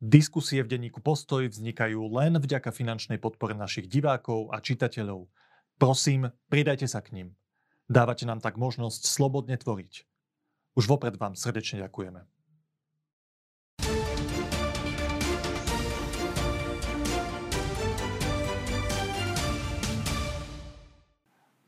Diskusie 0.00 0.64
v 0.64 0.72
denníku 0.72 1.04
Postoj 1.04 1.52
vznikajú 1.52 2.00
len 2.16 2.40
vďaka 2.40 2.72
finančnej 2.72 3.20
podpore 3.20 3.52
našich 3.52 3.84
divákov 3.84 4.48
a 4.48 4.56
čitateľov. 4.56 5.28
Prosím, 5.76 6.32
pridajte 6.48 6.88
sa 6.88 7.04
k 7.04 7.12
ním. 7.12 7.28
Dávate 7.84 8.24
nám 8.24 8.40
tak 8.40 8.56
možnosť 8.56 9.04
slobodne 9.04 9.60
tvoriť. 9.60 10.08
Už 10.72 10.88
vopred 10.88 11.20
vám 11.20 11.36
srdečne 11.36 11.84
ďakujeme. 11.84 12.24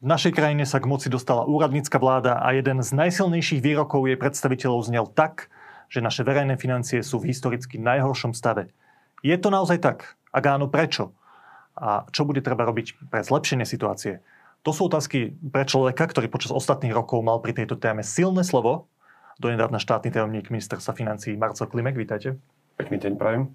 V 0.01 0.07
našej 0.09 0.33
krajine 0.33 0.65
sa 0.65 0.81
k 0.81 0.89
moci 0.89 1.13
dostala 1.13 1.45
úradnícka 1.45 2.01
vláda 2.01 2.41
a 2.41 2.57
jeden 2.57 2.81
z 2.81 2.97
najsilnejších 2.97 3.61
výrokov 3.61 4.09
jej 4.09 4.17
predstaviteľov 4.17 4.89
znel 4.89 5.05
tak, 5.13 5.53
že 5.93 6.01
naše 6.01 6.25
verejné 6.25 6.57
financie 6.57 7.05
sú 7.05 7.21
v 7.21 7.29
historicky 7.29 7.77
najhoršom 7.77 8.33
stave. 8.33 8.73
Je 9.21 9.37
to 9.37 9.53
naozaj 9.53 9.77
tak? 9.85 10.17
Ak 10.33 10.49
áno, 10.49 10.73
prečo? 10.73 11.13
A 11.77 12.09
čo 12.09 12.25
bude 12.25 12.41
treba 12.41 12.65
robiť 12.65 13.13
pre 13.13 13.21
zlepšenie 13.21 13.69
situácie? 13.69 14.25
To 14.65 14.73
sú 14.73 14.89
otázky 14.89 15.37
pre 15.53 15.69
človeka, 15.69 16.09
ktorý 16.09 16.33
počas 16.33 16.57
ostatných 16.57 16.97
rokov 16.97 17.21
mal 17.21 17.45
pri 17.45 17.53
tejto 17.53 17.77
téme 17.77 18.01
silné 18.01 18.41
slovo. 18.41 18.89
Donedávna 19.37 19.77
štátny 19.77 20.09
tajomník 20.09 20.49
ministerstva 20.49 20.97
financí 20.97 21.37
Marcel 21.37 21.69
Klimek, 21.69 21.99
vítajte. 21.99 22.41
Pekný 22.81 22.97
deň 22.97 23.13
prajem. 23.21 23.53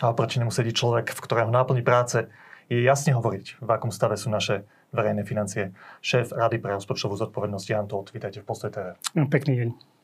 A 0.00 0.14
proti 0.16 0.40
nemu 0.40 0.48
sedí 0.48 0.72
človek, 0.72 1.12
v 1.12 1.20
ktorého 1.20 1.52
náplni 1.52 1.84
práce 1.84 2.32
je 2.72 2.80
jasne 2.80 3.12
hovoriť, 3.12 3.60
v 3.60 3.68
akom 3.68 3.92
stave 3.92 4.16
sú 4.16 4.32
naše 4.32 4.64
verejné 4.94 5.26
financie. 5.26 5.74
Šéf 6.00 6.32
Rady 6.32 6.62
pre 6.62 6.76
rozpočtovú 6.76 7.18
zodpovednosť 7.18 7.66
Jan 7.66 7.88
Todt, 7.90 8.14
vítajte 8.14 8.40
v 8.40 8.46
Postoj 8.46 8.70
TV. 8.72 8.86
Pekný 9.28 9.52
deň. 9.58 9.97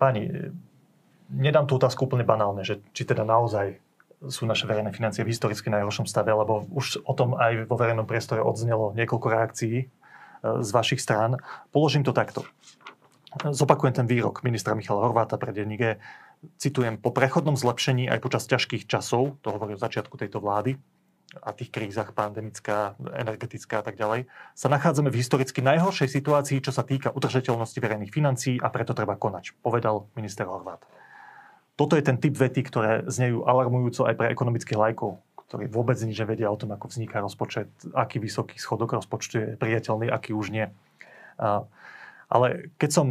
Páni, 0.00 0.50
nedám 1.28 1.68
tú 1.68 1.76
otázku 1.76 2.08
úplne 2.08 2.24
banálne, 2.24 2.64
že 2.64 2.80
či 2.96 3.04
teda 3.04 3.20
naozaj 3.28 3.76
sú 4.24 4.48
naše 4.48 4.64
verejné 4.64 4.96
financie 4.96 5.24
v 5.24 5.32
historicky 5.32 5.68
najhoršom 5.68 6.08
stave, 6.08 6.32
lebo 6.32 6.64
už 6.72 7.04
o 7.04 7.12
tom 7.12 7.36
aj 7.36 7.68
vo 7.68 7.76
verejnom 7.76 8.08
priestore 8.08 8.40
odznelo 8.40 8.96
niekoľko 8.96 9.26
reakcií 9.28 9.76
e, 9.80 9.86
z 10.40 10.70
vašich 10.72 11.00
strán. 11.00 11.40
Položím 11.72 12.04
to 12.04 12.12
takto. 12.12 12.44
Zopakujem 13.44 13.94
ten 13.94 14.06
výrok 14.08 14.42
ministra 14.42 14.72
Michala 14.72 15.06
Horváta 15.06 15.38
pre 15.38 15.54
denník 15.54 16.00
Citujem, 16.56 16.96
po 16.96 17.12
prechodnom 17.12 17.52
zlepšení 17.52 18.08
aj 18.08 18.24
počas 18.24 18.48
ťažkých 18.48 18.88
časov, 18.88 19.36
to 19.44 19.52
hovorí 19.52 19.76
o 19.76 19.80
začiatku 19.80 20.16
tejto 20.16 20.40
vlády, 20.40 20.80
a 21.38 21.54
tých 21.54 21.70
krízach, 21.70 22.10
pandemická, 22.10 22.98
energetická 23.14 23.80
a 23.80 23.84
tak 23.86 23.94
ďalej, 23.94 24.26
sa 24.58 24.66
nachádzame 24.66 25.14
v 25.14 25.20
historicky 25.22 25.62
najhoršej 25.62 26.10
situácii, 26.10 26.58
čo 26.58 26.74
sa 26.74 26.82
týka 26.82 27.14
udržateľnosti 27.14 27.78
verejných 27.78 28.10
financií 28.10 28.58
a 28.58 28.66
preto 28.66 28.90
treba 28.90 29.14
konať, 29.14 29.54
povedal 29.62 30.10
minister 30.18 30.50
Horvát. 30.50 30.82
Toto 31.78 31.94
je 31.94 32.04
ten 32.04 32.18
typ 32.18 32.34
vety, 32.34 32.60
ktoré 32.66 33.06
znejú 33.06 33.46
alarmujúco 33.46 34.04
aj 34.04 34.14
pre 34.18 34.26
ekonomických 34.34 34.76
lajkov, 34.76 35.22
ktorí 35.48 35.70
vôbec 35.70 35.96
nič 36.02 36.18
nevedia 36.18 36.50
o 36.52 36.58
tom, 36.58 36.74
ako 36.74 36.90
vzniká 36.92 37.22
rozpočet, 37.24 37.70
aký 37.94 38.20
vysoký 38.20 38.58
schodok 38.58 38.98
rozpočtu 39.00 39.34
je 39.38 39.46
priateľný, 39.56 40.10
aký 40.10 40.34
už 40.36 40.52
nie. 40.52 40.66
Ale 42.30 42.46
keď 42.76 42.90
som 42.90 43.06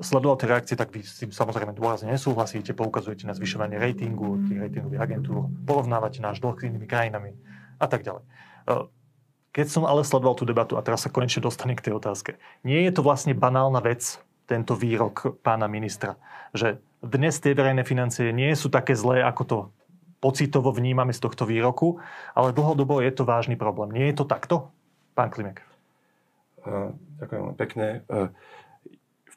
sledoval 0.00 0.36
tie 0.36 0.48
reakcie, 0.50 0.76
tak 0.76 0.92
vy 0.92 1.00
s 1.00 1.20
tým 1.20 1.32
samozrejme 1.32 1.72
dôrazne 1.72 2.12
nesúhlasíte, 2.12 2.76
poukazujete 2.76 3.24
na 3.24 3.32
zvyšovanie 3.32 3.80
ratingu 3.80 4.40
tých 4.44 4.60
ratingových 4.60 5.02
agentúr, 5.02 5.48
porovnávate 5.64 6.20
náš 6.20 6.40
dlh 6.44 6.56
s 6.56 6.66
inými 6.68 6.86
krajinami 6.88 7.32
a 7.80 7.86
tak 7.88 8.04
ďalej. 8.04 8.24
E, 8.24 8.28
keď 9.56 9.66
som 9.72 9.88
ale 9.88 10.04
sledoval 10.04 10.36
tú 10.36 10.44
debatu, 10.44 10.76
a 10.76 10.84
teraz 10.84 11.08
sa 11.08 11.12
konečne 11.12 11.40
dostanem 11.40 11.76
k 11.76 11.88
tej 11.88 11.96
otázke, 11.96 12.36
nie 12.60 12.84
je 12.84 12.92
to 12.92 13.00
vlastne 13.00 13.32
banálna 13.32 13.80
vec, 13.80 14.20
tento 14.46 14.78
výrok 14.78 15.42
pána 15.42 15.66
ministra, 15.66 16.14
že 16.54 16.78
dnes 17.02 17.42
tie 17.42 17.50
verejné 17.50 17.82
financie 17.82 18.30
nie 18.30 18.54
sú 18.54 18.70
také 18.70 18.94
zlé, 18.94 19.26
ako 19.26 19.42
to 19.42 19.58
pocitovo 20.22 20.70
vnímame 20.70 21.10
z 21.10 21.18
tohto 21.18 21.44
výroku, 21.44 21.98
ale 22.32 22.54
dlhodobo 22.54 23.02
je 23.02 23.10
to 23.10 23.26
vážny 23.26 23.58
problém. 23.58 23.90
Nie 23.90 24.14
je 24.14 24.22
to 24.22 24.24
takto, 24.24 24.70
pán 25.18 25.34
Klimek? 25.34 25.66
Uh, 26.62 26.94
ďakujem 27.18 27.54
pekne. 27.58 27.86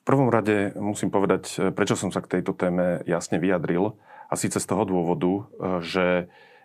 Prvom 0.09 0.34
rade 0.34 0.74
musím 0.74 1.14
povedať, 1.14 1.44
e, 1.53 1.58
prečo 1.70 1.94
som 1.94 2.09
sa 2.09 2.25
k 2.25 2.42
tejto 2.42 2.58
téme 2.58 3.06
jasne 3.06 3.38
vyjadril. 3.38 3.94
A 4.25 4.34
síce 4.34 4.58
z 4.58 4.66
toho 4.66 4.81
dôvodu, 4.81 5.30
e, 5.30 5.42
že 5.86 6.06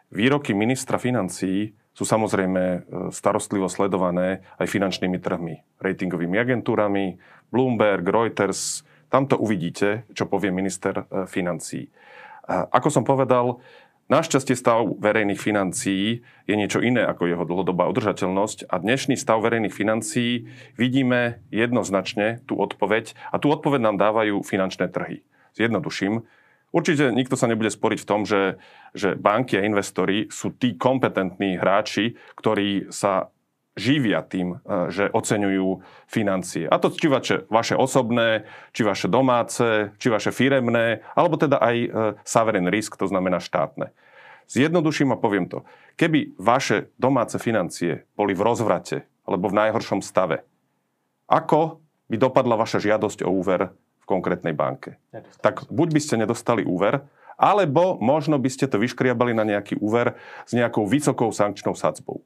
výroky 0.09 0.56
ministra 0.56 0.97
financií 0.97 1.77
sú 1.93 2.09
samozrejme 2.09 2.62
e, 2.65 2.78
starostlivo 3.12 3.69
sledované 3.69 4.49
aj 4.56 4.65
finančnými 4.65 5.21
trhmi, 5.21 5.60
ratingovými 5.77 6.41
agentúrami, 6.41 7.21
Bloomberg, 7.53 8.09
Reuters. 8.09 8.81
Tam 9.12 9.28
to 9.28 9.37
uvidíte, 9.37 10.09
čo 10.16 10.25
povie 10.25 10.49
minister 10.49 11.05
financií. 11.28 11.93
Ako 12.49 12.88
som 12.88 13.05
povedal, 13.05 13.61
Našťastie 14.04 14.53
stav 14.53 14.84
verejných 15.00 15.41
financií 15.41 16.20
je 16.44 16.54
niečo 16.54 16.84
iné 16.84 17.09
ako 17.09 17.25
jeho 17.25 17.44
dlhodobá 17.48 17.88
udržateľnosť 17.88 18.69
a 18.69 18.76
dnešný 18.76 19.16
stav 19.16 19.41
verejných 19.41 19.72
financií 19.72 20.44
vidíme 20.76 21.41
jednoznačne 21.48 22.44
tú 22.44 22.60
odpoveď 22.60 23.16
a 23.32 23.41
tú 23.41 23.48
odpoveď 23.48 23.81
nám 23.81 23.97
dávajú 23.97 24.44
finančné 24.44 24.93
trhy. 24.93 25.25
Zjednoduším, 25.56 26.20
Určite 26.75 27.14
nikto 27.14 27.38
sa 27.38 27.47
nebude 27.47 27.70
sporiť 27.70 28.03
v 28.03 28.09
tom, 28.10 28.26
že, 28.26 28.59
že 28.98 29.14
banky 29.14 29.54
a 29.54 29.62
investori 29.62 30.26
sú 30.26 30.59
tí 30.59 30.75
kompetentní 30.75 31.54
hráči, 31.54 32.19
ktorí 32.34 32.91
sa 32.91 33.31
živia 33.75 34.23
tým, 34.23 34.59
e, 34.62 34.91
že 34.95 35.11
oceňujú 35.11 35.83
financie. 36.07 36.71
A 36.71 36.79
to 36.79 36.95
či 36.95 37.11
vaše, 37.11 37.37
vaše 37.51 37.75
osobné, 37.75 38.47
či 38.71 38.87
vaše 38.87 39.11
domáce, 39.11 39.91
či 39.99 40.09
vaše 40.09 40.31
firemné, 40.31 41.03
alebo 41.19 41.35
teda 41.35 41.59
aj 41.59 41.77
e, 41.77 41.89
sovereign 42.23 42.71
risk, 42.71 42.95
to 42.95 43.11
znamená 43.11 43.43
štátne. 43.43 43.91
Zjednoduším 44.47 45.12
a 45.12 45.21
poviem 45.21 45.51
to. 45.51 45.67
Keby 45.99 46.39
vaše 46.39 46.93
domáce 47.01 47.39
financie 47.41 48.07
boli 48.15 48.37
v 48.37 48.45
rozvrate 48.45 49.09
alebo 49.25 49.49
v 49.51 49.59
najhoršom 49.59 50.05
stave, 50.05 50.45
ako 51.27 51.81
by 52.12 52.17
dopadla 52.21 52.61
vaša 52.61 52.79
žiadosť 52.79 53.25
o 53.25 53.33
úver 53.33 53.73
v 53.73 54.05
konkrétnej 54.05 54.53
banke? 54.53 55.01
Tak 55.41 55.73
buď 55.73 55.89
by 55.97 56.01
ste 56.03 56.21
nedostali 56.21 56.61
úver, 56.61 57.09
alebo 57.41 57.99
možno 57.99 58.37
by 58.39 58.51
ste 58.53 58.69
to 58.69 58.79
vyškriabali 58.79 59.33
na 59.35 59.43
nejaký 59.43 59.81
úver 59.81 60.15
s 60.45 60.53
nejakou 60.55 60.87
vysokou 60.87 61.33
sankčnou 61.33 61.75
sadzbou. 61.75 62.23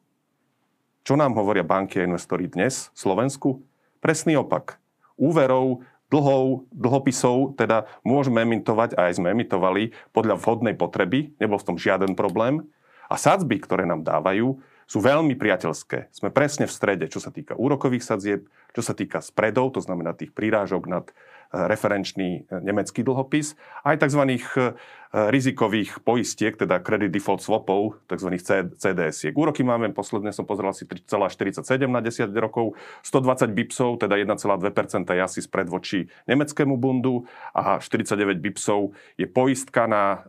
Čo 1.09 1.17
nám 1.17 1.41
hovoria 1.41 1.65
banky 1.65 1.97
a 1.97 2.05
investori 2.05 2.53
dnes 2.53 2.93
v 2.93 3.09
Slovensku? 3.09 3.65
Presný 4.05 4.37
opak. 4.45 4.77
Úverov, 5.17 5.81
dlhov, 6.13 6.69
dlhopisov 6.69 7.57
teda 7.57 7.89
môžeme 8.05 8.45
emitovať 8.45 8.93
a 8.93 9.09
aj 9.09 9.17
sme 9.17 9.33
emitovali 9.33 9.97
podľa 10.13 10.37
vhodnej 10.37 10.77
potreby, 10.77 11.33
nebol 11.41 11.57
v 11.57 11.65
tom 11.65 11.81
žiaden 11.81 12.13
problém. 12.13 12.61
A 13.09 13.17
sadzby, 13.17 13.57
ktoré 13.57 13.89
nám 13.89 14.05
dávajú, 14.05 14.61
sú 14.85 15.01
veľmi 15.01 15.33
priateľské. 15.33 16.13
Sme 16.13 16.29
presne 16.29 16.69
v 16.69 16.77
strede, 16.77 17.09
čo 17.09 17.25
sa 17.25 17.33
týka 17.33 17.57
úrokových 17.57 18.05
sadzieb, 18.05 18.45
čo 18.77 18.85
sa 18.85 18.93
týka 18.93 19.25
spredov, 19.25 19.73
to 19.73 19.81
znamená 19.81 20.13
tých 20.13 20.37
prírážok 20.37 20.93
nad 20.93 21.09
referenčný 21.53 22.45
e, 22.45 22.61
nemecký 22.61 23.01
dlhopis, 23.01 23.57
aj 23.85 24.05
tzv. 24.05 24.23
E, 24.29 24.39
rizikových 25.09 26.05
poistiek, 26.05 26.53
teda 26.53 26.85
credit 26.85 27.09
default 27.09 27.41
swapov, 27.41 27.97
tzv. 28.13 28.29
CDS-iek. 28.77 29.33
Úroky 29.33 29.65
máme, 29.65 29.89
posledne 29.97 30.37
som 30.37 30.45
pozeral 30.45 30.77
si 30.77 30.85
3,47 30.85 31.65
na 31.89 32.05
10 32.05 32.29
rokov, 32.37 32.77
120 33.01 33.49
bipsov, 33.57 33.97
teda 34.05 34.21
1,2% 34.21 35.09
je 35.09 35.23
asi 35.25 35.41
spred 35.41 35.73
voči 35.73 36.13
nemeckému 36.29 36.77
bundu 36.77 37.25
a 37.57 37.81
49 37.81 38.37
bipsov 38.37 38.93
je 39.17 39.25
poistka 39.25 39.89
na 39.89 40.29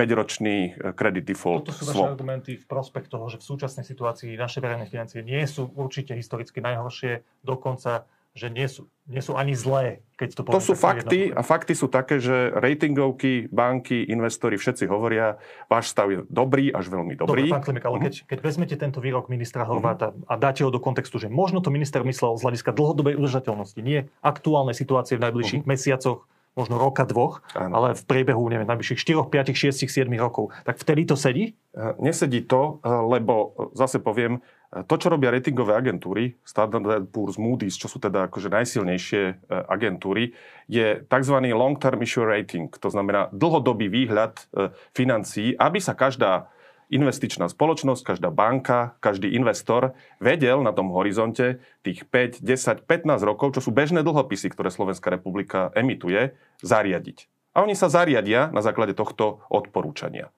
5-ročný 0.00 0.56
e, 0.56 0.92
credit 0.96 1.24
default 1.28 1.68
Toto 1.68 1.76
sú 1.76 1.84
vaše 1.92 2.08
argumenty 2.08 2.56
v 2.56 2.64
prospech 2.64 3.12
toho, 3.12 3.28
že 3.28 3.36
v 3.36 3.44
súčasnej 3.44 3.84
situácii 3.84 4.32
naše 4.38 4.64
verejné 4.64 4.88
financie 4.88 5.20
nie 5.20 5.44
sú 5.44 5.68
určite 5.76 6.16
historicky 6.16 6.64
najhoršie, 6.64 7.44
dokonca 7.44 8.08
že 8.30 8.46
nie 8.46 8.70
sú, 8.70 8.86
nie 9.10 9.18
sú 9.18 9.34
ani 9.34 9.58
zlé, 9.58 10.06
keď 10.14 10.38
to 10.38 10.40
To 10.46 10.62
sú 10.62 10.74
fakty 10.78 11.34
a 11.34 11.42
fakty 11.42 11.74
sú 11.74 11.90
také, 11.90 12.22
že 12.22 12.54
ratingovky, 12.54 13.50
banky, 13.50 14.06
investori, 14.06 14.54
všetci 14.54 14.86
hovoria, 14.86 15.34
váš 15.66 15.90
stav 15.90 16.06
je 16.14 16.22
dobrý 16.30 16.70
až 16.70 16.94
veľmi 16.94 17.18
dobrý. 17.18 17.50
Dobre, 17.50 17.54
pán 17.58 17.64
Klimek, 17.66 17.84
ale 17.90 17.96
uh-huh. 17.98 18.06
keď, 18.06 18.14
keď 18.30 18.38
vezmete 18.38 18.74
tento 18.78 19.02
výrok 19.02 19.26
ministra 19.26 19.66
Horváta 19.66 20.14
uh-huh. 20.14 20.30
a 20.30 20.34
dáte 20.38 20.62
ho 20.62 20.70
do 20.70 20.78
kontextu, 20.78 21.18
že 21.18 21.26
možno 21.26 21.58
to 21.58 21.74
minister 21.74 22.06
myslel 22.06 22.38
z 22.38 22.42
hľadiska 22.46 22.70
dlhodobej 22.70 23.18
udržateľnosti, 23.18 23.80
nie 23.82 24.06
aktuálnej 24.22 24.78
situácie 24.78 25.18
v 25.18 25.26
najbližších 25.26 25.66
uh-huh. 25.66 25.74
mesiacoch, 25.74 26.30
možno 26.58 26.82
roka, 26.82 27.06
dvoch, 27.06 27.46
ano. 27.54 27.72
ale 27.78 27.88
v 27.94 28.02
priebehu, 28.06 28.42
neviem, 28.50 28.66
najbližších 28.66 28.98
4, 28.98 29.30
5, 29.30 29.54
6, 29.54 29.86
7 29.86 30.10
rokov, 30.18 30.50
tak 30.66 30.82
vtedy 30.82 31.06
to 31.06 31.14
sedí? 31.14 31.54
Nesedí 32.02 32.42
to, 32.42 32.82
lebo 32.82 33.54
zase 33.78 34.02
poviem, 34.02 34.42
to, 34.70 34.94
čo 34.94 35.10
robia 35.10 35.34
ratingové 35.34 35.74
agentúry, 35.74 36.38
Standard 36.46 37.10
Poor's, 37.10 37.42
Moody's, 37.42 37.74
čo 37.74 37.90
sú 37.90 37.98
teda 37.98 38.30
akože 38.30 38.54
najsilnejšie 38.54 39.22
e, 39.26 39.34
agentúry, 39.66 40.30
je 40.70 41.02
tzv. 41.02 41.36
long-term 41.50 41.98
issue 42.06 42.22
rating, 42.22 42.70
to 42.70 42.86
znamená 42.86 43.26
dlhodobý 43.34 43.90
výhľad 43.90 44.38
e, 44.38 44.70
financií, 44.94 45.58
aby 45.58 45.82
sa 45.82 45.98
každá 45.98 46.46
investičná 46.86 47.50
spoločnosť, 47.50 48.14
každá 48.14 48.30
banka, 48.30 48.94
každý 49.02 49.34
investor 49.34 49.94
vedel 50.22 50.62
na 50.62 50.70
tom 50.70 50.94
horizonte 50.94 51.58
tých 51.82 52.06
5, 52.06 52.38
10, 52.38 52.86
15 52.86 53.26
rokov, 53.26 53.58
čo 53.58 53.66
sú 53.66 53.74
bežné 53.74 54.06
dlhopisy, 54.06 54.54
ktoré 54.54 54.70
Slovenská 54.70 55.10
republika 55.10 55.74
emituje, 55.74 56.34
zariadiť. 56.62 57.26
A 57.58 57.66
oni 57.66 57.74
sa 57.74 57.90
zariadia 57.90 58.54
na 58.54 58.62
základe 58.62 58.94
tohto 58.94 59.42
odporúčania. 59.50 60.30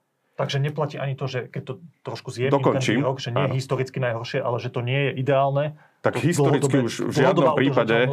Takže 0.43 0.59
neplatí 0.59 0.99
ani 0.99 1.15
to, 1.15 1.31
že 1.31 1.47
keď 1.47 1.63
to 1.63 1.73
trošku 2.03 2.35
zjemním 2.35 2.59
Dokončím. 2.59 2.99
ten 2.99 3.07
výrok, 3.07 3.19
že 3.23 3.31
nie 3.31 3.43
je 3.47 3.51
Áno. 3.55 3.59
historicky 3.63 3.99
najhoršie, 4.03 4.39
ale 4.43 4.57
že 4.59 4.69
to 4.75 4.81
nie 4.83 5.01
je 5.07 5.11
ideálne. 5.23 5.65
Tak 6.03 6.19
To 6.19 6.27
historicky 6.27 6.83
už 6.83 6.95
v 7.09 7.15
žiadnom 7.15 7.55
prípade 7.55 8.11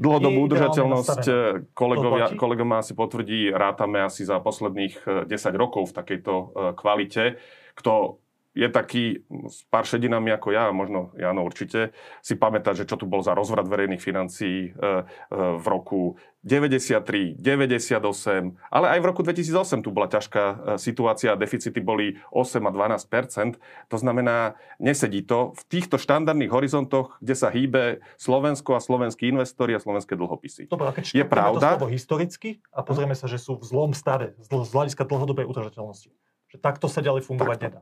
dlhodobú 0.00 0.48
udržateľnosť 0.48 1.22
eh, 1.28 1.36
kolegovia, 1.76 2.32
ma 2.64 2.80
asi 2.80 2.96
potvrdí, 2.96 3.52
rátame 3.52 4.00
asi 4.00 4.24
za 4.24 4.40
posledných 4.40 5.28
eh, 5.28 5.28
10 5.28 5.60
rokov 5.60 5.92
v 5.92 5.96
takejto 6.00 6.32
eh, 6.32 6.48
kvalite. 6.72 7.36
Kto 7.76 8.24
je 8.56 8.68
taký 8.72 9.20
s 9.52 9.68
pár 9.68 9.84
šedinami 9.84 10.32
ako 10.32 10.48
ja, 10.56 10.72
možno 10.72 11.12
Jano 11.20 11.44
určite, 11.44 11.92
si 12.24 12.40
pamätá, 12.40 12.72
že 12.72 12.88
čo 12.88 12.96
tu 12.96 13.04
bol 13.04 13.20
za 13.20 13.36
rozvrat 13.36 13.68
verejných 13.68 14.00
financií 14.00 14.72
eh, 14.72 15.04
eh, 15.04 15.36
v 15.60 15.66
roku 15.68 16.16
93, 16.40 17.36
98, 17.36 18.54
ale 18.70 18.86
aj 18.94 18.98
v 19.02 19.04
roku 19.04 19.20
2008 19.26 19.82
tu 19.84 19.92
bola 19.92 20.08
ťažká 20.08 20.44
eh, 20.44 20.56
situácia, 20.80 21.36
deficity 21.36 21.84
boli 21.84 22.16
8 22.32 22.64
a 22.64 22.72
12% 22.72 23.60
To 23.92 23.96
znamená, 24.00 24.56
nesedí 24.80 25.20
to 25.20 25.52
v 25.52 25.62
týchto 25.68 26.00
štandardných 26.00 26.48
horizontoch, 26.48 27.20
kde 27.20 27.34
sa 27.36 27.52
hýbe 27.52 28.00
Slovensko 28.16 28.72
a 28.72 28.80
slovenskí 28.80 29.28
investori 29.28 29.76
a 29.76 29.82
slovenské 29.84 30.16
dlhopisy. 30.16 30.72
Dobre, 30.72 30.88
a 30.88 30.92
keď 30.96 31.12
Je 31.12 31.26
pravda? 31.28 31.76
to 31.76 31.84
slovo 31.84 31.92
historicky 31.92 32.64
a 32.72 32.80
pozrieme 32.80 33.12
sa, 33.12 33.28
že 33.28 33.36
sú 33.36 33.60
v 33.60 33.68
zlom 33.68 33.92
stave 33.92 34.32
z 34.40 34.48
hľadiska 34.48 35.04
dlhodobej 35.04 35.44
udržateľnosti. 35.44 36.08
Že 36.52 36.56
takto 36.62 36.86
sa 36.86 37.02
ďalej 37.02 37.26
fungovať 37.26 37.58
nedá. 37.58 37.80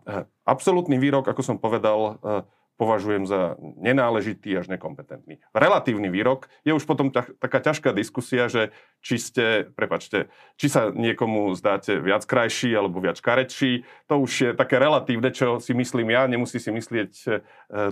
Absolútny 0.49 0.97
výrok, 0.97 1.29
ako 1.29 1.43
som 1.45 1.57
povedal, 1.61 2.17
eh, 2.25 2.43
považujem 2.75 3.23
za 3.27 3.55
nenáležitý 3.79 4.59
až 4.59 4.67
nekompetentný. 4.67 5.39
Relatívny 5.55 6.11
výrok. 6.11 6.51
Je 6.67 6.75
už 6.75 6.83
potom 6.83 7.15
ta, 7.15 7.23
taká 7.39 7.63
ťažká 7.63 7.95
diskusia, 7.95 8.51
že 8.51 8.75
či 8.99 9.23
ste, 9.23 9.47
prepačte, 9.79 10.27
či 10.59 10.67
sa 10.67 10.91
niekomu 10.91 11.55
zdáte 11.55 12.03
viac 12.03 12.27
krajší 12.27 12.75
alebo 12.75 12.99
viac 12.99 13.23
karečší, 13.23 13.87
to 14.11 14.15
už 14.19 14.33
je 14.35 14.51
také 14.59 14.83
relatívne, 14.83 15.31
čo 15.31 15.63
si 15.63 15.71
myslím 15.71 16.11
ja, 16.11 16.27
nemusí 16.27 16.59
si 16.59 16.75
myslieť 16.75 17.13
e, 17.15 17.29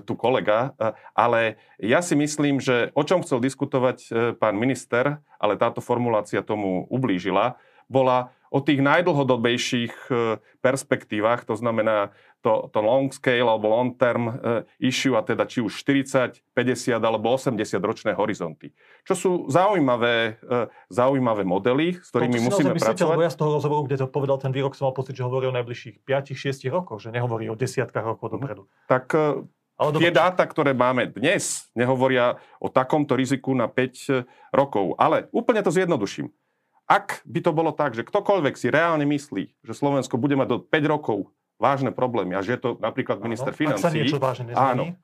tu 0.03 0.19
kolega, 0.19 0.75
e, 0.75 0.99
ale 1.15 1.63
ja 1.79 2.03
si 2.03 2.19
myslím, 2.19 2.59
že 2.59 2.91
o 2.99 3.07
čom 3.07 3.23
chcel 3.23 3.39
diskutovať 3.39 3.99
e, 4.03 4.09
pán 4.35 4.59
minister, 4.59 5.23
ale 5.39 5.55
táto 5.55 5.79
formulácia 5.79 6.43
tomu 6.43 6.91
ublížila, 6.91 7.55
bola 7.87 8.35
o 8.53 8.61
tých 8.61 8.85
najdlhodobejších 8.85 9.95
e, 10.13 10.37
perspektívach, 10.61 11.49
to 11.49 11.57
znamená 11.57 12.13
to, 12.45 12.69
to 12.69 12.85
long 12.85 13.09
scale 13.09 13.49
alebo 13.49 13.73
long 13.73 13.97
term 13.97 14.29
e, 14.29 14.33
issue, 14.85 15.17
a 15.17 15.25
teda 15.25 15.49
či 15.49 15.65
už 15.65 15.73
40, 15.81 16.45
50 16.53 17.01
alebo 17.01 17.33
80 17.33 17.57
ročné 17.81 18.13
horizonty. 18.13 18.77
Čo 19.09 19.15
sú 19.17 19.31
zaujímavé, 19.49 20.37
e, 20.45 20.69
zaujímavé 20.93 21.49
modely, 21.49 21.97
s 21.97 22.13
ktorými 22.13 22.45
To 22.45 22.47
musíme 22.53 22.77
myslíte, 22.77 22.93
pracovať. 22.93 23.15
Lebo 23.17 23.25
ja 23.25 23.33
z 23.33 23.39
toho 23.41 23.51
rozhovoru, 23.57 23.81
kde 23.89 23.97
to 24.05 24.07
povedal 24.13 24.37
ten 24.37 24.53
výrok, 24.53 24.77
som 24.77 24.93
mal 24.93 24.95
pocit, 24.95 25.17
že 25.17 25.25
hovorí 25.25 25.49
o 25.49 25.55
najbližších 25.57 26.05
5-6 26.05 26.69
rokoch, 26.69 27.01
že 27.01 27.09
nehovorí 27.09 27.49
o 27.49 27.57
desiatkách 27.57 28.05
rokov 28.05 28.37
dopredu. 28.37 28.69
Tak 28.85 29.17
Ale 29.81 29.91
tie 29.99 30.13
dáta, 30.13 30.45
ktoré 30.45 30.77
máme 30.77 31.09
dnes, 31.11 31.73
nehovoria 31.73 32.37
o 32.61 32.69
takomto 32.69 33.17
riziku 33.17 33.57
na 33.57 33.67
5 33.67 34.53
rokov. 34.53 34.95
Ale 35.01 35.33
úplne 35.33 35.65
to 35.65 35.73
zjednoduším. 35.73 36.29
Ak 36.91 37.23
by 37.25 37.41
to 37.41 37.51
bolo 37.55 37.71
tak, 37.71 37.95
že 37.95 38.03
ktokoľvek 38.05 38.55
si 38.59 38.69
reálne 38.69 39.07
myslí, 39.07 39.65
že 39.65 39.73
Slovensko 39.73 40.19
bude 40.19 40.35
mať 40.35 40.49
do 40.51 40.59
5 40.61 40.93
rokov 40.93 41.31
vážne 41.57 41.95
problémy 41.95 42.35
a 42.35 42.43
že 42.43 42.59
je 42.59 42.61
to 42.61 42.71
napríklad 42.83 43.23
minister 43.23 43.55
áno, 43.55 43.79
Ak 43.79 43.79
sa 43.79 43.89
financí, 43.89 43.97
niečo 44.03 44.19
vážne 44.19 44.51
áno. 44.53 44.99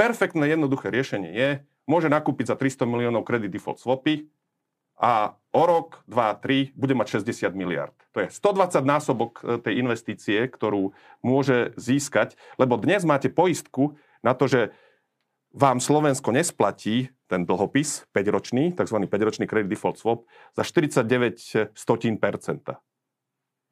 perfektné 0.00 0.48
jednoduché 0.48 0.88
riešenie 0.88 1.30
je, 1.36 1.48
môže 1.84 2.08
nakúpiť 2.08 2.50
za 2.52 2.56
300 2.56 2.88
miliónov 2.88 3.28
credit 3.28 3.52
default 3.52 3.76
swapy 3.76 4.32
a 4.96 5.36
o 5.52 5.62
rok, 5.66 6.02
2, 6.08 6.72
3 6.72 6.74
bude 6.74 6.94
mať 6.96 7.20
60 7.20 7.52
miliard. 7.52 7.94
To 8.14 8.24
je 8.24 8.28
120 8.30 8.82
násobok 8.82 9.32
e, 9.42 9.58
tej 9.60 9.74
investície, 9.82 10.38
ktorú 10.46 10.94
môže 11.20 11.74
získať, 11.78 12.38
lebo 12.58 12.78
dnes 12.78 13.02
máte 13.02 13.28
poistku 13.28 13.98
na 14.24 14.32
to, 14.32 14.48
že 14.48 14.60
vám 15.54 15.78
Slovensko 15.78 16.34
nesplatí 16.34 17.13
ten 17.26 17.48
dlhopis 17.48 18.04
5-ročný, 18.12 18.76
tzv. 18.76 18.96
5-ročný 19.08 19.44
credit 19.48 19.72
default 19.72 19.96
swap, 19.96 20.28
za 20.56 20.62
49 20.62 21.74
stotín 21.74 22.20
percenta. 22.20 22.80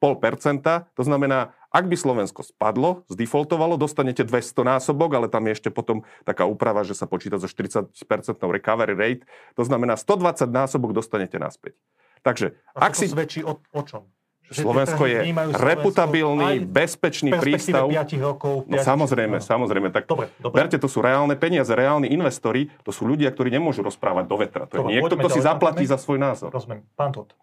Pol 0.03 0.19
percenta, 0.19 0.91
to 0.99 1.07
znamená, 1.07 1.55
ak 1.71 1.87
by 1.87 1.95
Slovensko 1.95 2.43
spadlo, 2.43 3.07
zdefaultovalo, 3.07 3.79
dostanete 3.79 4.27
200 4.27 4.77
násobok, 4.77 5.15
ale 5.15 5.31
tam 5.31 5.47
je 5.47 5.55
ešte 5.55 5.69
potom 5.71 6.03
taká 6.27 6.43
úprava, 6.43 6.83
že 6.83 6.93
sa 6.93 7.07
počíta 7.07 7.39
zo 7.39 7.47
40% 7.47 7.89
recovery 8.37 8.93
rate, 8.93 9.23
to 9.55 9.63
znamená 9.63 9.95
120 9.95 10.51
násobok 10.51 10.91
dostanete 10.91 11.39
naspäť. 11.39 11.79
Takže, 12.21 12.59
a 12.75 12.87
ak 12.87 12.93
si 12.99 13.07
svedčí 13.07 13.41
o, 13.47 13.57
o 13.57 13.81
čom? 13.87 14.11
Slovensko 14.51 15.07
je 15.07 15.19
reputabilný, 15.55 16.67
bezpečný 16.67 17.31
prístav. 17.39 17.87
5 17.87 18.19
rokov. 18.19 18.67
No 18.67 18.75
5, 18.75 18.83
samozrejme, 18.83 19.37
áno. 19.39 19.45
samozrejme. 19.45 19.87
Tak 19.93 20.03
Dobre, 20.09 20.27
dobre. 20.41 20.55
Berte, 20.59 20.77
to 20.77 20.91
sú 20.91 20.99
reálne 20.99 21.33
peniaze, 21.39 21.71
reálni 21.71 22.11
investori, 22.11 22.67
to 22.83 22.91
sú 22.91 23.07
ľudia, 23.07 23.31
ktorí 23.31 23.49
nemôžu 23.49 23.81
rozprávať 23.85 24.25
do 24.27 24.35
vetra. 24.35 24.63
To 24.67 24.73
je 24.75 24.79
Dobre, 24.83 24.91
niekto, 24.99 25.15
poďme 25.15 25.23
kto 25.23 25.29
si 25.31 25.41
zaplatí 25.41 25.83
za 25.87 25.95
svoj 25.95 26.19
názor. 26.19 26.49
Rozumiem. 26.51 26.83
Pán 26.99 27.15
Todt, 27.15 27.33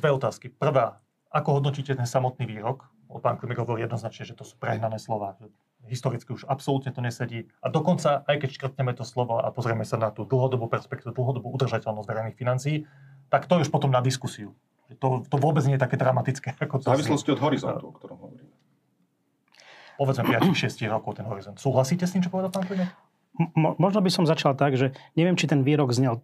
dve 0.00 0.10
otázky. 0.16 0.48
Prvá, 0.48 1.04
ako 1.28 1.60
hodnotíte 1.60 1.92
ten 1.92 2.08
samotný 2.08 2.48
výrok? 2.48 2.88
O 3.14 3.22
pán 3.22 3.38
Klimik 3.38 3.62
hovorí 3.62 3.84
jednoznačne, 3.86 4.26
že 4.26 4.34
to 4.34 4.42
sú 4.42 4.58
prehnané 4.58 4.98
slova. 4.98 5.38
Historicky 5.86 6.34
už 6.34 6.48
absolútne 6.48 6.90
to 6.90 7.04
nesedí. 7.04 7.46
A 7.60 7.68
dokonca, 7.70 8.24
aj 8.24 8.42
keď 8.42 8.50
škrtneme 8.56 8.96
to 8.96 9.04
slovo 9.04 9.38
a 9.38 9.52
pozrieme 9.52 9.84
sa 9.84 10.00
na 10.00 10.10
tú 10.10 10.24
dlhodobú 10.24 10.66
perspektívu, 10.66 11.12
dlhodobú 11.12 11.52
udržateľnosť 11.54 12.08
verejných 12.08 12.38
financií, 12.38 12.88
tak 13.28 13.46
to 13.46 13.60
je 13.60 13.68
už 13.68 13.70
potom 13.70 13.92
na 13.92 14.00
diskusiu. 14.00 14.56
To, 15.00 15.24
to 15.24 15.36
vôbec 15.40 15.64
nie 15.64 15.80
je 15.80 15.82
také 15.82 15.96
dramatické, 15.96 16.54
ako 16.64 16.80
to 16.84 16.92
od 16.92 17.40
horizontu, 17.40 17.84
o 17.88 17.94
ktorom 17.96 18.16
hovoríme. 18.20 18.52
povedzme 19.96 20.24
5-6 20.52 20.84
rokov 20.92 21.16
ten 21.16 21.26
horizont. 21.26 21.56
Súhlasíte 21.56 22.04
s 22.04 22.12
tým, 22.12 22.22
čo 22.22 22.28
povedal 22.28 22.52
pán 22.52 22.68
Klimek? 22.68 22.92
Mo- 23.58 23.74
možno 23.80 23.98
by 23.98 24.10
som 24.12 24.24
začal 24.28 24.54
tak, 24.54 24.78
že 24.78 24.94
neviem, 25.18 25.34
či 25.34 25.50
ten 25.50 25.66
výrok 25.66 25.90
znel 25.90 26.22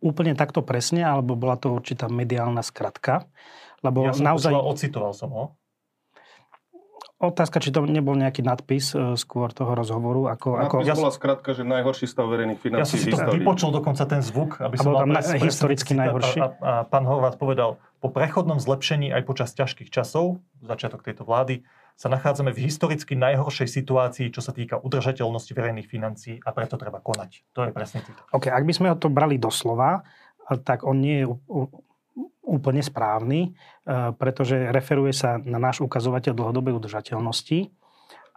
úplne 0.00 0.32
takto 0.38 0.62
presne, 0.64 1.04
alebo 1.04 1.34
bola 1.36 1.58
to 1.58 1.74
určitá 1.74 2.06
mediálna 2.08 2.62
skratka. 2.64 3.26
Lebo 3.84 4.08
Ja 4.08 4.14
som 4.14 4.26
naozaj... 4.26 4.52
počúval, 4.52 4.72
ocitoval 4.72 5.12
som 5.12 5.30
ho. 5.34 5.44
Otázka, 7.18 7.58
či 7.58 7.74
to 7.74 7.82
nebol 7.82 8.14
nejaký 8.14 8.46
nadpis 8.46 8.94
e, 8.94 9.18
skôr 9.18 9.50
toho 9.50 9.74
rozhovoru. 9.74 10.30
Ako, 10.30 10.54
ako, 10.54 10.86
ja 10.86 10.94
bola 10.94 11.10
skratka, 11.10 11.50
že 11.50 11.66
najhorší 11.66 12.06
stav 12.06 12.30
verejných 12.30 12.62
Ja 12.70 12.86
som 12.86 12.94
si 12.94 13.10
v 13.10 13.18
to 13.18 13.34
vypočul 13.34 13.74
dokonca 13.74 14.06
ten 14.06 14.22
zvuk, 14.22 14.62
aby 14.62 14.78
A 14.78 14.82
som 14.86 14.94
mal 14.94 15.02
tam 15.02 15.10
na- 15.18 15.42
historicky 15.42 15.98
najhorší? 15.98 16.38
A, 16.38 16.46
a, 16.46 16.50
a 16.62 16.72
pán 16.86 17.02
Horváth 17.02 17.34
povedal, 17.34 17.74
po 17.98 18.08
prechodnom 18.14 18.62
zlepšení 18.62 19.10
aj 19.10 19.22
počas 19.26 19.50
ťažkých 19.54 19.90
časov, 19.90 20.38
začiatok 20.62 21.02
tejto 21.02 21.26
vlády, 21.26 21.66
sa 21.98 22.06
nachádzame 22.06 22.54
v 22.54 22.62
historicky 22.70 23.18
najhoršej 23.18 23.68
situácii, 23.82 24.30
čo 24.30 24.38
sa 24.38 24.54
týka 24.54 24.78
udržateľnosti 24.78 25.50
verejných 25.50 25.90
financií 25.90 26.38
a 26.46 26.54
preto 26.54 26.78
treba 26.78 27.02
konať. 27.02 27.42
To 27.58 27.66
je 27.66 27.74
presne 27.74 28.06
citát. 28.06 28.22
OK, 28.30 28.46
ak 28.46 28.62
by 28.62 28.72
sme 28.72 28.94
ho 28.94 28.96
to 28.96 29.10
brali 29.10 29.34
doslova, 29.34 30.06
tak 30.62 30.86
on 30.86 31.02
nie 31.02 31.26
je 31.26 31.26
úplne 32.48 32.80
správny, 32.80 33.40
e, 33.42 33.50
pretože 34.14 34.70
referuje 34.70 35.12
sa 35.12 35.42
na 35.42 35.58
náš 35.58 35.82
ukazovateľ 35.82 36.32
dlhodobej 36.32 36.78
udržateľnosti 36.78 37.68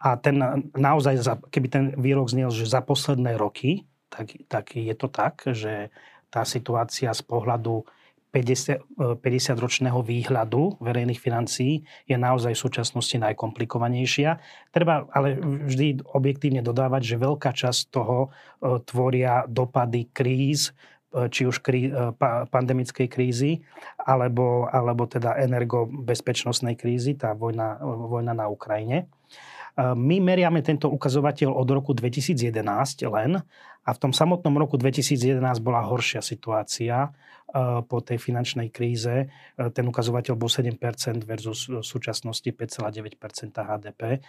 a 0.01 0.17
ten 0.17 0.41
naozaj, 0.73 1.15
za- 1.21 1.39
keby 1.53 1.67
ten 1.69 1.85
výrok 1.95 2.33
znel, 2.33 2.49
že 2.49 2.65
za 2.65 2.81
posledné 2.81 3.37
roky, 3.37 3.85
tak, 4.09 4.35
tak 4.49 4.75
je 4.75 4.95
to 4.97 5.07
tak, 5.07 5.45
že 5.53 5.93
tá 6.27 6.43
situácia 6.43 7.13
z 7.13 7.21
pohľadu 7.23 7.87
50, 8.31 8.79
e, 8.79 9.15
50-ročného 9.19 9.99
výhľadu 9.99 10.79
verejných 10.79 11.19
financií 11.19 11.83
je 12.07 12.15
naozaj 12.15 12.55
v 12.55 12.63
súčasnosti 12.63 13.15
najkomplikovanejšia. 13.19 14.39
Treba 14.71 15.05
ale 15.11 15.35
vždy 15.37 16.07
objektívne 16.15 16.63
dodávať, 16.63 17.15
že 17.15 17.15
veľká 17.19 17.51
časť 17.51 17.91
toho 17.91 18.31
e, 18.63 18.79
tvoria 18.87 19.43
dopady 19.51 20.07
kríz, 20.15 20.71
e, 21.11 21.27
či 21.27 21.43
už 21.43 21.59
krí, 21.59 21.91
pa, 22.15 22.47
pandemickej 22.47 23.07
krízy, 23.11 23.59
alebo, 23.99 24.71
alebo 24.71 25.03
teda 25.11 25.35
energobezpečnostnej 25.43 26.79
krízy, 26.79 27.19
tá 27.19 27.35
vojna, 27.35 27.83
vojna 27.83 28.31
na 28.31 28.47
Ukrajine. 28.47 29.11
My 29.79 30.19
meriame 30.19 30.59
tento 30.59 30.91
ukazovateľ 30.91 31.55
od 31.55 31.67
roku 31.71 31.95
2011 31.95 33.07
len 33.07 33.39
a 33.81 33.89
v 33.91 33.99
tom 33.99 34.11
samotnom 34.11 34.53
roku 34.55 34.77
2011 34.77 35.41
bola 35.59 35.81
horšia 35.81 36.21
situácia 36.21 37.09
e, 37.47 37.59
po 37.81 37.97
tej 37.97 38.17
finančnej 38.17 38.69
kríze. 38.69 39.25
E, 39.25 39.25
Ten 39.69 39.85
ukazovateľ 39.85 40.33
bol 40.33 40.45
7% 40.47 40.77
versus 41.21 41.65
v 41.65 41.81
súčasnosti 41.81 42.45
5,9% 42.45 43.17
HDP. 43.51 44.01
E, 44.11 44.19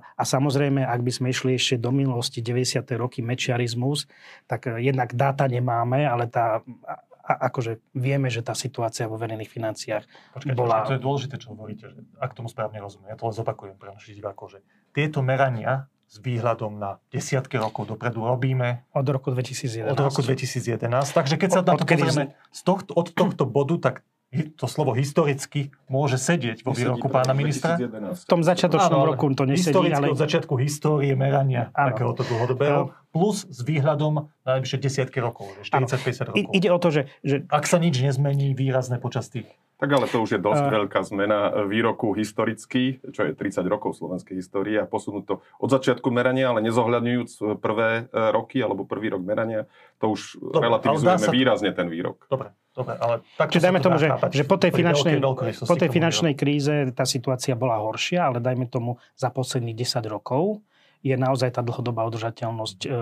A 0.00 0.22
samozrejme, 0.24 0.80
ak 0.80 1.00
by 1.00 1.12
sme 1.12 1.26
išli 1.28 1.54
ešte 1.54 1.76
do 1.76 1.92
minulosti 1.92 2.40
90. 2.40 2.80
roky 2.96 3.20
mečiarizmus, 3.20 4.08
tak 4.46 4.66
e, 4.66 4.80
jednak 4.80 5.12
dáta 5.12 5.44
nemáme, 5.44 6.08
ale 6.08 6.24
tá, 6.26 6.64
a- 6.88 7.00
a- 7.20 7.40
akože 7.46 7.84
vieme, 7.92 8.26
že 8.26 8.40
tá 8.40 8.56
situácia 8.56 9.04
vo 9.04 9.14
verejných 9.14 9.46
financiách 9.46 10.04
Počkajte, 10.34 10.56
Bola- 10.56 10.88
to 10.88 10.96
je 10.96 11.04
dôležité, 11.04 11.36
čo 11.36 11.52
hovoríte, 11.52 11.84
že 11.86 12.00
ak 12.16 12.32
tomu 12.32 12.48
správne 12.48 12.80
rozumiem. 12.80 13.12
Ja 13.12 13.20
to 13.20 13.28
len 13.28 13.36
zopakujem 13.36 13.76
pre 13.76 13.92
našich 13.92 14.16
divákov, 14.16 14.56
že 14.56 14.58
tieto 14.90 15.20
merania 15.20 15.84
s 16.10 16.18
výhľadom 16.18 16.74
na 16.74 16.98
desiatky 17.14 17.54
rokov 17.54 17.86
dopredu 17.86 18.26
robíme 18.26 18.82
od 18.90 19.06
roku 19.06 19.30
2011. 19.30 19.94
od 19.94 20.00
roku 20.02 20.20
2011. 20.26 20.90
Takže 21.14 21.34
keď 21.38 21.48
sa 21.54 21.62
na 21.62 21.78
to 21.78 21.86
pozrieme 21.86 22.34
z 22.50 22.60
tohto, 22.66 22.90
od 22.98 23.14
tohto 23.14 23.46
bodu, 23.46 23.78
tak 23.78 23.94
to 24.30 24.66
slovo 24.70 24.94
historicky 24.94 25.74
môže 25.90 26.14
sedieť 26.14 26.62
vo 26.62 26.70
výroku 26.70 27.10
pána 27.10 27.34
ministra. 27.34 27.74
V 28.14 28.26
tom 28.30 28.46
začiatočnom 28.46 29.02
roku 29.02 29.26
to 29.34 29.42
nesedí. 29.42 29.74
Historicky 29.74 30.06
ale... 30.06 30.14
od 30.14 30.18
začiatku 30.18 30.54
histórie 30.58 31.14
merania 31.18 31.74
áno. 31.74 31.94
takéhoto 31.94 32.22
dlhodobého, 32.22 32.94
plus 33.10 33.42
s 33.50 33.58
výhľadom 33.66 34.30
na 34.46 34.58
najbližšie 34.58 34.78
desiatky 34.78 35.18
rokov, 35.18 35.50
40-50 35.66 36.30
rokov. 36.30 36.54
Ide 36.54 36.68
o 36.70 36.78
to, 36.78 36.88
že, 36.94 37.02
že... 37.26 37.42
Ak 37.50 37.66
sa 37.66 37.82
nič 37.82 37.98
nezmení 37.98 38.54
výrazne 38.54 39.02
počas 39.02 39.30
tých 39.34 39.50
tak 39.80 39.88
ale 39.88 40.04
to 40.06 40.20
už 40.20 40.36
je 40.36 40.40
dosť 40.40 40.64
uh, 40.68 40.72
veľká 40.76 41.00
zmena 41.08 41.64
výroku 41.64 42.12
historický, 42.12 43.00
čo 43.00 43.24
je 43.24 43.32
30 43.32 43.64
rokov 43.64 43.96
slovenskej 43.96 44.36
histórie 44.36 44.76
a 44.76 44.84
posunúť 44.84 45.24
to 45.24 45.34
od 45.56 45.68
začiatku 45.72 46.12
merania, 46.12 46.52
ale 46.52 46.60
nezohľadňujúc 46.68 47.56
prvé 47.64 48.12
e, 48.12 48.28
roky 48.30 48.60
alebo 48.60 48.84
prvý 48.84 49.16
rok 49.16 49.24
merania, 49.24 49.64
to 49.96 50.12
už 50.12 50.36
dobre, 50.36 50.68
relativizujeme 50.68 51.24
sa... 51.24 51.32
výrazne 51.32 51.70
ten 51.72 51.88
výrok. 51.88 52.28
Dobre, 52.28 52.52
dobre 52.76 52.94
ale 53.00 53.24
tak 53.40 53.56
Čiže 53.56 53.64
dajme 53.72 53.80
tomu, 53.80 53.96
že, 53.96 54.08
že 54.30 54.44
po 54.44 54.60
tej 54.60 54.70
finančnej, 54.76 55.16
po 55.64 55.76
tej 55.80 55.88
finančnej 55.88 56.34
kríze 56.36 56.92
tá 56.92 57.08
situácia 57.08 57.56
bola 57.56 57.80
horšia, 57.80 58.28
ale 58.28 58.38
dajme 58.44 58.68
tomu 58.68 59.00
za 59.16 59.32
posledných 59.32 59.80
10 59.80 60.04
rokov 60.12 60.60
je 61.00 61.16
naozaj 61.16 61.56
tá 61.56 61.64
dlhodobá 61.64 62.04
udržateľnosť 62.12 62.78
e, 62.84 62.88
e, 62.88 62.94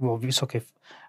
vo 0.00 0.14
vysokej 0.16 0.64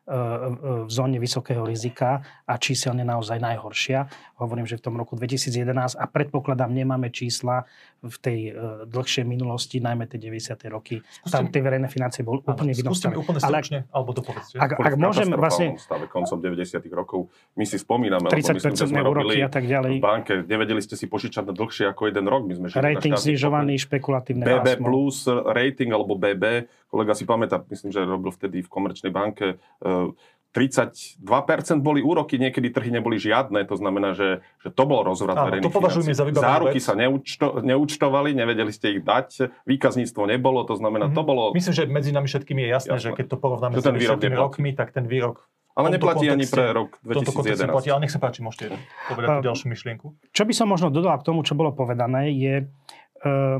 v 0.05 0.91
zóne 0.91 1.17
vysokého 1.17 1.65
rizika 1.65 2.21
a 2.45 2.61
číselne 2.61 3.01
naozaj 3.01 3.41
najhoršia. 3.41 4.05
Hovorím, 4.37 4.69
že 4.69 4.77
v 4.77 4.83
tom 4.85 4.95
roku 5.01 5.17
2011 5.17 5.97
a 5.97 6.05
predpokladám, 6.05 6.69
nemáme 6.69 7.09
čísla 7.09 7.65
v 8.05 8.17
tej 8.21 8.39
e, 8.53 8.85
dlhšej 8.85 9.25
minulosti, 9.25 9.81
najmä 9.81 10.05
tie 10.05 10.21
90. 10.21 10.61
roky. 10.69 11.01
Skúste, 11.01 11.33
Tam 11.33 11.49
tie 11.49 11.61
verejné 11.65 11.89
financie 11.89 12.21
boli 12.21 12.45
úplne 12.45 12.77
vynostané. 12.77 13.17
úplne 13.17 13.41
stručne, 13.41 13.89
Ale, 13.89 13.97
alebo 13.97 14.09
dopovedzte. 14.13 14.61
Ak, 14.61 14.77
ak 14.77 14.93
môžem 14.93 15.33
vlastne... 15.33 15.73
stave 15.81 16.05
koncom 16.05 16.37
90. 16.37 16.85
rokov. 16.93 17.33
My 17.57 17.65
si 17.65 17.81
spomíname, 17.81 18.29
30 18.29 18.61
myslím, 18.61 18.75
že 18.77 18.85
sme 18.85 19.01
robili 19.01 19.41
a 19.41 19.49
tak 19.49 19.65
ďalej. 19.65 19.97
v 19.97 20.05
banke. 20.05 20.33
Nevedeli 20.45 20.85
ste 20.85 20.93
si 20.93 21.09
požičať 21.09 21.49
na 21.49 21.53
dlhšie 21.57 21.89
ako 21.89 22.13
jeden 22.13 22.29
rok. 22.29 22.45
My 22.45 22.53
sme 22.53 22.67
rating 22.77 23.17
znižovaný, 23.17 23.81
špekulatívne 23.81 24.45
BB 24.45 24.85
plus 24.85 25.25
rating 25.49 25.89
alebo 25.89 26.13
BB. 26.13 26.69
Kolega 26.89 27.17
si 27.17 27.25
pamätá, 27.27 27.59
myslím, 27.67 27.91
že 27.91 28.05
robil 28.05 28.31
vtedy 28.31 28.61
v 28.61 28.69
Komerčnej 28.69 29.11
banke 29.11 29.57
32% 30.55 31.19
boli 31.83 31.99
úroky, 31.99 32.39
niekedy 32.39 32.71
trhy 32.71 32.87
neboli 32.87 33.19
žiadne, 33.19 33.67
to 33.67 33.75
znamená, 33.75 34.15
že, 34.15 34.39
že 34.63 34.71
to 34.71 34.87
bol 34.87 35.03
rozvrat 35.03 35.35
verejných 35.35 35.67
to 35.67 35.75
považujeme 35.75 36.15
za 36.15 36.23
Záruky 36.23 36.79
vec. 36.79 36.87
sa 36.87 36.95
neúčto, 36.95 37.59
neúčtovali, 37.59 38.31
nevedeli 38.31 38.71
ste 38.71 38.95
ich 38.95 39.01
dať, 39.03 39.51
výkazníctvo 39.67 40.31
nebolo, 40.31 40.63
to 40.63 40.79
znamená, 40.79 41.11
mm-hmm. 41.11 41.19
to 41.19 41.27
bolo... 41.27 41.43
Myslím, 41.51 41.75
že 41.75 41.83
medzi 41.91 42.15
nami 42.15 42.31
všetkými 42.31 42.63
je 42.63 42.69
jasné, 42.71 42.95
jasné. 42.95 43.03
že 43.03 43.09
keď 43.19 43.25
to 43.35 43.37
porovnáme 43.43 43.75
s 43.75 43.83
tými 43.83 44.39
rokmi, 44.39 44.71
tak 44.71 44.95
ten 44.95 45.03
výrok 45.11 45.43
ale 45.75 45.91
neplatí 45.91 46.31
ani 46.31 46.47
pre 46.47 46.71
rok 46.71 46.95
2011. 47.03 47.67
Platí, 47.67 47.91
ale 47.91 48.07
nech 48.07 48.13
sa 48.15 48.23
páči, 48.23 48.39
môžete 48.39 48.71
povedať 49.11 49.27
tú 49.27 49.43
ďalšiu 49.43 49.67
myšlienku. 49.75 50.07
Čo 50.31 50.43
by 50.47 50.53
som 50.55 50.71
možno 50.71 50.87
dodal 50.87 51.19
k 51.19 51.27
tomu, 51.27 51.43
čo 51.43 51.51
bolo 51.51 51.75
povedané, 51.75 52.31
je, 52.31 52.63
uh, 53.27 53.59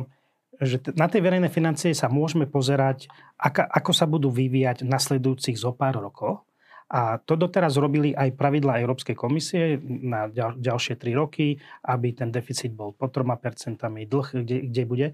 že 0.62 0.79
na 0.95 1.12
tej 1.12 1.21
verejnej 1.25 1.51
financie 1.51 1.91
sa 1.91 2.07
môžeme 2.07 2.47
pozerať, 2.47 3.12
ako 3.41 3.91
sa 3.91 4.05
budú 4.07 4.31
vyvíjať 4.31 4.85
v 4.85 4.91
nasledujúcich 4.91 5.59
zo 5.59 5.75
pár 5.75 6.00
rokov 6.00 6.45
a 6.85 7.17
to 7.17 7.33
doteraz 7.33 7.81
robili 7.81 8.13
aj 8.13 8.37
pravidla 8.37 8.77
Európskej 8.77 9.17
komisie 9.17 9.81
na 9.81 10.29
ďal, 10.29 10.53
ďalšie 10.61 11.01
3 11.01 11.17
roky, 11.17 11.57
aby 11.81 12.13
ten 12.13 12.29
deficit 12.29 12.77
bol 12.77 12.93
pod 12.93 13.09
3%, 13.09 13.81
dlh 13.81 14.27
kde, 14.45 14.69
kde 14.69 14.83
bude. 14.85 15.07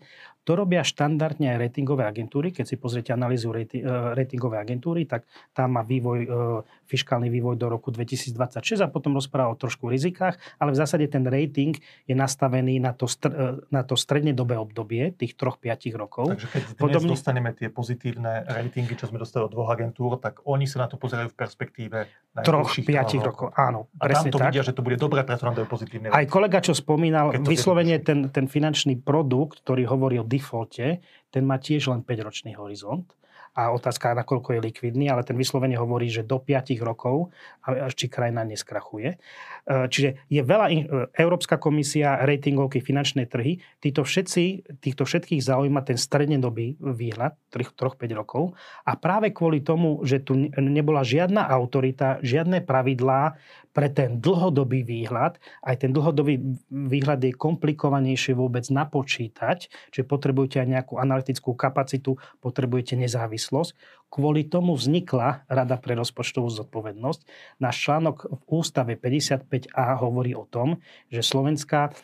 To 0.43 0.57
robia 0.57 0.83
štandardne 0.83 1.53
aj 1.55 1.57
ratingové 1.69 2.03
agentúry. 2.03 2.51
Keď 2.51 2.65
si 2.65 2.75
pozriete 2.75 3.15
analýzu 3.15 3.55
rati, 3.55 3.79
uh, 3.79 4.11
ratingové 4.11 4.59
agentúry, 4.59 5.07
tak 5.07 5.23
tam 5.55 5.79
má 5.79 5.85
vývoj, 5.85 6.19
uh, 6.27 6.59
fiskálny 6.91 7.31
vývoj 7.31 7.55
do 7.55 7.71
roku 7.71 7.87
2026 7.93 8.83
a 8.83 8.91
potom 8.91 9.15
rozpráva 9.15 9.53
o 9.53 9.55
trošku 9.55 9.87
rizikách, 9.87 10.41
ale 10.59 10.75
v 10.75 10.77
zásade 10.81 11.07
ten 11.07 11.23
rating 11.23 11.77
je 12.03 12.15
nastavený 12.17 12.83
na 12.83 12.91
to, 12.91 13.07
str- 13.07 13.31
uh, 13.31 13.63
na 13.71 13.87
to 13.87 13.95
strednedobé 13.95 14.59
obdobie, 14.59 15.15
tých 15.15 15.39
3-5 15.39 15.95
rokov. 15.95 16.35
Takže 16.35 16.47
keď 16.51 16.61
dnes 16.67 16.83
Podobne... 16.83 17.11
dostaneme 17.15 17.49
tie 17.55 17.71
pozitívne 17.71 18.43
ratingy, 18.43 18.99
čo 18.99 19.07
sme 19.07 19.23
dostali 19.23 19.47
od 19.47 19.53
dvoch 19.55 19.71
agentúr, 19.71 20.19
tak 20.19 20.43
oni 20.43 20.67
sa 20.67 20.83
na 20.83 20.87
to 20.91 20.99
pozerajú 20.99 21.31
v 21.31 21.37
perspektíve 21.37 21.60
perspektíve 21.61 22.09
troch, 22.41 22.73
piatich 22.73 23.21
rokov. 23.21 23.53
Áno, 23.53 23.93
a 24.01 24.09
presne 24.09 24.33
tam 24.33 24.33
to 24.33 24.39
tak. 24.41 24.47
vidia, 24.49 24.63
že 24.65 24.73
to 24.73 24.81
bude 24.81 24.97
dobré, 24.97 25.21
nám 25.21 25.53
dajú 25.53 25.67
pozitívne. 25.69 26.09
Aj 26.09 26.25
kolega, 26.25 26.57
čo 26.63 26.73
spomínal, 26.73 27.37
vyslovene 27.45 28.01
ten, 28.01 28.33
ten 28.33 28.49
finančný 28.49 28.97
produkt, 29.03 29.61
ktorý 29.61 29.85
hovorí 29.85 30.17
o 30.17 30.25
defalte, 30.25 31.05
ten 31.29 31.43
má 31.45 31.61
tiež 31.61 31.93
len 31.93 32.01
5-ročný 32.01 32.57
horizont 32.57 33.13
a 33.51 33.75
otázka, 33.75 34.15
nakoľko 34.15 34.55
je 34.55 34.61
likvidný, 34.63 35.11
ale 35.11 35.27
ten 35.27 35.35
vyslovene 35.35 35.75
hovorí, 35.75 36.07
že 36.07 36.23
do 36.23 36.39
5 36.39 36.71
rokov, 36.79 37.35
až 37.67 37.91
či 37.99 38.07
krajina 38.07 38.47
neskrachuje. 38.47 39.15
E, 39.15 39.87
čiže 39.91 40.23
je 40.31 40.41
veľa, 40.41 40.67
e, 40.71 40.75
Európska 41.19 41.59
komisia, 41.59 42.15
ratingovky, 42.23 42.79
finančné 42.79 43.27
trhy, 43.27 43.59
títo 43.83 44.07
všetci, 44.07 44.79
týchto 44.79 45.03
všetkých 45.03 45.43
zaujíma 45.43 45.83
ten 45.83 45.99
strednedobý 45.99 46.79
výhľad, 46.79 47.35
3-5 47.51 48.15
rokov 48.15 48.55
a 48.87 48.95
práve 48.95 49.35
kvôli 49.35 49.59
tomu, 49.59 49.99
že 50.07 50.23
tu 50.23 50.47
nebola 50.55 51.03
žiadna 51.03 51.43
autorita, 51.43 52.23
žiadne 52.23 52.63
pravidlá, 52.63 53.35
pre 53.71 53.87
ten 53.87 54.19
dlhodobý 54.19 54.83
výhľad, 54.83 55.39
aj 55.63 55.75
ten 55.87 55.91
dlhodobý 55.95 56.59
výhľad 56.69 57.23
je 57.23 57.31
komplikovanejšie 57.31 58.35
vôbec 58.35 58.67
napočítať, 58.67 59.71
čiže 59.91 60.03
potrebujete 60.07 60.59
aj 60.59 60.67
nejakú 60.67 60.93
analytickú 60.99 61.55
kapacitu, 61.55 62.19
potrebujete 62.43 62.99
nezávislosť. 62.99 64.03
Kvôli 64.11 64.43
tomu 64.43 64.75
vznikla 64.75 65.47
Rada 65.47 65.79
pre 65.79 65.95
rozpočtovú 65.95 66.51
zodpovednosť. 66.51 67.21
Náš 67.63 67.75
článok 67.87 68.27
v 68.27 68.41
ústave 68.51 68.99
55a 68.99 70.03
hovorí 70.03 70.35
o 70.35 70.43
tom, 70.43 70.83
že 71.07 71.23
Slovenská 71.23 71.95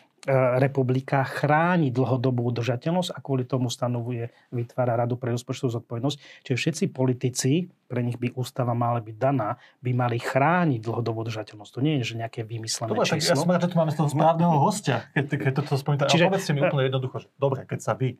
republika 0.58 1.22
chráni 1.22 1.94
dlhodobú 1.94 2.50
udržateľnosť 2.50 3.14
a 3.14 3.18
kvôli 3.22 3.46
tomu 3.46 3.70
stanovuje, 3.70 4.34
vytvára 4.50 4.98
Radu 4.98 5.14
pre 5.14 5.30
rozpočtovú 5.30 5.78
zodpovednosť. 5.78 6.42
Čiže 6.42 6.56
všetci 6.58 6.84
politici, 6.90 7.70
pre 7.86 8.02
nich 8.02 8.18
by 8.18 8.34
ústava 8.34 8.74
mala 8.74 8.98
byť 8.98 9.16
daná, 9.16 9.56
by 9.78 9.90
mali 9.94 10.18
chrániť 10.18 10.80
dlhodobú 10.82 11.22
udržateľnosť. 11.22 11.70
To 11.70 11.80
nie 11.80 12.02
je, 12.02 12.14
že 12.14 12.14
nejaké 12.18 12.42
vymyslené 12.42 12.90
dobre, 12.90 13.06
číslo. 13.06 13.22
Tak 13.22 13.30
ja 13.30 13.36
som 13.38 13.50
rád, 13.50 13.62
že 13.64 13.70
tu 13.70 13.76
máme 13.78 13.92
z 13.94 13.98
toho 14.02 14.10
správneho 14.10 14.54
hostia, 14.58 14.96
keď, 15.14 15.24
keď 15.38 15.52
toto 15.62 15.78
spomínate. 15.78 16.10
Čiže, 16.10 16.26
povedzte 16.26 16.52
mi 16.52 16.60
úplne 16.66 16.84
jednoducho, 16.90 17.16
že 17.22 17.28
dobre, 17.38 17.60
keď 17.64 17.78
sa 17.78 17.92
vy 17.94 18.18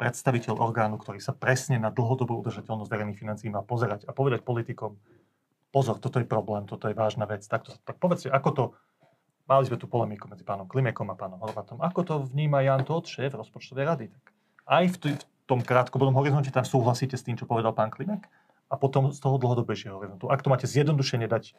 predstaviteľ 0.00 0.56
orgánu, 0.56 0.96
ktorý 0.96 1.20
sa 1.20 1.36
presne 1.36 1.76
na 1.76 1.92
dlhodobú 1.92 2.40
udržateľnosť 2.40 2.88
verejných 2.88 3.20
financií 3.20 3.52
má 3.52 3.60
pozerať 3.60 4.08
a 4.08 4.16
povedať 4.16 4.40
politikom, 4.40 4.96
pozor, 5.70 6.00
toto 6.00 6.18
je 6.18 6.26
problém, 6.26 6.64
toto 6.64 6.88
je 6.88 6.96
vážna 6.96 7.28
vec, 7.28 7.44
tak, 7.44 7.68
to, 7.68 7.76
tak 7.84 8.00
povedzte, 8.00 8.32
ako 8.32 8.48
to 8.50 8.64
Mali 9.50 9.66
sme 9.66 9.82
tu 9.82 9.90
polemiku 9.90 10.30
medzi 10.30 10.46
pánom 10.46 10.62
Klimekom 10.62 11.10
a 11.10 11.18
pánom 11.18 11.42
Horvatom. 11.42 11.82
Ako 11.82 12.06
to 12.06 12.14
vníma 12.30 12.62
Jan 12.62 12.86
Todt, 12.86 13.10
šéf 13.10 13.34
rozpočtovej 13.34 13.82
rady? 13.82 14.06
Tak 14.06 14.24
aj 14.70 14.84
v, 14.86 14.96
t- 15.02 15.18
v 15.18 15.24
tom 15.50 15.58
krátkodobom 15.58 16.14
horizonte 16.14 16.54
tam 16.54 16.62
súhlasíte 16.62 17.18
s 17.18 17.26
tým, 17.26 17.34
čo 17.34 17.50
povedal 17.50 17.74
pán 17.74 17.90
Klimek? 17.90 18.30
A 18.70 18.78
potom 18.78 19.10
z 19.10 19.18
toho 19.18 19.42
dlhodobejšieho 19.42 19.98
horizontu. 19.98 20.30
Ak 20.30 20.46
to 20.46 20.54
máte 20.54 20.70
zjednodušene 20.70 21.26
dať 21.26 21.58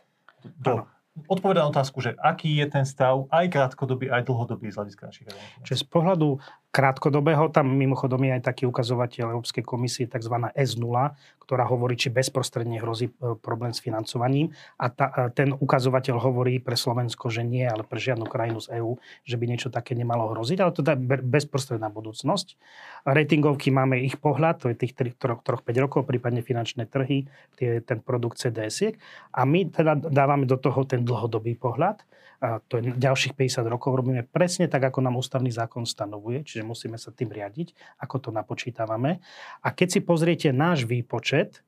do, 0.63 0.88
odpovedať 1.27 1.67
na 1.67 1.71
otázku, 1.75 2.00
že 2.00 2.15
aký 2.15 2.55
je 2.63 2.71
ten 2.71 2.88
stav 2.88 3.27
aj 3.27 3.51
krátkodobý, 3.51 4.07
aj 4.07 4.24
dlhodobý 4.24 4.71
z 4.71 4.79
hľadiska 4.79 5.12
našich 5.12 5.27
Čiže 5.67 5.83
z 5.83 5.86
pohľadu 5.91 6.39
krátkodobého, 6.72 7.51
tam 7.51 7.68
mimochodom 7.75 8.24
je 8.24 8.32
aj 8.40 8.44
taký 8.48 8.63
ukazovateľ 8.63 9.36
Európskej 9.36 9.60
komisie, 9.60 10.08
tzv. 10.08 10.32
S0, 10.56 10.96
ktorá 11.44 11.68
hovorí, 11.68 12.00
či 12.00 12.08
bezprostredne 12.08 12.80
hrozí 12.80 13.12
e, 13.12 13.36
problém 13.36 13.75
s 13.75 13.84
financovaním. 13.84 14.56
A 14.80 14.88
ta, 14.88 15.12
e, 15.12 15.36
ten 15.36 15.51
ukazovateľ 15.51 16.16
hovorí 16.24 16.63
pre 16.63 16.80
Slovensko, 16.80 17.28
že 17.28 17.44
nie, 17.44 17.68
ale 17.68 17.84
pre 17.84 18.00
žiadnu 18.00 18.24
krajinu 18.24 18.63
z 18.63 18.80
EÚ, 18.80 18.96
že 19.28 19.36
by 19.36 19.46
niečo 19.51 19.68
také 19.68 20.00
nemalo 20.00 20.32
hroziť, 20.32 20.58
ale 20.63 20.72
to 20.72 20.80
je 20.80 20.96
bezprostredná 21.20 21.92
budúcnosť. 21.92 22.56
Ratingovky 23.04 23.68
máme 23.68 24.00
ich 24.00 24.16
pohľad, 24.16 24.63
to 24.63 24.72
je 24.72 24.80
tých 24.80 24.96
3-5 24.96 25.44
rokov, 25.75 26.08
prípadne 26.08 26.40
finančné 26.40 26.88
trhy, 26.88 27.28
tie, 27.60 27.84
ten 27.84 28.00
produkt 28.00 28.40
CDS. 28.40 28.96
A 29.36 29.44
my 29.44 29.68
teda 29.68 30.00
dávame 30.00 30.48
do 30.48 30.56
toho 30.56 30.88
ten 30.88 31.04
dlhodobý 31.04 31.60
pohľad 31.60 32.00
a 32.41 32.57
to 32.65 32.81
je 32.81 32.98
ďalších 32.98 33.38
50 33.38 33.69
rokov, 33.69 33.93
robíme 33.93 34.25
presne 34.25 34.65
tak, 34.65 34.81
ako 34.81 35.05
nám 35.05 35.21
ústavný 35.21 35.53
zákon 35.53 35.86
stanovuje, 35.86 36.41
čiže 36.41 36.65
musíme 36.65 36.98
sa 36.98 37.13
tým 37.13 37.29
riadiť, 37.29 37.77
ako 38.01 38.17
to 38.17 38.29
napočítavame. 38.33 39.21
A 39.62 39.67
keď 39.69 39.88
si 39.93 40.00
pozriete 40.01 40.50
náš 40.50 40.89
výpočet, 40.89 41.62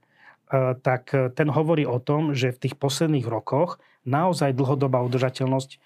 e, 0.49 0.73
tak 0.73 1.13
e, 1.13 1.29
ten 1.29 1.53
hovorí 1.53 1.85
o 1.85 2.01
tom, 2.01 2.33
že 2.33 2.49
v 2.49 2.61
tých 2.67 2.75
posledných 2.81 3.29
rokoch 3.29 3.77
naozaj 4.09 4.57
dlhodobá 4.57 5.05
udržateľnosť 5.05 5.69
e, 5.69 5.77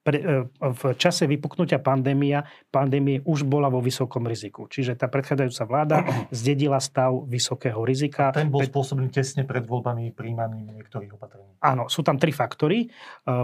pre, 0.00 0.18
e, 0.18 0.48
v 0.48 0.82
čase 0.96 1.28
vypuknutia 1.28 1.76
pandémia, 1.76 2.44
pandémie 2.72 3.20
už 3.28 3.44
bola 3.44 3.68
vo 3.68 3.84
vysokom 3.84 4.24
riziku. 4.24 4.64
Čiže 4.64 4.96
tá 4.96 5.12
predchádzajúca 5.12 5.64
vláda 5.68 5.96
zdedila 6.32 6.80
stav 6.80 7.12
vysokého 7.28 7.80
rizika. 7.84 8.32
A 8.32 8.40
ten 8.40 8.48
bol 8.48 8.64
spôsobený 8.64 9.12
tesne 9.12 9.44
pred 9.44 9.64
voľbami 9.64 10.12
príjmaním 10.16 10.72
niektorých 10.72 11.12
opatrení. 11.12 11.52
Áno, 11.60 11.92
sú 11.92 12.00
tam 12.00 12.16
tri 12.16 12.32
faktory. 12.32 12.86
E, 12.86 12.88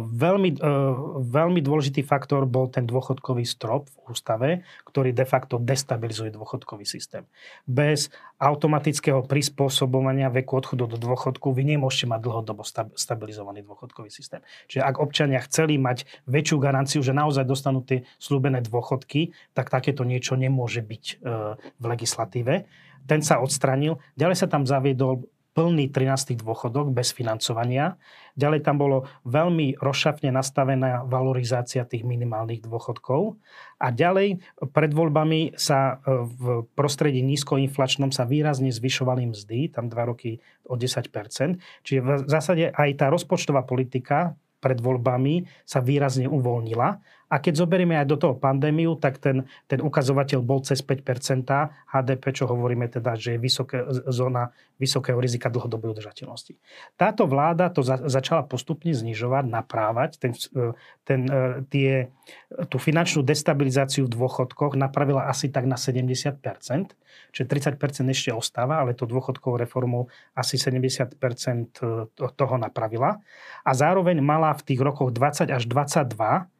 veľmi, 0.00 0.56
e, 0.56 0.78
veľmi 1.20 1.60
dôležitý 1.60 2.00
faktor 2.00 2.48
bol 2.48 2.72
ten 2.72 2.88
dôchodkový 2.88 3.44
strop 3.44 3.92
v 3.92 3.96
ústave, 4.16 4.48
ktorý 4.88 5.12
de 5.12 5.28
facto 5.28 5.60
destabilizuje 5.60 6.32
dôchodkový 6.32 6.88
systém. 6.88 7.28
Bez 7.68 8.08
automatického 8.36 9.24
prispôsobovania 9.24 10.28
veku 10.28 10.60
odchodu 10.60 10.84
do 10.84 10.96
dôchodku 11.00 11.56
vy 11.56 11.76
nemôžete 11.76 12.04
mať 12.08 12.20
dlhodobo 12.20 12.62
stabilizovaný 12.92 13.64
dôchodkový 13.64 14.12
systém. 14.12 14.44
Čiže 14.68 14.84
ak 14.84 14.96
občania 15.00 15.40
chceli 15.44 15.80
mať 15.80 16.04
väčšiu 16.28 16.45
garanciu, 16.54 17.02
že 17.02 17.10
naozaj 17.10 17.42
dostanú 17.42 17.82
tie 17.82 18.06
slúbené 18.22 18.62
dôchodky, 18.62 19.34
tak 19.50 19.74
takéto 19.74 20.06
niečo 20.06 20.38
nemôže 20.38 20.86
byť 20.86 21.04
e, 21.10 21.14
v 21.58 21.84
legislatíve. 21.84 22.70
Ten 23.10 23.20
sa 23.26 23.42
odstranil. 23.42 23.98
Ďalej 24.14 24.36
sa 24.38 24.46
tam 24.46 24.62
zaviedol 24.62 25.26
plný 25.56 25.88
13. 25.88 26.36
dôchodok 26.36 26.92
bez 26.92 27.16
financovania. 27.16 27.96
Ďalej 28.36 28.60
tam 28.60 28.76
bolo 28.76 29.08
veľmi 29.24 29.80
rozšafne 29.80 30.28
nastavená 30.28 31.08
valorizácia 31.08 31.88
tých 31.88 32.04
minimálnych 32.04 32.60
dôchodkov. 32.60 33.40
A 33.80 33.88
ďalej 33.88 34.44
pred 34.76 34.92
voľbami 34.92 35.56
sa 35.56 35.96
e, 36.04 36.12
v 36.28 36.44
prostredí 36.76 37.24
nízkoinflačnom 37.24 38.12
sa 38.12 38.28
výrazne 38.28 38.68
zvyšovali 38.68 39.32
mzdy, 39.32 39.72
tam 39.72 39.88
dva 39.88 40.12
roky 40.12 40.44
o 40.68 40.76
10%. 40.76 41.08
Čiže 41.88 42.00
v 42.04 42.28
zásade 42.28 42.68
aj 42.68 42.90
tá 43.00 43.08
rozpočtová 43.08 43.64
politika 43.64 44.36
pred 44.66 44.82
voľbami 44.82 45.46
sa 45.62 45.78
výrazne 45.78 46.26
uvoľnila. 46.26 46.98
A 47.26 47.42
keď 47.42 47.66
zoberieme 47.66 47.98
aj 47.98 48.06
do 48.06 48.16
toho 48.16 48.34
pandémiu, 48.38 48.94
tak 48.94 49.18
ten, 49.18 49.50
ten 49.66 49.82
ukazovateľ 49.82 50.40
bol 50.46 50.62
cez 50.62 50.78
5% 50.78 51.42
HDP, 51.90 52.24
čo 52.30 52.46
hovoríme 52.46 52.86
teda, 52.86 53.18
že 53.18 53.34
je 53.34 53.38
vysoké, 53.42 53.82
zóna 54.06 54.54
vysokého 54.78 55.18
rizika 55.18 55.50
dlhodobej 55.50 55.98
udržateľnosti. 55.98 56.54
Táto 56.94 57.26
vláda 57.26 57.72
to 57.72 57.82
za, 57.82 57.98
začala 58.06 58.46
postupne 58.46 58.94
znižovať, 58.94 59.44
naprávať. 59.48 60.10
Ten, 60.22 60.32
ten, 61.02 61.20
e, 61.26 61.66
tie, 61.66 61.90
tú 62.70 62.78
finančnú 62.78 63.26
destabilizáciu 63.26 64.06
v 64.06 64.14
dôchodkoch 64.14 64.78
napravila 64.78 65.26
asi 65.26 65.50
tak 65.50 65.66
na 65.66 65.74
70%, 65.74 66.38
čiže 67.32 67.46
30% 67.48 68.06
ešte 68.12 68.30
ostáva, 68.30 68.84
ale 68.84 68.94
to 68.94 69.08
dôchodkovou 69.08 69.58
reformou 69.58 70.12
asi 70.36 70.60
70% 70.60 71.18
e, 71.18 72.06
toho 72.14 72.54
napravila. 72.54 73.18
A 73.66 73.70
zároveň 73.74 74.22
mala 74.22 74.54
v 74.54 74.62
tých 74.62 74.78
rokoch 74.78 75.10
20 75.10 75.50
až 75.50 75.64
22 75.66 76.46
E, 76.46 76.55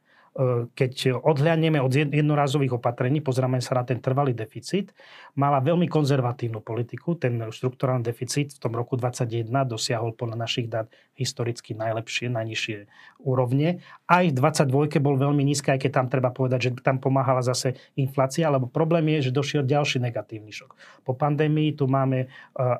keď 0.77 1.17
odhľadneme 1.25 1.81
od 1.81 1.89
jednorázových 1.89 2.77
opatrení, 2.77 3.25
pozrieme 3.25 3.57
sa 3.65 3.81
na 3.81 3.89
ten 3.89 4.05
trvalý 4.05 4.37
deficit, 4.37 4.93
mala 5.33 5.65
veľmi 5.65 5.89
konzervatívnu 5.89 6.61
politiku. 6.61 7.17
Ten 7.17 7.41
štruktúrálny 7.49 8.05
deficit 8.05 8.53
v 8.53 8.61
tom 8.61 8.77
roku 8.77 9.01
2021 9.01 9.49
dosiahol 9.65 10.13
podľa 10.13 10.37
našich 10.37 10.69
dát 10.69 10.93
historicky 11.17 11.73
najlepšie, 11.73 12.29
najnižšie 12.29 12.77
úrovne. 13.25 13.81
Aj 14.05 14.29
v 14.29 14.37
22 14.37 15.01
bol 15.01 15.17
veľmi 15.17 15.41
nízky, 15.41 15.73
aj 15.73 15.89
keď 15.89 16.05
tam 16.05 16.07
treba 16.13 16.29
povedať, 16.29 16.61
že 16.69 16.71
tam 16.85 17.01
pomáhala 17.01 17.41
zase 17.41 17.81
inflácia, 17.97 18.53
lebo 18.53 18.69
problém 18.69 19.17
je, 19.17 19.33
že 19.33 19.37
došiel 19.37 19.65
ďalší 19.65 20.05
negatívny 20.05 20.53
šok. 20.53 20.77
Po 21.09 21.17
pandémii 21.17 21.73
tu 21.73 21.89
máme 21.89 22.29
uh, 22.29 22.29
uh, 22.29 22.77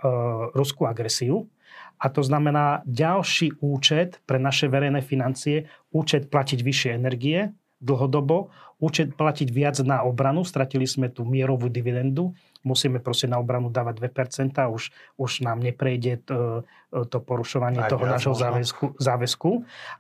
ruskú 0.53 0.85
agresiu, 0.85 1.49
a 1.97 2.07
to 2.13 2.21
znamená 2.21 2.85
ďalší 2.85 3.61
účet 3.65 4.21
pre 4.29 4.37
naše 4.37 4.69
verejné 4.69 5.01
financie, 5.01 5.69
účet 5.93 6.29
platiť 6.29 6.61
vyššie 6.61 6.91
energie 6.93 7.53
dlhodobo, 7.77 8.49
účet 8.81 9.17
platiť 9.17 9.49
viac 9.53 9.77
na 9.85 10.05
obranu, 10.05 10.45
stratili 10.45 10.89
sme 10.89 11.13
tú 11.13 11.29
mierovú 11.29 11.69
dividendu, 11.69 12.33
musíme 12.65 13.01
proste 13.01 13.29
na 13.29 13.37
obranu 13.37 13.69
dávať 13.69 14.01
2%, 14.01 14.57
už, 14.73 14.93
už 15.21 15.31
nám 15.45 15.61
neprejde 15.61 16.25
to, 16.25 16.65
to 16.93 17.19
porušovanie 17.21 17.85
Aj 17.85 17.93
toho 17.93 18.05
nášho 18.05 18.33
záväzku, 18.37 18.97
záväzku. 18.97 19.51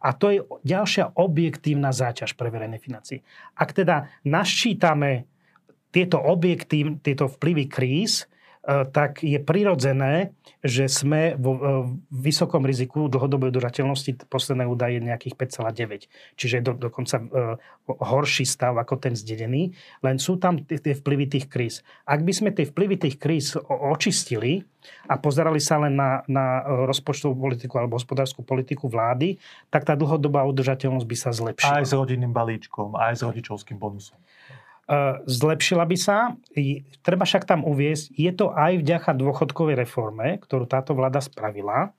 A 0.00 0.09
to 0.17 0.26
je 0.33 0.41
ďalšia 0.65 1.17
objektívna 1.17 1.93
záťaž 1.93 2.37
pre 2.37 2.49
verejné 2.49 2.81
financie. 2.81 3.25
Ak 3.57 3.76
teda 3.76 4.09
naščítame 4.25 5.29
tieto 5.93 6.21
objektív, 6.21 7.00
tieto 7.00 7.29
vplyvy 7.29 7.65
kríz, 7.69 8.25
E, 8.25 8.36
tak 8.66 9.23
je 9.23 9.38
prirodzené, 9.38 10.35
že 10.58 10.90
sme 10.90 11.38
vo 11.38 11.52
e, 11.54 11.61
vysokom 12.11 12.66
riziku 12.66 13.06
dlhodobej 13.06 13.54
udržateľnosti, 13.54 14.26
posledné 14.26 14.66
údaje 14.66 14.99
nejakých 14.99 15.38
5,9. 15.38 16.11
Čiže 16.35 16.66
do, 16.66 16.73
dokonca 16.75 17.23
uh, 17.23 17.54
horší 17.87 18.42
stav 18.42 18.75
ako 18.75 18.99
ten 18.99 19.14
zdedený, 19.14 19.70
len 20.02 20.18
sú 20.18 20.43
tam 20.43 20.58
tie 20.67 20.99
vplyvy 20.99 21.30
tých 21.30 21.47
kríz. 21.47 21.86
Ak 22.02 22.26
by 22.26 22.32
sme 22.34 22.50
tie 22.50 22.67
vplyvy 22.67 23.06
tých 23.06 23.17
kríz 23.23 23.54
očistili 23.71 24.67
a 25.06 25.14
pozerali 25.14 25.62
sa 25.62 25.78
len 25.78 25.95
na, 25.95 26.26
na 26.26 26.67
rozpočtovú 26.67 27.38
politiku 27.38 27.78
alebo 27.78 27.95
hospodárskú 27.95 28.43
politiku 28.43 28.91
vlády, 28.91 29.38
tak 29.71 29.86
tá 29.86 29.95
dlhodobá 29.95 30.43
udržateľnosť 30.50 31.06
by 31.06 31.17
sa 31.17 31.30
zlepšila. 31.30 31.82
Aj 31.82 31.86
s 31.86 31.95
rodinným 31.95 32.34
balíčkom, 32.34 32.99
aj 32.99 33.14
s 33.14 33.23
rodičovským 33.23 33.78
bonusom. 33.78 34.19
Eh, 34.86 35.18
zlepšila 35.26 35.82
by 35.82 35.96
sa. 35.99 36.38
Treba 37.02 37.26
však 37.26 37.42
tam 37.42 37.66
uviezť, 37.66 38.14
je 38.14 38.30
to 38.30 38.54
aj 38.54 38.86
vďaka 38.86 39.18
dôchodkovej 39.18 39.82
reforme, 39.82 40.38
ktorú 40.38 40.70
táto 40.70 40.94
vláda 40.94 41.18
spravila. 41.18 41.90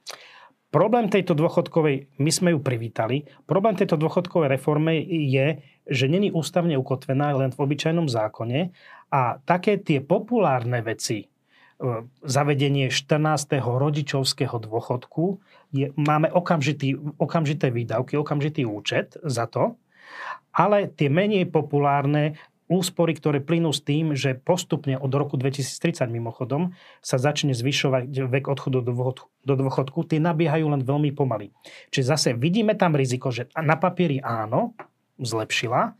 Problém 0.71 1.12
tejto 1.12 1.36
dôchodkovej, 1.36 2.08
my 2.15 2.32
sme 2.32 2.56
ju 2.56 2.63
privítali, 2.63 3.28
problém 3.43 3.76
tejto 3.76 4.00
dôchodkovej 4.00 4.56
reforme 4.56 5.04
je, 5.04 5.60
že 5.84 6.06
není 6.08 6.32
ústavne 6.32 6.80
ukotvená 6.80 7.36
len 7.36 7.52
v 7.52 7.60
obyčajnom 7.60 8.08
zákone 8.08 8.71
a 9.12 9.39
také 9.43 9.84
tie 9.84 10.00
populárne 10.00 10.80
veci, 10.80 11.28
eh, 11.28 12.08
zavedenie 12.23 12.88
14. 12.88 13.84
rodičovského 13.84 14.63
dôchodku, 14.63 15.43
je, 15.76 15.91
máme 16.00 16.32
okamžitý, 16.32 16.95
okamžité 17.19 17.67
výdavky, 17.67 18.15
okamžitý 18.15 18.63
účet 18.63 19.19
za 19.28 19.43
to, 19.43 19.76
ale 20.56 20.88
tie 20.88 21.12
menej 21.12 21.52
populárne 21.52 22.39
úspory, 22.68 23.16
ktoré 23.16 23.40
plynú 23.40 23.72
s 23.72 23.80
tým, 23.80 24.12
že 24.14 24.36
postupne 24.36 25.00
od 25.00 25.12
roku 25.16 25.40
2030 25.40 26.08
mimochodom 26.12 26.76
sa 27.00 27.16
začne 27.16 27.56
zvyšovať 27.56 28.12
vek 28.28 28.46
odchodu 28.52 28.84
do 28.84 28.94
dôchodku, 29.56 30.00
do 30.04 30.08
tie 30.08 30.20
nabiehajú 30.20 30.68
len 30.68 30.84
veľmi 30.84 31.16
pomaly. 31.16 31.56
Čiže 31.92 32.06
zase 32.06 32.30
vidíme 32.36 32.76
tam 32.76 32.94
riziko, 32.94 33.32
že 33.32 33.48
na 33.56 33.80
papieri 33.80 34.20
áno, 34.20 34.76
zlepšila, 35.18 35.96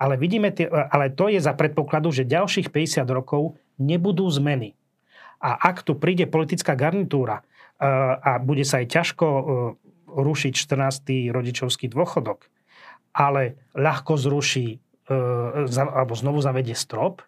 ale, 0.00 0.14
vidíme 0.16 0.48
tie, 0.52 0.68
ale 0.68 1.12
to 1.12 1.28
je 1.28 1.40
za 1.40 1.52
predpokladu, 1.52 2.12
že 2.12 2.28
ďalších 2.28 2.72
50 2.72 3.04
rokov 3.12 3.56
nebudú 3.76 4.28
zmeny. 4.28 4.76
A 5.40 5.56
ak 5.56 5.84
tu 5.84 5.96
príde 5.96 6.28
politická 6.28 6.76
garnitúra 6.76 7.40
e, 7.40 7.44
a 8.20 8.36
bude 8.40 8.64
sa 8.64 8.84
aj 8.84 8.86
ťažko 8.92 9.26
e, 9.26 9.42
rušiť 10.08 10.52
14. 10.52 11.32
rodičovský 11.32 11.88
dôchodok, 11.88 12.48
ale 13.16 13.60
ľahko 13.72 14.20
zruší 14.20 14.80
alebo 15.10 16.12
znovu 16.14 16.38
zavedie 16.38 16.78
strop, 16.78 17.26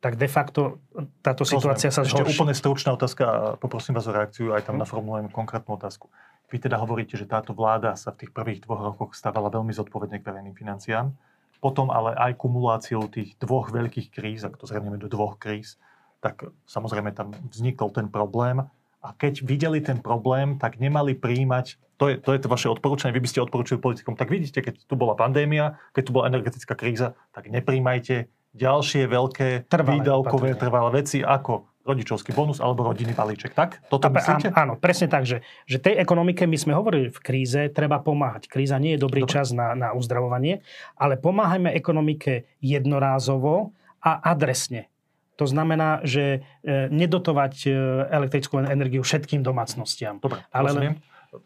tak 0.00 0.16
de 0.16 0.26
facto 0.26 0.80
táto 1.20 1.44
situácia 1.44 1.92
sa 1.92 2.02
zhorší. 2.02 2.24
Ešte 2.24 2.40
úplne 2.40 2.56
stručná 2.56 2.90
otázka 2.96 3.24
a 3.28 3.36
poprosím 3.60 3.94
vás 3.94 4.08
o 4.08 4.16
reakciu, 4.16 4.56
aj 4.56 4.66
tam 4.66 4.80
naformulujem 4.80 5.28
konkrétnu 5.28 5.76
otázku. 5.76 6.08
Vy 6.50 6.56
teda 6.58 6.80
hovoríte, 6.82 7.14
že 7.14 7.30
táto 7.30 7.54
vláda 7.54 7.94
sa 7.94 8.10
v 8.10 8.26
tých 8.26 8.32
prvých 8.34 8.66
dvoch 8.66 8.82
rokoch 8.82 9.14
stávala 9.14 9.52
veľmi 9.52 9.70
zodpovedne 9.70 10.18
k 10.18 10.26
verejným 10.26 10.56
financiám, 10.56 11.14
potom 11.60 11.92
ale 11.92 12.16
aj 12.16 12.40
kumuláciou 12.40 13.06
tých 13.12 13.36
dvoch 13.38 13.70
veľkých 13.70 14.08
kríz, 14.10 14.42
ak 14.42 14.56
to 14.56 14.64
zhrnieme 14.64 14.98
do 14.98 15.06
dvoch 15.06 15.36
kríz, 15.36 15.76
tak 16.24 16.48
samozrejme 16.64 17.12
tam 17.12 17.36
vznikol 17.52 17.92
ten 17.92 18.08
problém 18.08 18.64
a 19.00 19.16
keď 19.16 19.44
videli 19.44 19.80
ten 19.80 19.98
problém, 20.00 20.60
tak 20.60 20.76
nemali 20.76 21.16
príjmať, 21.16 21.80
to 21.96 22.12
je, 22.12 22.14
to 22.20 22.32
je 22.36 22.40
to 22.40 22.48
vaše 22.48 22.68
odporúčanie, 22.68 23.16
vy 23.16 23.24
by 23.24 23.30
ste 23.32 23.44
odporúčili 23.44 23.80
politikom, 23.80 24.16
tak 24.16 24.28
vidíte, 24.28 24.60
keď 24.60 24.84
tu 24.84 24.94
bola 24.96 25.16
pandémia, 25.16 25.80
keď 25.96 26.02
tu 26.04 26.10
bola 26.12 26.28
energetická 26.28 26.76
kríza, 26.76 27.16
tak 27.32 27.48
nepríjmajte 27.48 28.28
ďalšie 28.56 29.06
veľké 29.06 29.70
trvalé 29.70 30.00
výdavkové 30.00 30.52
opatrenia. 30.52 30.60
trvalé 30.60 30.90
veci 31.00 31.18
ako 31.22 31.70
rodičovský 31.80 32.36
bonus 32.36 32.60
alebo 32.60 32.84
rodinný 32.84 33.16
balíček. 33.16 33.56
Tak? 33.56 33.88
Toto 33.88 34.06
a, 34.06 34.12
myslíte? 34.12 34.52
Áno, 34.52 34.76
presne 34.76 35.08
tak, 35.08 35.24
že, 35.24 35.40
že 35.64 35.80
tej 35.80 35.96
ekonomike 35.96 36.44
my 36.44 36.58
sme 36.60 36.72
hovorili 36.76 37.08
v 37.08 37.20
kríze, 37.24 37.72
treba 37.72 37.98
pomáhať. 38.04 38.52
Kríza 38.52 38.76
nie 38.76 38.94
je 38.94 39.00
dobrý 39.00 39.24
Dobre. 39.24 39.32
čas 39.32 39.50
na, 39.50 39.72
na 39.72 39.96
uzdravovanie, 39.96 40.60
ale 41.00 41.16
pomáhajme 41.16 41.72
ekonomike 41.72 42.46
jednorázovo 42.60 43.72
a 44.04 44.20
adresne. 44.20 44.92
To 45.40 45.48
znamená, 45.48 46.04
že 46.04 46.44
e, 46.60 46.92
nedotovať 46.92 47.54
e, 47.64 47.70
elektrickú 48.12 48.60
energiu 48.60 49.00
všetkým 49.00 49.40
domácnostiam. 49.40 50.20
Dobre, 50.20 50.44
ale. 50.52 51.00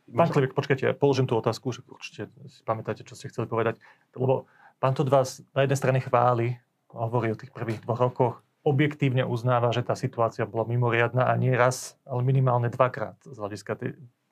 Pán 0.09 0.33
Klivik, 0.33 0.57
počkajte, 0.57 0.97
položím 0.97 1.29
tú 1.29 1.37
otázku, 1.37 1.69
že 1.69 1.85
určite 1.85 2.33
si 2.49 2.65
pamätáte, 2.65 3.05
čo 3.05 3.13
ste 3.13 3.29
chceli 3.29 3.45
povedať. 3.45 3.77
Lebo 4.17 4.49
pán 4.81 4.97
to 4.97 5.05
vás 5.05 5.45
na 5.53 5.69
jednej 5.69 5.77
strane 5.77 6.01
chváli, 6.01 6.57
hovorí 6.89 7.37
o 7.37 7.39
tých 7.39 7.53
prvých 7.53 7.85
dvoch 7.85 8.01
rokoch, 8.01 8.35
objektívne 8.65 9.29
uznáva, 9.29 9.77
že 9.77 9.85
tá 9.85 9.93
situácia 9.93 10.49
bola 10.49 10.65
mimoriadná 10.65 11.29
a 11.29 11.37
nie 11.37 11.53
raz, 11.53 12.01
ale 12.09 12.25
minimálne 12.25 12.73
dvakrát 12.73 13.21
z 13.29 13.37
hľadiska 13.37 13.77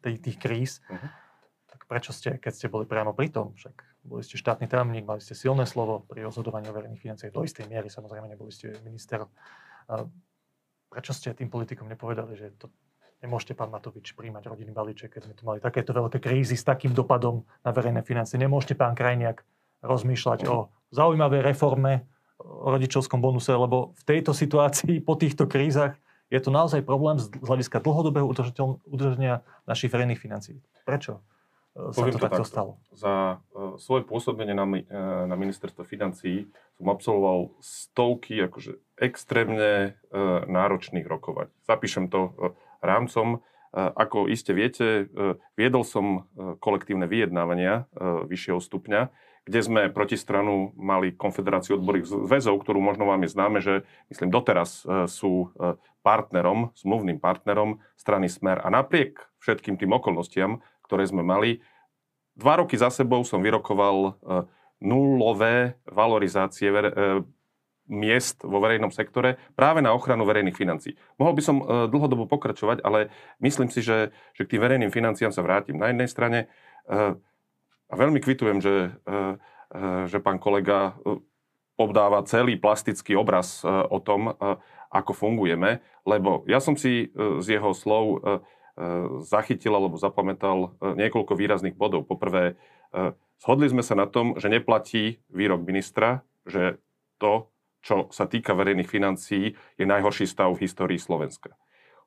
tých, 0.01 0.19
tých 0.25 0.37
kríz. 0.41 0.81
Uh-huh. 0.89 1.09
Tak 1.69 1.85
prečo 1.85 2.17
ste, 2.17 2.41
keď 2.41 2.53
ste 2.57 2.73
boli 2.73 2.89
priamo 2.89 3.13
pri 3.13 3.29
tom, 3.29 3.53
však 3.53 3.92
boli 4.03 4.23
ste 4.27 4.35
štátny 4.35 4.67
tajomník, 4.67 5.07
mali 5.07 5.23
ste 5.23 5.39
silné 5.39 5.63
slovo 5.63 6.03
pri 6.11 6.27
rozhodovaní 6.27 6.67
o 6.67 6.75
verejných 6.75 6.99
financiách. 6.99 7.35
Do 7.35 7.47
istej 7.47 7.71
miery 7.71 7.87
samozrejme 7.87 8.27
neboli 8.27 8.51
ste 8.51 8.75
minister. 8.83 9.27
Prečo 10.91 11.13
ste 11.15 11.33
tým 11.33 11.49
politikom 11.49 11.87
nepovedali, 11.87 12.35
že 12.35 12.51
to 12.59 12.67
nemôžete, 13.23 13.55
pán 13.55 13.71
Matovič, 13.71 14.19
príjmať 14.19 14.51
rodinný 14.51 14.75
balíček, 14.75 15.15
keď 15.15 15.23
sme 15.31 15.35
tu 15.39 15.43
mali 15.47 15.59
takéto 15.63 15.95
veľké 15.95 16.19
krízy 16.19 16.59
s 16.59 16.67
takým 16.67 16.91
dopadom 16.91 17.47
na 17.63 17.71
verejné 17.71 18.03
financie. 18.03 18.35
Nemôžete, 18.35 18.75
pán 18.75 18.99
Krajniak, 18.99 19.47
rozmýšľať 19.87 20.51
o 20.51 20.75
zaujímavej 20.91 21.47
reforme, 21.47 22.11
o 22.43 22.75
rodičovskom 22.75 23.23
bonuse, 23.23 23.55
lebo 23.55 23.95
v 23.95 24.03
tejto 24.03 24.35
situácii, 24.35 24.99
po 25.07 25.15
týchto 25.15 25.47
krízach, 25.47 25.95
je 26.27 26.41
to 26.43 26.51
naozaj 26.51 26.83
problém 26.83 27.23
z 27.23 27.31
hľadiska 27.39 27.79
dlhodobého 27.79 28.27
udržania 28.89 29.47
našich 29.71 29.95
verejných 29.95 30.19
financií. 30.19 30.59
Prečo 30.83 31.23
e, 31.77 31.93
sa 31.93 31.99
Poviem 31.99 32.15
to, 32.15 32.21
to 32.21 32.27
takto 32.29 32.45
stalo? 32.45 32.71
Za 32.93 33.41
uh, 33.53 33.77
svoje 33.81 34.05
pôsobenie 34.05 34.53
na, 34.57 34.65
uh, 34.65 34.83
na 35.29 35.37
ministerstve 35.37 35.85
financií 35.85 36.49
som 36.77 36.87
absolvoval 36.93 37.53
stovky 37.61 38.41
akože 38.47 38.77
extrémne 39.01 39.97
uh, 40.13 40.45
náročných 40.49 41.05
rokovaní. 41.05 41.53
Zapíšem 41.65 42.09
to 42.13 42.33
uh, 42.33 42.53
rámcom. 42.85 43.41
Uh, 43.73 43.89
ako 43.97 44.29
iste 44.29 44.53
viete, 44.53 45.09
uh, 45.09 45.41
viedol 45.57 45.85
som 45.85 46.29
uh, 46.37 46.55
kolektívne 46.61 47.09
vyjednávania 47.09 47.89
uh, 47.93 48.25
vyššieho 48.29 48.61
stupňa, 48.61 49.09
kde 49.43 49.59
sme 49.59 49.91
protistranu 49.91 50.71
mali 50.79 51.11
Konfederáciu 51.11 51.75
odborých 51.75 52.07
zväzov, 52.07 52.63
ktorú 52.63 52.79
možno 52.79 53.11
vám 53.11 53.27
je 53.27 53.35
známe, 53.35 53.59
že 53.59 53.83
myslím 54.07 54.31
doteraz 54.31 54.87
sú 55.11 55.51
partnerom, 56.07 56.71
smluvným 56.79 57.19
partnerom 57.19 57.83
strany 57.99 58.31
Smer. 58.31 58.63
A 58.63 58.71
napriek 58.71 59.19
všetkým 59.43 59.83
tým 59.83 59.99
okolnostiam, 59.99 60.63
ktoré 60.93 61.09
sme 61.09 61.25
mali, 61.25 61.65
dva 62.37 62.61
roky 62.61 62.77
za 62.77 62.93
sebou 62.93 63.25
som 63.25 63.41
vyrokoval 63.41 63.97
e, 63.97 64.11
nulové 64.85 65.81
valorizácie 65.89 66.69
miest 67.89 68.45
vo 68.45 68.61
verejnom 68.61 68.93
sektore 68.93 69.41
práve 69.57 69.81
na 69.81 69.97
ochranu 69.97 70.29
verejných 70.29 70.59
financí. 70.59 70.93
Mohol 71.17 71.35
by 71.39 71.43
som 71.43 71.57
dlhodobo 71.91 72.27
pokračovať, 72.31 72.85
ale 72.85 73.09
myslím 73.41 73.71
si, 73.71 73.79
že, 73.79 74.11
že 74.35 74.43
k 74.45 74.55
tým 74.55 74.63
verejným 74.63 74.93
financiám 74.95 75.31
sa 75.31 75.43
vrátim. 75.43 75.79
Na 75.79 75.91
jednej 75.91 76.11
strane 76.11 76.51
a 77.93 77.95
veľmi 77.95 78.25
kvitujem, 78.25 78.65
že, 78.65 78.97
e, 79.05 79.13
e, 79.77 79.89
že 80.09 80.19
pán 80.25 80.41
kolega 80.41 80.97
e, 81.05 81.21
podáva 81.77 82.25
celý 82.25 82.57
plastický 82.57 83.17
obraz 83.17 83.65
o 83.65 83.99
tom, 83.99 84.29
ako 84.93 85.13
fungujeme, 85.17 85.81
lebo 86.05 86.45
ja 86.45 86.61
som 86.61 86.77
si 86.77 87.11
z 87.17 87.47
jeho 87.49 87.73
slov 87.73 88.21
zachytil 89.27 89.77
alebo 89.77 90.01
zapamätal 90.01 90.77
niekoľko 90.81 91.37
výrazných 91.37 91.77
bodov. 91.77 92.09
Poprvé, 92.09 92.57
shodli 93.37 93.69
sme 93.69 93.85
sa 93.85 93.93
na 93.93 94.09
tom, 94.09 94.41
že 94.41 94.49
neplatí 94.49 95.21
výrok 95.29 95.65
ministra, 95.65 96.25
že 96.49 96.81
to, 97.21 97.53
čo 97.85 98.09
sa 98.15 98.25
týka 98.25 98.57
verejných 98.57 98.89
financií, 98.89 99.53
je 99.77 99.85
najhorší 99.85 100.25
stav 100.25 100.55
v 100.57 100.65
histórii 100.65 100.97
Slovenska. 100.97 101.53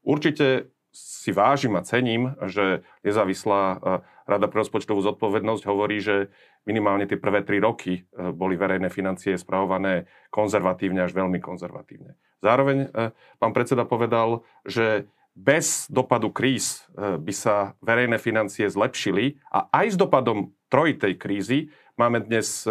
Určite 0.01 0.73
si 0.95 1.35
vážim 1.35 1.75
a 1.75 1.83
cením, 1.83 2.39
že 2.47 2.87
nezávislá 3.03 3.83
Rada 4.25 4.47
pre 4.47 4.63
rozpočtovú 4.63 5.03
zodpovednosť 5.03 5.63
hovorí, 5.69 6.01
že 6.01 6.33
minimálne 6.65 7.05
tie 7.05 7.19
prvé 7.19 7.45
tri 7.45 7.61
roky 7.61 8.09
boli 8.15 8.57
verejné 8.57 8.89
financie 8.89 9.37
spravované 9.37 10.09
konzervatívne 10.33 11.03
až 11.05 11.13
veľmi 11.13 11.37
konzervatívne. 11.43 12.17
Zároveň 12.41 12.89
pán 13.37 13.51
predseda 13.53 13.85
povedal, 13.85 14.41
že 14.65 15.05
bez 15.35 15.91
dopadu 15.91 16.31
kríz 16.31 16.87
by 16.95 17.33
sa 17.35 17.75
verejné 17.83 18.15
financie 18.17 18.71
zlepšili 18.71 19.35
a 19.51 19.67
aj 19.69 19.93
s 19.93 19.97
dopadom 19.99 20.55
trojitej 20.71 21.19
krízy 21.19 21.59
máme 21.99 22.23
dnes 22.23 22.63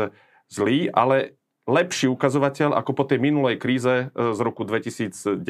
zlý, 0.49 0.89
ale 0.89 1.37
lepší 1.65 2.09
ukazovateľ 2.13 2.77
ako 2.77 2.93
po 2.93 3.05
tej 3.09 3.21
minulej 3.21 3.57
kríze 3.57 3.89
e, 3.89 4.07
z 4.13 4.41
roku 4.45 4.69
2009 4.69 5.41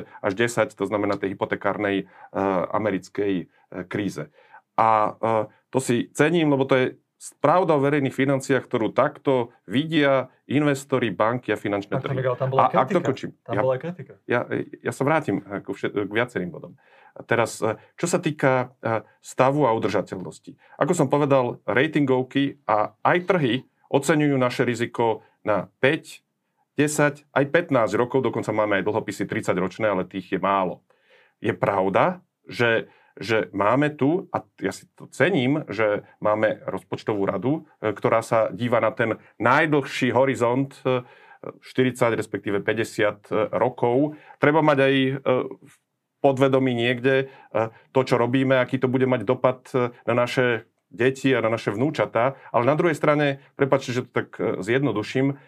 až 0.00 0.32
10, 0.32 0.72
to 0.72 0.84
znamená 0.88 1.20
tej 1.20 1.36
hypotekárnej 1.36 2.08
americkej 2.72 3.52
kríze. 3.88 4.32
A 4.78 5.12
to 5.68 5.78
si 5.82 6.08
cením, 6.14 6.54
lebo 6.54 6.64
to 6.64 6.74
je 6.78 6.86
pravda 7.42 7.74
o 7.74 7.82
verejných 7.82 8.14
financiách, 8.14 8.62
ktorú 8.62 8.94
takto 8.94 9.50
vidia 9.66 10.30
investori, 10.46 11.10
banky 11.10 11.50
a 11.50 11.58
finančné 11.58 11.98
trhy. 11.98 12.14
Tam 12.38 12.48
bola 12.48 12.70
a, 12.70 12.86
kritika. 12.86 13.10
A 13.10 13.46
Tam 13.50 13.54
ja, 13.58 13.62
bola 13.62 13.76
kritika. 13.76 14.12
Ja, 14.30 14.46
ja 14.82 14.92
sa 14.94 15.02
vrátim 15.02 15.42
k, 15.42 15.66
všet, 15.66 15.92
k 15.92 16.10
viacerým 16.10 16.54
bodom. 16.54 16.78
A 17.18 17.26
teraz, 17.26 17.58
čo 17.98 18.06
sa 18.06 18.22
týka 18.22 18.70
stavu 19.18 19.66
a 19.66 19.74
udržateľnosti. 19.74 20.54
Ako 20.78 20.94
som 20.94 21.10
povedal, 21.10 21.58
ratingovky 21.66 22.62
a 22.70 22.94
aj 23.02 23.18
trhy 23.26 23.66
oceňujú 23.90 24.38
naše 24.38 24.62
riziko 24.62 25.26
na 25.42 25.66
5, 25.82 26.22
10, 26.78 27.26
aj 27.26 27.44
15 27.50 27.98
rokov, 27.98 28.22
dokonca 28.22 28.54
máme 28.54 28.78
aj 28.78 28.86
dlhopisy 28.86 29.26
30 29.26 29.50
ročné, 29.58 29.90
ale 29.90 30.06
tých 30.06 30.30
je 30.30 30.38
málo. 30.38 30.86
Je 31.42 31.50
pravda, 31.50 32.22
že, 32.46 32.86
že 33.18 33.50
máme 33.50 33.90
tu, 33.98 34.30
a 34.30 34.46
ja 34.62 34.70
si 34.70 34.86
to 34.94 35.10
cením, 35.10 35.66
že 35.68 36.06
máme 36.22 36.62
rozpočtovú 36.64 37.26
radu, 37.26 37.66
e, 37.82 37.90
ktorá 37.90 38.22
sa 38.22 38.48
díva 38.54 38.78
na 38.78 38.94
ten 38.94 39.18
najdlhší 39.42 40.14
horizont 40.14 40.70
40, 41.42 42.14
e, 42.14 42.16
respektíve 42.16 42.62
50 42.62 43.28
e, 43.28 43.50
rokov. 43.50 44.14
Treba 44.38 44.62
mať 44.62 44.78
aj 44.78 44.94
v 45.58 45.74
podvedomí 46.18 46.74
niekde 46.74 47.30
to, 47.94 48.00
čo 48.02 48.18
robíme, 48.18 48.58
aký 48.58 48.82
to 48.82 48.90
bude 48.90 49.06
mať 49.06 49.22
dopad 49.22 49.70
na 50.02 50.14
naše 50.18 50.66
deti 50.90 51.30
a 51.30 51.38
na 51.38 51.46
naše 51.46 51.70
vnúčatá, 51.70 52.34
ale 52.50 52.66
na 52.66 52.74
druhej 52.74 52.98
strane, 52.98 53.38
prepáčte, 53.54 53.94
že 53.94 54.02
to 54.02 54.10
tak 54.10 54.34
zjednoduším, 54.58 55.38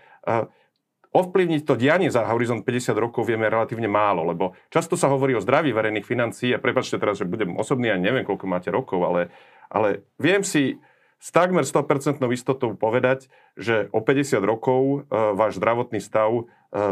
ovplyvniť 1.10 1.62
to 1.66 1.74
dianie 1.74 2.06
za 2.06 2.22
horizont 2.30 2.62
50 2.62 2.94
rokov 2.94 3.26
vieme 3.26 3.50
relatívne 3.50 3.90
málo, 3.90 4.22
lebo 4.22 4.54
často 4.70 4.94
sa 4.94 5.10
hovorí 5.10 5.34
o 5.34 5.42
zdraví 5.42 5.74
verejných 5.74 6.06
financií 6.06 6.54
a 6.54 6.62
prepačte 6.62 7.02
teraz, 7.02 7.18
že 7.18 7.26
budem 7.26 7.58
osobný 7.58 7.90
a 7.90 7.98
neviem, 7.98 8.22
koľko 8.22 8.46
máte 8.46 8.70
rokov, 8.70 9.02
ale, 9.02 9.34
ale 9.66 10.06
viem 10.22 10.46
si 10.46 10.78
s 11.20 11.28
takmer 11.36 11.68
100% 11.68 12.16
istotou 12.32 12.72
povedať, 12.72 13.28
že 13.52 13.92
o 13.92 14.00
50 14.00 14.40
rokov 14.40 14.80
e, 14.80 14.98
váš 15.36 15.60
zdravotný 15.60 16.00
stav 16.00 16.32
e, 16.32 16.42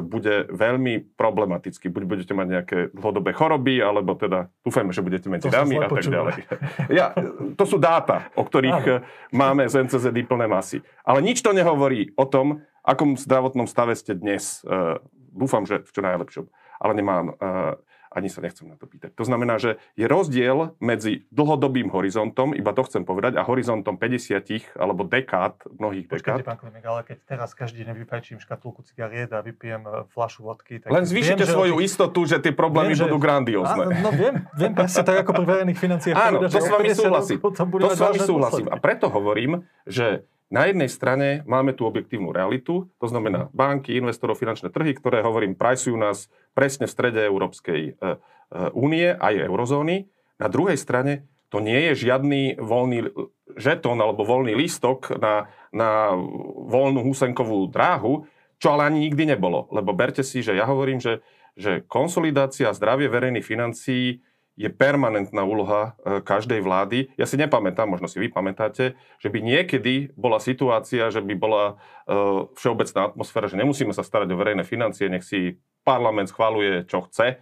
bude 0.04 0.44
veľmi 0.52 1.16
problematický. 1.16 1.88
Buď 1.88 2.04
budete 2.04 2.32
mať 2.36 2.46
nejaké 2.46 2.78
dlhodobé 2.92 3.32
choroby, 3.32 3.80
alebo 3.80 4.12
teda 4.20 4.52
dúfajme, 4.68 4.92
že 4.92 5.00
budete 5.00 5.32
medzi 5.32 5.48
nami 5.48 5.80
a 5.80 5.88
tak 5.88 6.04
ďalej. 6.04 6.44
Ja, 6.92 7.16
to 7.56 7.64
sú 7.64 7.80
dáta, 7.80 8.28
o 8.36 8.44
ktorých 8.44 8.84
Áno. 8.84 9.00
E, 9.00 9.32
máme 9.32 9.64
z 9.64 9.88
NCZ 9.88 10.12
plné 10.28 10.44
masy. 10.44 10.84
Ale 11.08 11.24
nič 11.24 11.40
to 11.40 11.56
nehovorí 11.56 12.12
o 12.12 12.28
tom, 12.28 12.60
akom 12.88 13.20
zdravotnom 13.20 13.68
stave 13.68 13.92
ste 13.92 14.16
dnes. 14.16 14.64
Dúfam, 15.36 15.68
že 15.68 15.84
v 15.84 15.90
čo 15.92 16.00
najlepšom. 16.00 16.44
Ale 16.80 16.92
nemám 16.96 17.36
ani 18.08 18.28
sa 18.32 18.40
nechcem 18.40 18.64
na 18.64 18.76
to 18.80 18.88
pýtať. 18.88 19.12
To 19.16 19.24
znamená, 19.24 19.60
že 19.60 19.76
je 19.94 20.08
rozdiel 20.08 20.72
medzi 20.80 21.28
dlhodobým 21.28 21.92
horizontom, 21.92 22.56
iba 22.56 22.72
to 22.72 22.82
chcem 22.88 23.04
povedať, 23.04 23.36
a 23.36 23.44
horizontom 23.44 24.00
50 24.00 24.80
alebo 24.80 25.04
dekád, 25.04 25.68
mnohých 25.68 26.08
Počkajte, 26.08 26.42
dekád. 26.42 26.48
pán 26.48 26.58
Klimek, 26.58 26.84
ale 26.88 27.00
keď 27.04 27.18
teraz 27.28 27.52
každý 27.52 27.84
deň 27.84 27.94
vypajčím 28.04 28.38
škatulku 28.40 28.80
cigariet 28.88 29.30
a 29.36 29.44
vypijem 29.44 29.84
e, 29.84 29.90
flašu 30.08 30.48
vodky, 30.48 30.80
tak 30.80 30.88
Len 30.88 31.04
zvýšite 31.04 31.44
viem, 31.44 31.52
svoju 31.52 31.76
tých... 31.78 31.86
istotu, 31.92 32.20
že 32.24 32.36
tie 32.40 32.52
problémy 32.56 32.96
viem, 32.96 33.04
budú 33.04 33.18
že... 33.20 33.24
grandiózne. 33.24 33.84
Áno, 33.84 34.00
no 34.00 34.10
viem, 34.16 34.34
viem 34.56 34.72
presne 34.72 35.02
tak 35.04 35.16
ako 35.24 35.30
pri 35.36 35.44
verejných 35.44 35.78
financiách. 35.78 36.16
Áno, 36.16 36.38
to 36.48 36.58
s 36.58 36.68
vami 36.68 36.88
súhlasím. 36.96 37.38
To 37.44 37.88
s 37.92 38.00
vami 38.00 38.18
súhlasím. 38.20 38.66
A 38.72 38.76
preto 38.80 39.12
hovorím, 39.12 39.68
že 39.84 40.24
na 40.48 40.64
jednej 40.64 40.88
strane 40.88 41.44
máme 41.44 41.76
tú 41.76 41.84
objektívnu 41.84 42.32
realitu, 42.32 42.88
to 42.96 43.06
znamená 43.06 43.52
banky, 43.52 44.00
investorov, 44.00 44.40
finančné 44.40 44.72
trhy, 44.72 44.96
ktoré, 44.96 45.20
hovorím, 45.20 45.52
prajsujú 45.52 45.92
nás 46.00 46.32
presne 46.56 46.88
v 46.88 46.94
strede 46.96 47.20
Európskej 47.20 47.80
e, 47.84 47.92
e, 47.92 48.16
únie, 48.72 49.12
aj 49.12 49.44
eurozóny. 49.44 50.08
Na 50.40 50.48
druhej 50.48 50.80
strane 50.80 51.28
to 51.52 51.60
nie 51.60 51.92
je 51.92 52.08
žiadny 52.08 52.56
voľný 52.56 53.12
žetón 53.60 54.00
alebo 54.00 54.24
voľný 54.24 54.56
lístok 54.56 55.20
na, 55.20 55.52
na 55.68 56.16
voľnú 56.64 57.04
husenkovú 57.04 57.68
dráhu, 57.68 58.24
čo 58.56 58.72
ale 58.72 58.88
ani 58.88 59.08
nikdy 59.08 59.36
nebolo. 59.36 59.68
Lebo 59.68 59.92
berte 59.92 60.24
si, 60.24 60.40
že 60.40 60.56
ja 60.56 60.64
hovorím, 60.64 60.96
že, 60.96 61.20
že 61.60 61.84
konsolidácia 61.84 62.72
zdravie 62.72 63.12
verejných 63.12 63.44
financií 63.44 64.24
je 64.58 64.66
permanentná 64.74 65.46
úloha 65.46 65.94
e, 66.02 66.18
každej 66.18 66.58
vlády. 66.66 67.14
Ja 67.14 67.30
si 67.30 67.38
nepamätám, 67.38 67.86
možno 67.86 68.10
si 68.10 68.18
vy 68.18 68.26
pamätáte, 68.26 68.98
že 69.22 69.30
by 69.30 69.38
niekedy 69.38 70.10
bola 70.18 70.42
situácia, 70.42 71.14
že 71.14 71.22
by 71.22 71.34
bola 71.38 71.64
e, 71.70 71.74
všeobecná 72.58 73.14
atmosféra, 73.14 73.46
že 73.46 73.54
nemusíme 73.54 73.94
sa 73.94 74.02
starať 74.02 74.34
o 74.34 74.36
verejné 74.36 74.66
financie, 74.66 75.06
nech 75.06 75.22
si 75.22 75.62
parlament 75.86 76.26
schváluje, 76.26 76.90
čo 76.90 77.06
chce. 77.06 77.38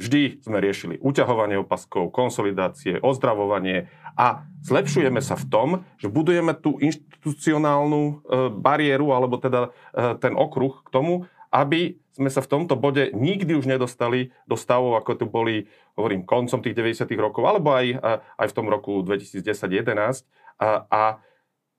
Vždy 0.00 0.40
sme 0.40 0.64
riešili 0.64 0.96
uťahovanie 1.02 1.60
opaskov, 1.60 2.08
konsolidácie, 2.14 3.02
ozdravovanie 3.04 3.92
a 4.16 4.48
zlepšujeme 4.64 5.20
sa 5.20 5.36
v 5.36 5.44
tom, 5.52 5.68
že 6.00 6.08
budujeme 6.08 6.56
tú 6.56 6.80
inštitucionálnu 6.80 8.00
e, 8.00 8.14
bariéru 8.48 9.12
alebo 9.12 9.36
teda 9.36 9.74
ten 10.22 10.32
okruh 10.38 10.80
k 10.86 10.88
tomu, 10.88 11.28
aby 11.52 11.99
sme 12.14 12.30
sa 12.30 12.42
v 12.42 12.50
tomto 12.50 12.74
bode 12.74 13.14
nikdy 13.14 13.54
už 13.54 13.70
nedostali 13.70 14.34
do 14.46 14.58
stavov, 14.58 14.98
ako 14.98 15.10
tu 15.14 15.26
boli, 15.30 15.70
hovorím, 15.94 16.26
koncom 16.26 16.58
tých 16.62 16.74
90. 16.74 17.06
rokov, 17.18 17.46
alebo 17.46 17.74
aj, 17.74 17.98
aj 18.36 18.46
v 18.50 18.56
tom 18.56 18.66
roku 18.66 19.02
2010-2011. 19.06 20.26
A, 20.60 20.84
a 20.90 21.02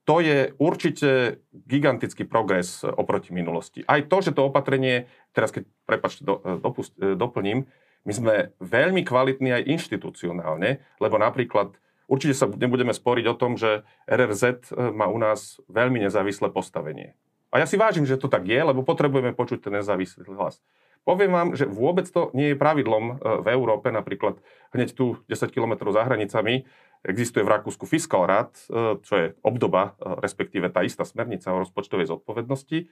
to 0.03 0.17
je 0.19 0.57
určite 0.57 1.39
gigantický 1.53 2.25
progres 2.25 2.81
oproti 2.81 3.31
minulosti. 3.31 3.85
Aj 3.85 4.01
to, 4.01 4.17
že 4.23 4.33
to 4.33 4.49
opatrenie, 4.49 5.05
teraz 5.31 5.53
keď, 5.53 5.69
prepačte, 5.85 6.25
do, 6.25 6.41
dopust, 6.57 6.97
doplním, 6.97 7.69
my 8.01 8.13
sme 8.17 8.33
veľmi 8.57 9.05
kvalitní 9.05 9.53
aj 9.53 9.67
inštitucionálne, 9.69 10.81
lebo 10.97 11.15
napríklad 11.21 11.77
určite 12.09 12.33
sa 12.33 12.49
nebudeme 12.49 12.97
sporiť 12.97 13.25
o 13.29 13.37
tom, 13.37 13.61
že 13.61 13.85
RRZ 14.09 14.73
má 14.91 15.05
u 15.05 15.21
nás 15.21 15.61
veľmi 15.69 16.01
nezávislé 16.01 16.49
postavenie. 16.49 17.13
A 17.51 17.59
ja 17.59 17.67
si 17.67 17.75
vážim, 17.75 18.07
že 18.07 18.15
to 18.15 18.31
tak 18.31 18.47
je, 18.47 18.57
lebo 18.57 18.81
potrebujeme 18.81 19.35
počuť 19.35 19.67
ten 19.67 19.83
nezávislý 19.83 20.23
hlas. 20.33 20.63
Poviem 21.03 21.33
vám, 21.33 21.49
že 21.57 21.65
vôbec 21.65 22.05
to 22.07 22.29
nie 22.37 22.53
je 22.53 22.61
pravidlom 22.61 23.17
v 23.41 23.47
Európe, 23.51 23.89
napríklad 23.89 24.37
hneď 24.69 24.93
tu 24.93 25.17
10 25.25 25.49
km 25.49 25.89
za 25.89 26.05
hranicami 26.05 26.69
existuje 27.01 27.41
v 27.41 27.49
Rakúsku 27.49 27.85
rad, 28.25 28.53
e, 28.69 29.01
čo 29.01 29.13
je 29.17 29.25
obdoba, 29.41 29.97
e, 29.97 30.21
respektíve 30.21 30.69
tá 30.69 30.85
istá 30.85 31.01
smernica 31.01 31.49
o 31.49 31.61
rozpočtovej 31.65 32.13
zodpovednosti. 32.13 32.85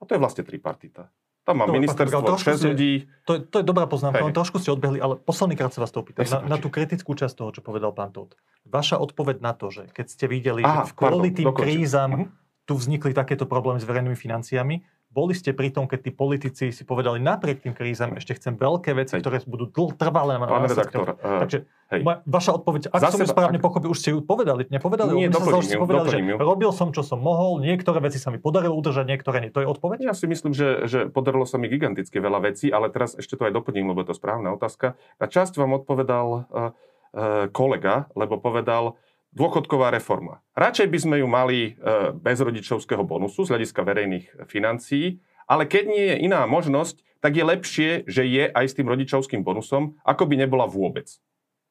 A 0.00 0.02
to 0.08 0.16
je 0.16 0.20
vlastne 0.20 0.42
tripartita. 0.48 1.12
Tam 1.44 1.60
má 1.60 1.64
Dobre, 1.68 1.84
ministerstvo 1.84 2.20
Patrik, 2.20 2.56
6 2.56 2.68
ľudí. 2.72 2.92
To 3.24 3.32
je, 3.36 3.40
to 3.48 3.56
je 3.60 3.64
dobrá 3.64 3.88
poznámka, 3.88 4.28
hey. 4.28 4.32
trošku 4.32 4.60
ste 4.60 4.72
odbehli, 4.72 5.00
ale 5.00 5.20
posledný 5.20 5.56
krát 5.56 5.72
sa 5.72 5.84
vás 5.84 5.92
to 5.92 6.04
opýtam. 6.04 6.24
Na, 6.28 6.56
na 6.56 6.56
tú 6.60 6.68
kritickú 6.68 7.16
časť 7.16 7.32
toho, 7.36 7.50
čo 7.52 7.60
povedal 7.64 7.92
pán 7.96 8.12
Todt. 8.12 8.36
Vaša 8.68 9.00
odpoveď 9.00 9.40
na 9.40 9.52
to, 9.56 9.72
že 9.72 9.88
keď 9.92 10.06
ste 10.08 10.24
videli, 10.28 10.60
Aha, 10.64 10.88
že 10.88 10.92
kvôli 10.96 11.32
tým 11.32 11.52
krízam 11.52 12.10
uh-huh. 12.12 12.28
Tu 12.70 12.78
vznikli 12.78 13.10
takéto 13.10 13.50
problémy 13.50 13.82
s 13.82 13.86
verejnými 13.90 14.14
financiami, 14.14 14.86
boli 15.10 15.34
ste 15.34 15.50
pri 15.50 15.74
tom, 15.74 15.90
keď 15.90 16.06
tí 16.06 16.10
politici 16.14 16.64
si 16.70 16.82
povedali, 16.86 17.18
napriek 17.18 17.66
tým 17.66 17.74
krízam 17.74 18.14
ešte 18.14 18.38
chcem 18.38 18.54
veľké 18.54 18.94
veci, 18.94 19.18
Hej. 19.18 19.26
ktoré 19.26 19.36
budú 19.42 19.66
dl- 19.66 19.90
trvalé. 19.98 20.38
Pán 20.38 20.70
redaktor. 20.70 21.18
Uh, 21.18 21.42
Takže 21.42 21.66
hej. 21.90 22.00
vaša 22.30 22.62
odpoveď, 22.62 22.94
ak 22.94 23.00
Zase, 23.02 23.18
som 23.18 23.20
ju 23.26 23.28
správne 23.34 23.58
ak... 23.58 23.64
pochopil, 23.66 23.90
už 23.90 23.98
ste 23.98 24.14
ju 24.14 24.22
povedali, 24.22 24.70
nepovedali? 24.70 25.10
Nie, 25.18 25.26
doplním, 25.26 25.66
sa, 25.66 25.74
ju, 25.74 25.82
povedali, 25.82 26.08
že 26.14 26.18
ju. 26.22 26.38
robil 26.38 26.70
som, 26.70 26.94
čo 26.94 27.02
som 27.02 27.18
mohol, 27.18 27.58
niektoré 27.58 27.98
veci 27.98 28.22
sa 28.22 28.30
mi 28.30 28.38
podarilo 28.38 28.78
udržať, 28.78 29.02
niektoré 29.10 29.42
nie. 29.42 29.50
To 29.50 29.58
je 29.58 29.66
odpoveď? 29.66 29.98
Ja 30.06 30.14
si 30.14 30.30
myslím, 30.30 30.54
že, 30.54 30.86
že 30.86 31.10
podarilo 31.10 31.42
sa 31.42 31.58
mi 31.58 31.66
giganticky 31.66 32.22
veľa 32.22 32.46
vecí, 32.46 32.70
ale 32.70 32.86
teraz 32.94 33.18
ešte 33.18 33.34
to 33.34 33.50
aj 33.50 33.52
doplním, 33.58 33.90
lebo 33.90 34.06
je 34.06 34.14
to 34.14 34.16
správna 34.16 34.54
otázka. 34.54 34.94
Na 35.18 35.26
časť 35.26 35.58
vám 35.58 35.74
odpovedal 35.74 36.26
uh, 36.30 36.38
uh, 36.46 37.50
kolega, 37.50 38.06
lebo 38.14 38.38
povedal, 38.38 38.94
dôchodková 39.30 39.94
reforma. 39.94 40.42
Radšej 40.58 40.88
by 40.90 40.98
sme 40.98 41.16
ju 41.22 41.26
mali 41.30 41.58
e, 41.62 41.70
bez 42.18 42.42
rodičovského 42.42 43.06
bonusu 43.06 43.46
z 43.46 43.54
hľadiska 43.54 43.80
verejných 43.86 44.26
financií, 44.50 45.22
ale 45.46 45.66
keď 45.66 45.84
nie 45.86 46.04
je 46.14 46.16
iná 46.26 46.46
možnosť, 46.46 47.02
tak 47.20 47.36
je 47.36 47.44
lepšie, 47.44 47.90
že 48.08 48.22
je 48.26 48.48
aj 48.48 48.64
s 48.66 48.76
tým 48.76 48.88
rodičovským 48.88 49.42
bonusom, 49.44 50.00
ako 50.02 50.26
by 50.26 50.34
nebola 50.40 50.66
vôbec. 50.66 51.06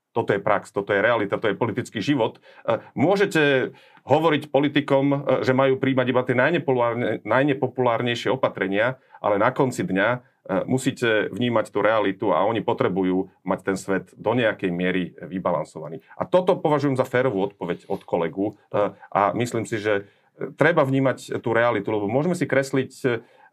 Toto 0.09 0.33
je 0.33 0.41
prax, 0.41 0.73
toto 0.73 0.89
je 0.89 1.05
realita, 1.05 1.37
to 1.37 1.53
je 1.53 1.59
politický 1.59 2.01
život. 2.01 2.41
E, 2.65 2.79
môžete 2.95 3.75
hovoriť 4.07 4.49
politikom, 4.49 5.05
e, 5.11 5.17
že 5.43 5.53
majú 5.53 5.77
príjmať 5.77 6.07
iba 6.09 6.21
tie 6.23 6.35
najnepopulárnejšie 7.27 8.31
opatrenia, 8.33 8.97
ale 9.19 9.35
na 9.37 9.51
konci 9.51 9.83
dňa 9.83 10.38
musíte 10.65 11.29
vnímať 11.29 11.69
tú 11.69 11.79
realitu 11.85 12.25
a 12.33 12.41
oni 12.41 12.65
potrebujú 12.65 13.29
mať 13.45 13.59
ten 13.61 13.77
svet 13.77 14.05
do 14.17 14.33
nejakej 14.33 14.73
miery 14.73 15.13
vybalansovaný. 15.21 16.01
A 16.17 16.25
toto 16.25 16.57
považujem 16.57 16.97
za 16.97 17.05
férovú 17.05 17.45
odpoveď 17.45 17.85
od 17.85 18.01
kolegu 18.01 18.57
e, 18.73 18.93
a 19.13 19.21
myslím 19.37 19.69
si, 19.69 19.77
že 19.77 20.09
treba 20.57 20.87
vnímať 20.87 21.43
tú 21.43 21.51
realitu, 21.51 21.91
lebo 21.91 22.09
môžeme 22.09 22.33
si 22.33 22.49
kresliť 22.49 22.91
e, 23.05 23.07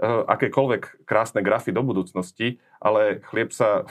akékoľvek 0.06 1.04
krásne 1.04 1.44
grafy 1.44 1.72
do 1.72 1.84
budúcnosti, 1.84 2.60
ale 2.80 3.20
chlieb 3.32 3.48
sa 3.52 3.88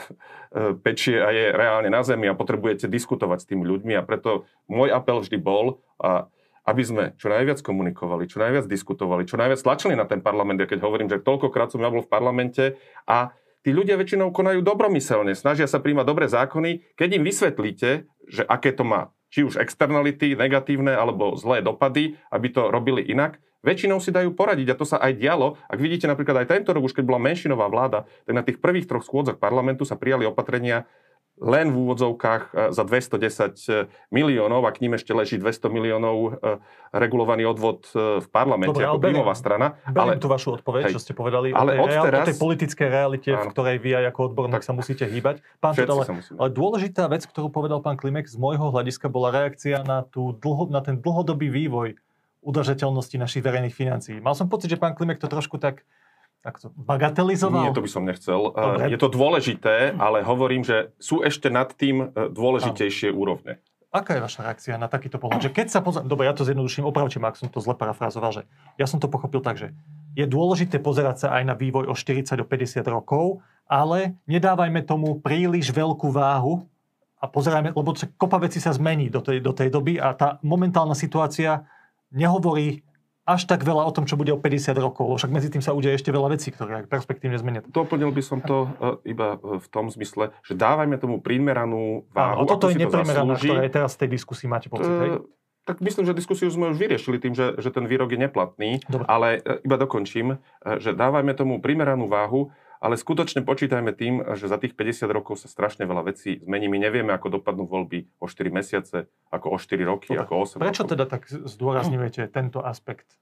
pečie 0.86 1.18
a 1.18 1.34
je 1.34 1.52
reálne 1.52 1.90
na 1.90 2.06
zemi 2.06 2.30
a 2.30 2.38
potrebujete 2.38 2.86
diskutovať 2.86 3.44
s 3.44 3.50
tými 3.50 3.66
ľuďmi 3.66 3.98
a 3.98 4.06
preto 4.06 4.46
môj 4.70 4.94
apel 4.94 5.20
vždy 5.20 5.42
bol 5.42 5.82
a 5.98 6.30
aby 6.66 6.82
sme 6.82 7.04
čo 7.22 7.30
najviac 7.30 7.62
komunikovali, 7.62 8.26
čo 8.26 8.42
najviac 8.42 8.66
diskutovali, 8.66 9.30
čo 9.30 9.38
najviac 9.38 9.62
tlačili 9.62 9.94
na 9.94 10.10
ten 10.10 10.20
parlament. 10.20 10.60
Ja 10.60 10.68
keď 10.68 10.82
hovorím, 10.82 11.08
že 11.08 11.22
toľkokrát 11.22 11.70
som 11.70 11.82
ja 11.82 11.94
bol 11.94 12.02
v 12.02 12.10
parlamente 12.10 12.82
a 13.06 13.32
tí 13.62 13.70
ľudia 13.70 13.96
väčšinou 14.02 14.34
konajú 14.34 14.66
dobromyselne, 14.66 15.38
snažia 15.38 15.70
sa 15.70 15.78
príjmať 15.78 16.06
dobré 16.06 16.26
zákony, 16.26 16.98
keď 16.98 17.10
im 17.22 17.24
vysvetlíte, 17.24 17.90
že 18.26 18.44
aké 18.50 18.74
to 18.74 18.82
má 18.82 19.14
či 19.30 19.44
už 19.44 19.60
externality, 19.60 20.38
negatívne 20.38 20.96
alebo 20.96 21.36
zlé 21.36 21.60
dopady, 21.60 22.16
aby 22.32 22.48
to 22.50 22.72
robili 22.72 23.04
inak, 23.04 23.42
väčšinou 23.66 23.98
si 24.00 24.14
dajú 24.14 24.32
poradiť 24.38 24.72
a 24.72 24.80
to 24.80 24.86
sa 24.86 25.02
aj 25.02 25.18
dialo. 25.18 25.58
Ak 25.66 25.82
vidíte 25.82 26.06
napríklad 26.06 26.46
aj 26.46 26.56
tento 26.56 26.72
rok, 26.72 26.88
už 26.88 26.96
keď 26.96 27.04
bola 27.04 27.20
menšinová 27.20 27.68
vláda, 27.68 28.06
tak 28.24 28.34
na 28.38 28.46
tých 28.46 28.62
prvých 28.62 28.86
troch 28.88 29.04
schôdzach 29.04 29.42
parlamentu 29.42 29.84
sa 29.84 29.98
prijali 29.98 30.30
opatrenia, 30.30 30.86
len 31.36 31.68
v 31.68 31.78
úvodzovkách 31.84 32.44
e, 32.56 32.72
za 32.72 32.84
210 32.88 33.20
e, 33.68 33.92
miliónov 34.08 34.64
a 34.64 34.72
k 34.72 34.88
ním 34.88 34.96
ešte 34.96 35.12
leží 35.12 35.36
200 35.36 35.68
miliónov 35.68 36.16
e, 36.16 36.30
regulovaný 36.96 37.44
odvod 37.44 37.92
v 37.96 38.28
parlamente 38.32 38.72
Dobre, 38.72 38.88
ako 38.88 39.00
príjmová 39.04 39.36
strana. 39.36 39.76
Beriem 39.84 40.00
ale 40.00 40.14
tú 40.16 40.32
vašu 40.32 40.56
odpoveď, 40.56 40.88
hej, 40.88 40.94
čo 40.96 41.02
ste 41.04 41.12
povedali 41.12 41.52
ale 41.52 41.76
o, 41.76 41.92
tej, 41.92 42.00
odteraz, 42.00 42.24
o 42.24 42.30
tej 42.32 42.38
politickej 42.40 42.88
realite, 42.88 43.30
áno, 43.36 43.44
v 43.44 43.46
ktorej 43.52 43.78
vy 43.84 43.92
aj 44.00 44.06
ako 44.16 44.20
odborník 44.32 44.64
sa 44.64 44.72
musíte 44.72 45.04
hýbať. 45.04 45.44
Pán 45.60 45.76
ale, 45.76 46.04
ale 46.40 46.50
dôležitá 46.56 47.12
vec, 47.12 47.28
ktorú 47.28 47.52
povedal 47.52 47.84
pán 47.84 48.00
Klimek, 48.00 48.32
z 48.32 48.40
môjho 48.40 48.72
hľadiska 48.72 49.12
bola 49.12 49.36
reakcia 49.36 49.84
na, 49.84 50.08
tú 50.08 50.32
dlho, 50.40 50.72
na 50.72 50.80
ten 50.80 51.04
dlhodobý 51.04 51.52
vývoj 51.52 52.00
udržateľnosti 52.46 53.18
našich 53.20 53.44
verejných 53.44 53.76
financií. 53.76 54.22
Mal 54.22 54.38
som 54.38 54.48
pocit, 54.48 54.72
že 54.72 54.80
pán 54.80 54.96
Klimek 54.96 55.20
to 55.20 55.28
trošku 55.28 55.58
tak 55.58 55.84
tak 56.46 56.62
to 56.62 56.70
bagatelizoval? 56.78 57.66
Nie, 57.66 57.74
to 57.74 57.82
by 57.82 57.90
som 57.90 58.06
nechcel. 58.06 58.54
Dobre. 58.54 58.94
Je 58.94 59.02
to 59.02 59.10
dôležité, 59.10 59.98
ale 59.98 60.22
hovorím, 60.22 60.62
že 60.62 60.94
sú 61.02 61.26
ešte 61.26 61.50
nad 61.50 61.74
tým 61.74 62.14
e, 62.14 62.30
dôležitejšie 62.30 63.10
Áno. 63.10 63.18
úrovne. 63.18 63.58
Aká 63.90 64.14
je 64.14 64.22
vaša 64.22 64.46
reakcia 64.46 64.78
na 64.78 64.86
takýto 64.86 65.18
pohľad? 65.18 65.42
Že 65.42 65.52
keď 65.56 65.68
sa 65.74 65.80
pozerám... 65.82 66.06
Dobre, 66.06 66.30
ja 66.30 66.38
to 66.38 66.46
zjednoduším, 66.46 66.86
opravte 66.86 67.18
ma, 67.18 67.34
ak 67.34 67.42
som 67.42 67.50
to 67.50 67.58
zle 67.64 67.74
parafrázoval, 67.74 68.30
že 68.30 68.42
ja 68.78 68.86
som 68.86 69.02
to 69.02 69.10
pochopil 69.10 69.42
tak, 69.42 69.58
že 69.58 69.74
je 70.14 70.28
dôležité 70.30 70.78
pozerať 70.78 71.26
sa 71.26 71.28
aj 71.42 71.44
na 71.50 71.56
vývoj 71.58 71.90
o 71.90 71.96
40 71.98 72.38
do 72.38 72.46
50 72.46 72.86
rokov, 72.86 73.42
ale 73.66 74.20
nedávajme 74.30 74.86
tomu 74.86 75.18
príliš 75.18 75.74
veľkú 75.74 76.14
váhu 76.14 76.68
a 77.18 77.26
pozerajme, 77.26 77.74
lebo 77.74 77.96
kopa 78.20 78.38
veci 78.38 78.62
sa 78.62 78.70
zmení 78.70 79.10
do 79.10 79.24
tej, 79.24 79.42
do 79.42 79.56
tej 79.56 79.74
doby 79.74 79.98
a 79.98 80.14
tá 80.14 80.38
momentálna 80.46 80.94
situácia 80.94 81.66
nehovorí 82.14 82.86
až 83.26 83.50
tak 83.50 83.66
veľa 83.66 83.90
o 83.90 83.92
tom, 83.92 84.06
čo 84.06 84.14
bude 84.16 84.30
o 84.30 84.38
50 84.38 84.78
rokov. 84.78 85.18
Však 85.18 85.34
medzi 85.34 85.50
tým 85.50 85.66
sa 85.66 85.74
udeje 85.74 85.98
ešte 85.98 86.14
veľa 86.14 86.38
vecí, 86.38 86.54
ktoré 86.54 86.86
perspektívne 86.86 87.42
zmenia. 87.42 87.66
Doplnil 87.66 88.14
by 88.14 88.22
som 88.22 88.40
to 88.46 88.70
uh, 88.70 89.02
iba 89.02 89.42
e, 89.42 89.58
v 89.58 89.68
tom 89.74 89.90
zmysle, 89.90 90.30
že 90.46 90.54
dávajme 90.54 91.02
tomu 91.02 91.18
primeranú 91.18 92.06
váhu. 92.14 92.46
Áno, 92.46 92.50
toto 92.50 92.70
je 92.70 92.78
neprimeraná, 92.78 93.34
ktorá 93.34 93.66
je 93.66 93.74
teraz 93.74 93.98
v 93.98 94.00
tej 94.06 94.10
diskusii, 94.22 94.46
máte 94.46 94.70
pocit, 94.70 94.86
uh, 94.86 95.26
Tak 95.66 95.82
myslím, 95.82 96.06
že 96.06 96.14
diskusiu 96.14 96.54
sme 96.54 96.70
už 96.70 96.78
vyriešili 96.78 97.18
tým, 97.18 97.34
že, 97.34 97.58
že 97.58 97.74
ten 97.74 97.90
výrok 97.90 98.14
je 98.14 98.22
neplatný, 98.22 98.86
Dobre. 98.86 99.10
ale 99.10 99.42
iba 99.66 99.82
dokončím, 99.82 100.38
že 100.62 100.94
dávajme 100.94 101.34
tomu 101.34 101.58
primeranú 101.58 102.06
váhu 102.06 102.54
ale 102.80 103.00
skutočne 103.00 103.42
počítajme 103.42 103.92
tým, 103.96 104.24
že 104.36 104.52
za 104.52 104.60
tých 104.60 104.76
50 104.76 105.08
rokov 105.12 105.40
sa 105.40 105.48
strašne 105.48 105.88
veľa 105.88 106.12
vecí 106.12 106.40
zmení. 106.44 106.68
My 106.68 106.78
nevieme, 106.80 107.12
ako 107.16 107.40
dopadnú 107.40 107.66
voľby 107.66 108.08
o 108.20 108.28
4 108.28 108.52
mesiace, 108.52 109.08
ako 109.32 109.56
o 109.56 109.58
4 109.60 109.82
roky, 109.88 110.14
Dobre. 110.14 110.24
ako 110.24 110.34
o 110.36 110.42
8 110.44 110.60
Prečo 110.60 110.84
rokov. 110.84 110.92
teda 110.96 111.06
tak 111.08 111.22
zdôrazňujete 111.30 112.22
tento 112.30 112.60
aspekt 112.62 113.18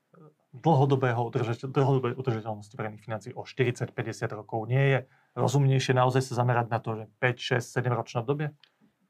dlhodobého 0.54 1.18
udržateľ, 1.18 1.68
dlhodobej 1.74 2.13
udržateľnosti 2.13 2.76
verejných 2.78 3.04
financí 3.04 3.30
o 3.34 3.42
40-50 3.42 4.38
rokov? 4.38 4.70
Nie 4.70 4.84
je 4.86 5.00
rozumnejšie 5.34 5.98
naozaj 5.98 6.22
sa 6.30 6.34
zamerať 6.38 6.68
na 6.70 6.80
to, 6.80 6.89
že 7.02 7.06
5, 7.18 7.58
6, 7.58 7.82
7 7.82 7.89
ročné 7.89 8.18
obdobie? 8.22 8.48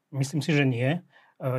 Myslím 0.08 0.40
si, 0.40 0.56
že 0.56 0.64
nie. 0.64 0.88
E, 0.88 1.00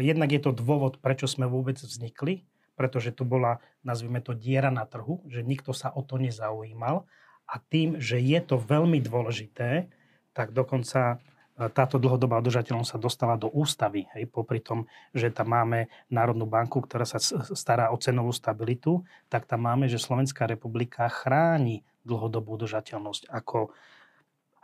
jednak 0.01 0.33
je 0.33 0.41
to 0.41 0.57
dôvod, 0.57 0.97
prečo 1.05 1.29
sme 1.29 1.45
vôbec 1.45 1.77
vznikli, 1.77 2.49
pretože 2.73 3.13
tu 3.13 3.23
bola, 3.29 3.61
nazvime 3.85 4.25
to, 4.25 4.33
diera 4.33 4.73
na 4.73 4.89
trhu, 4.89 5.21
že 5.29 5.45
nikto 5.45 5.71
sa 5.71 5.93
o 5.93 6.01
to 6.01 6.17
nezaujímal 6.17 7.05
a 7.45 7.61
tým, 7.61 8.01
že 8.01 8.17
je 8.17 8.39
to 8.41 8.57
veľmi 8.57 8.99
dôležité, 9.01 9.89
tak 10.35 10.51
dokonca 10.51 11.15
e, 11.15 11.69
táto 11.71 12.01
dlhodobá 12.01 12.41
udržateľnosť 12.41 12.91
sa 12.91 12.99
dostala 12.99 13.35
do 13.37 13.47
ústavy. 13.53 14.09
Hej, 14.17 14.27
popri 14.33 14.59
tom, 14.59 14.89
že 15.13 15.31
tam 15.31 15.53
máme 15.53 15.87
Národnú 16.09 16.49
banku, 16.49 16.81
ktorá 16.81 17.05
sa 17.05 17.21
stará 17.53 17.93
o 17.93 17.97
cenovú 18.01 18.33
stabilitu, 18.33 19.05
tak 19.29 19.45
tam 19.45 19.63
máme, 19.69 19.85
že 19.87 20.01
Slovenská 20.01 20.49
republika 20.49 21.07
chráni 21.07 21.85
dlhodobú 22.03 22.57
udržateľnosť 22.57 23.29
ako 23.29 23.73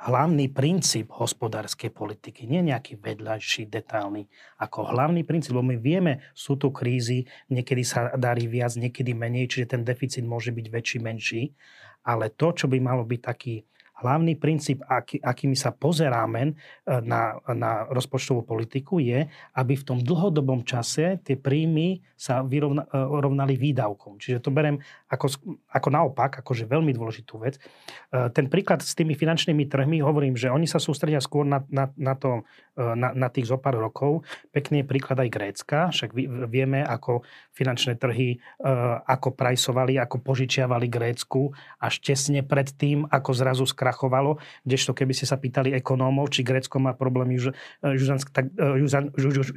hlavný 0.01 0.49
princíp 0.49 1.13
hospodárskej 1.13 1.93
politiky, 1.93 2.49
nie 2.49 2.73
nejaký 2.73 2.97
vedľajší, 2.97 3.69
detailný, 3.69 4.25
ako 4.57 4.89
hlavný 4.89 5.21
princíp, 5.21 5.53
lebo 5.53 5.69
my 5.69 5.77
vieme, 5.77 6.25
sú 6.33 6.57
tu 6.57 6.73
krízy, 6.73 7.29
niekedy 7.53 7.85
sa 7.85 8.09
darí 8.17 8.49
viac, 8.49 8.73
niekedy 8.73 9.13
menej, 9.13 9.45
čiže 9.45 9.77
ten 9.77 9.85
deficit 9.85 10.25
môže 10.25 10.49
byť 10.49 10.65
väčší, 10.73 10.97
menší, 11.05 11.53
ale 12.01 12.33
to, 12.33 12.53
čo 12.53 12.65
by 12.65 12.77
malo 12.81 13.05
byť 13.05 13.21
taký 13.21 13.61
hlavný 14.01 14.33
princíp, 14.35 14.81
aký, 14.89 15.21
akými 15.21 15.53
sa 15.53 15.69
pozeráme 15.69 16.57
na, 16.85 17.37
na 17.53 17.85
rozpočtovú 17.87 18.41
politiku, 18.43 18.97
je, 18.97 19.29
aby 19.53 19.73
v 19.77 19.85
tom 19.85 20.01
dlhodobom 20.01 20.65
čase 20.65 21.21
tie 21.21 21.37
príjmy 21.37 22.01
sa 22.17 22.45
vyrovnali 22.45 23.57
výdavkom. 23.57 24.21
Čiže 24.21 24.45
to 24.45 24.53
berem 24.53 24.77
ako, 25.09 25.57
ako 25.73 25.87
naopak, 25.89 26.41
akože 26.41 26.69
veľmi 26.69 26.93
dôležitú 26.93 27.41
vec. 27.41 27.57
Ten 28.09 28.45
príklad 28.45 28.85
s 28.85 28.93
tými 28.93 29.17
finančnými 29.17 29.65
trhmi, 29.65 30.05
hovorím, 30.05 30.37
že 30.37 30.53
oni 30.53 30.69
sa 30.69 30.77
sústredia 30.77 31.17
skôr 31.17 31.45
na, 31.45 31.65
na, 31.73 31.89
na, 31.97 32.13
to, 32.13 32.45
na, 32.77 33.13
na 33.13 33.27
tých 33.33 33.49
zo 33.49 33.57
pár 33.57 33.77
rokov. 33.77 34.21
Pekný 34.53 34.85
je 34.85 34.89
príklad 34.89 35.17
aj 35.17 35.29
Grécka, 35.33 35.79
však 35.89 36.13
vieme, 36.49 36.85
ako 36.85 37.25
finančné 37.57 37.97
trhy, 37.97 38.37
ako 39.09 39.33
prajsovali, 39.33 39.97
ako 39.97 40.21
požičiavali 40.21 40.85
Grécku 40.89 41.53
až 41.81 42.05
tesne 42.05 42.45
pred 42.45 42.69
tým, 42.69 43.09
ako 43.09 43.29
zrazu 43.33 43.65
skrachovalo. 43.91 44.39
Kdežto 44.63 44.95
keby 44.95 45.11
ste 45.11 45.27
sa 45.27 45.35
pýtali 45.35 45.75
ekonómov, 45.75 46.31
či 46.31 46.47
Grécko 46.47 46.79
má 46.79 46.95
problém 46.95 47.35
juž, 47.35 47.51
južan, 47.83 49.11
juž, 49.19 49.51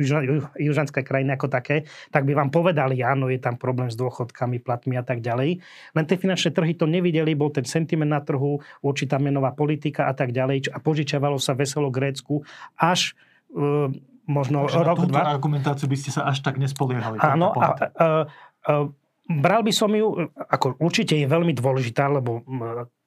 južanské 0.59 1.07
krajiny 1.07 1.39
ako 1.39 1.47
také, 1.47 1.87
tak 2.11 2.27
by 2.27 2.35
vám 2.35 2.51
povedali, 2.51 2.99
áno, 2.99 3.31
je 3.31 3.39
tam 3.39 3.55
problém 3.55 3.87
s 3.87 3.95
dôchodkami, 3.95 4.59
platmi 4.59 4.99
a 4.99 5.07
tak 5.07 5.23
ďalej. 5.23 5.63
Len 5.95 6.05
tie 6.11 6.19
finančné 6.19 6.51
trhy 6.51 6.75
to 6.75 6.91
nevideli, 6.91 7.39
bol 7.39 7.55
ten 7.55 7.63
sentiment 7.63 8.11
na 8.11 8.19
trhu, 8.19 8.59
určitá 8.83 9.23
menová 9.23 9.55
politika 9.55 10.11
a 10.11 10.13
tak 10.19 10.35
ďalej 10.35 10.75
a 10.75 10.83
požičiavalo 10.83 11.39
sa 11.39 11.55
veselo 11.55 11.95
Grécku 11.95 12.43
až 12.75 13.15
uh, 13.55 13.87
možno 14.27 14.67
Takže 14.67 14.81
rok, 14.83 14.99
na 15.05 15.07
dva. 15.07 15.23
argumentáciu 15.37 15.87
by 15.87 15.97
ste 16.01 16.11
sa 16.11 16.27
až 16.27 16.41
tak 16.41 16.57
nespoliehali. 16.57 17.21
Áno, 17.21 17.53
a, 17.53 17.67
a, 17.69 17.69
a, 17.69 18.89
bral 19.29 19.61
by 19.65 19.73
som 19.73 19.93
ju, 19.93 20.29
ako 20.33 20.81
určite 20.81 21.17
je 21.17 21.29
veľmi 21.29 21.53
dôležitá, 21.57 22.09
lebo 22.09 22.45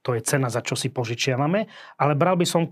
to 0.07 0.15
je 0.15 0.23
cena, 0.23 0.47
za 0.47 0.63
čo 0.63 0.79
si 0.79 0.87
požičiavame, 0.87 1.67
ale 1.99 2.15
bral 2.15 2.39
by 2.39 2.47
som, 2.47 2.63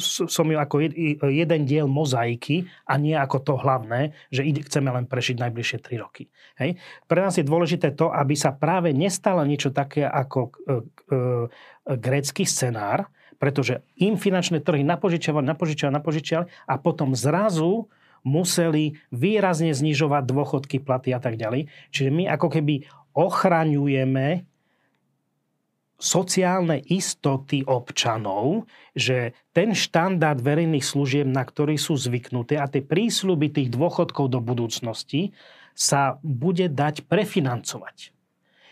som 0.00 0.46
ju 0.48 0.56
ako 0.56 0.88
jeden 1.28 1.68
diel 1.68 1.84
mozaiky 1.84 2.64
a 2.88 2.96
nie 2.96 3.12
ako 3.12 3.44
to 3.44 3.54
hlavné, 3.60 4.16
že 4.32 4.48
chceme 4.64 4.88
len 4.88 5.04
prežiť 5.04 5.36
najbližšie 5.36 5.84
3 5.84 6.00
roky. 6.00 6.32
Hej? 6.56 6.80
Pre 7.04 7.20
nás 7.20 7.36
je 7.36 7.44
dôležité 7.44 7.92
to, 7.92 8.08
aby 8.08 8.32
sa 8.32 8.56
práve 8.56 8.96
nestalo 8.96 9.44
niečo 9.44 9.68
také 9.68 10.08
ako 10.08 10.48
e, 10.48 10.50
e, 10.56 10.72
grécky 12.00 12.48
scenár, 12.48 13.12
pretože 13.36 13.84
im 14.00 14.16
finančné 14.16 14.64
trhy 14.64 14.80
napožičiavali, 14.80 15.44
napožičiavali, 15.44 15.92
napožičiavali 15.92 16.48
a 16.48 16.74
potom 16.80 17.12
zrazu 17.12 17.84
museli 18.24 18.96
výrazne 19.12 19.76
znižovať 19.76 20.24
dôchodky, 20.24 20.80
platy 20.80 21.12
a 21.12 21.20
tak 21.20 21.36
ďalej. 21.36 21.68
Čiže 21.92 22.10
my 22.16 22.32
ako 22.32 22.48
keby 22.48 22.88
ochraňujeme 23.12 24.47
sociálne 25.98 26.78
istoty 26.86 27.66
občanov, 27.66 28.70
že 28.94 29.34
ten 29.50 29.74
štandard 29.74 30.38
verejných 30.38 30.86
služieb, 30.86 31.26
na 31.26 31.42
ktorý 31.42 31.74
sú 31.74 31.98
zvyknuté 31.98 32.54
a 32.54 32.70
tie 32.70 32.86
prísľuby 32.86 33.50
tých 33.50 33.68
dôchodkov 33.74 34.30
do 34.30 34.38
budúcnosti 34.38 35.34
sa 35.74 36.22
bude 36.22 36.70
dať 36.70 37.06
prefinancovať. 37.06 38.14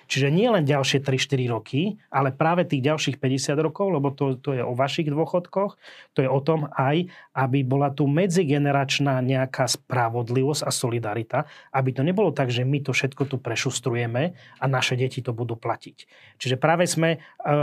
Čiže 0.06 0.30
nie 0.30 0.46
len 0.46 0.62
ďalšie 0.62 1.02
3-4 1.02 1.50
roky, 1.50 1.98
ale 2.10 2.30
práve 2.30 2.62
tých 2.62 2.82
ďalších 2.86 3.16
50 3.18 3.58
rokov, 3.58 3.90
lebo 3.90 4.14
to, 4.14 4.38
to 4.38 4.54
je 4.54 4.62
o 4.62 4.72
vašich 4.72 5.10
dôchodkoch, 5.10 5.74
to 6.14 6.20
je 6.22 6.30
o 6.30 6.40
tom 6.40 6.70
aj, 6.78 7.10
aby 7.34 7.66
bola 7.66 7.90
tu 7.90 8.06
medzigeneračná 8.06 9.18
nejaká 9.20 9.66
spravodlivosť 9.66 10.62
a 10.62 10.70
solidarita, 10.70 11.38
aby 11.74 11.90
to 11.90 12.06
nebolo 12.06 12.30
tak, 12.30 12.54
že 12.54 12.62
my 12.62 12.80
to 12.80 12.94
všetko 12.94 13.26
tu 13.26 13.36
prešustrujeme 13.42 14.22
a 14.62 14.64
naše 14.70 14.94
deti 14.94 15.20
to 15.20 15.34
budú 15.34 15.58
platiť. 15.58 15.96
Čiže 16.38 16.56
práve 16.56 16.86
sme, 16.86 17.18
e, 17.42 17.58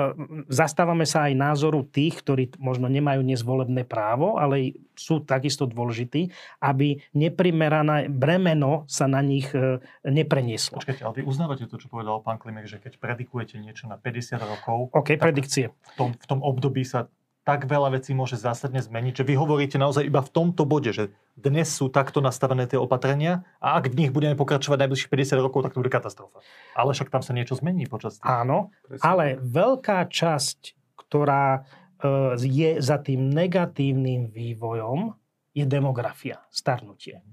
zastávame 0.51 1.07
sa 1.07 1.31
aj 1.31 1.33
názoru 1.39 1.87
tých, 1.87 2.19
ktorí 2.21 2.59
možno 2.59 2.91
nemajú 2.91 3.23
nezvolebné 3.23 3.87
právo, 3.87 4.35
ale 4.37 4.77
sú 4.93 5.25
takisto 5.25 5.65
dôležití, 5.65 6.29
aby 6.61 7.01
neprimerané 7.17 8.09
bremeno 8.09 8.85
sa 8.85 9.09
na 9.09 9.25
nich 9.25 9.49
e, 9.53 9.81
neprenieslo. 10.05 10.77
Počkajte, 10.77 11.01
ale 11.01 11.13
vy 11.21 11.23
uznávate 11.25 11.65
to, 11.65 11.81
čo 11.81 11.89
povedal 11.89 12.21
pán 12.21 12.32
Klimek, 12.37 12.65
že 12.69 12.79
keď 12.79 12.97
predikujete 12.99 13.57
niečo 13.59 13.85
na 13.89 13.99
50 13.99 14.39
rokov, 14.39 14.93
OK, 14.93 15.17
predikcie. 15.17 15.71
V 15.71 15.95
tom, 15.97 16.09
v 16.13 16.25
tom 16.25 16.39
období 16.41 16.85
sa 16.85 17.09
tak 17.43 17.67
veľa 17.67 17.99
vecí 17.99 18.15
môže 18.15 18.39
zásadne 18.39 18.79
zmeniť, 18.79 19.19
že 19.19 19.27
vy 19.27 19.35
hovoríte 19.35 19.75
naozaj 19.75 20.07
iba 20.07 20.23
v 20.23 20.31
tomto 20.31 20.63
bode, 20.63 20.95
že 20.95 21.11
dnes 21.35 21.67
sú 21.67 21.91
takto 21.91 22.23
nastavené 22.23 22.71
tie 22.71 22.79
opatrenia 22.79 23.43
a 23.59 23.75
ak 23.75 23.91
v 23.91 23.99
nich 23.99 24.11
budeme 24.15 24.39
pokračovať 24.39 24.87
najbližších 24.87 25.11
50 25.11 25.43
rokov, 25.43 25.67
tak 25.67 25.75
to 25.75 25.83
bude 25.83 25.91
katastrofa. 25.91 26.39
Ale 26.71 26.95
však 26.95 27.11
tam 27.11 27.19
sa 27.19 27.35
niečo 27.35 27.59
zmení 27.59 27.83
počas 27.91 28.15
tých. 28.15 28.31
Áno, 28.31 28.71
Presne. 28.87 29.03
ale 29.03 29.25
veľká 29.43 30.07
časť, 30.07 30.79
ktorá 30.95 31.67
E, 32.03 32.35
je 32.35 32.83
za 32.83 32.99
tým 32.99 33.31
negatívnym 33.31 34.27
vývojom, 34.27 35.15
je 35.55 35.63
demografia, 35.63 36.43
starnutie. 36.51 37.23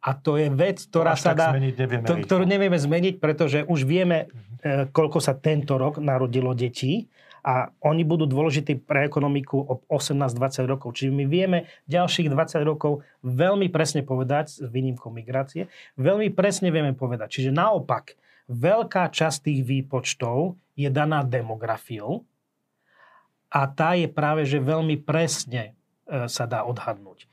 A 0.00 0.16
to 0.16 0.40
je 0.40 0.48
vec, 0.48 0.80
ktorá 0.80 1.12
sa 1.12 1.36
dá... 1.36 1.52
Zmeniť 1.52 1.74
nevieme 1.76 2.04
to, 2.08 2.14
ktorú 2.24 2.44
nevieme 2.48 2.78
zmeniť, 2.80 3.20
pretože 3.20 3.68
už 3.68 3.84
vieme, 3.84 4.26
uh-huh. 4.26 4.88
koľko 4.90 5.20
sa 5.20 5.36
tento 5.36 5.76
rok 5.76 6.00
narodilo 6.00 6.56
detí 6.56 7.12
a 7.44 7.72
oni 7.84 8.04
budú 8.04 8.28
dôležití 8.28 8.84
pre 8.84 9.04
ekonomiku 9.04 9.56
o 9.60 9.74
18-20 9.92 10.64
rokov. 10.68 10.96
Čiže 10.96 11.12
my 11.12 11.24
vieme 11.28 11.68
ďalších 11.88 12.32
20 12.32 12.64
rokov 12.64 13.04
veľmi 13.24 13.68
presne 13.68 14.00
povedať, 14.04 14.60
s 14.60 14.64
výnimkou 14.64 15.12
migrácie, 15.12 15.68
veľmi 16.00 16.32
presne 16.32 16.72
vieme 16.72 16.96
povedať. 16.96 17.40
Čiže 17.40 17.50
naopak, 17.52 18.16
veľká 18.48 19.08
časť 19.12 19.52
tých 19.52 19.60
výpočtov 19.64 20.56
je 20.76 20.88
daná 20.88 21.24
demografiou, 21.24 22.24
a 23.50 23.66
tá 23.66 23.98
je 23.98 24.06
práve, 24.06 24.46
že 24.46 24.62
veľmi 24.62 25.02
presne 25.02 25.74
e, 26.06 26.30
sa 26.30 26.46
dá 26.46 26.62
odhadnúť. 26.62 27.26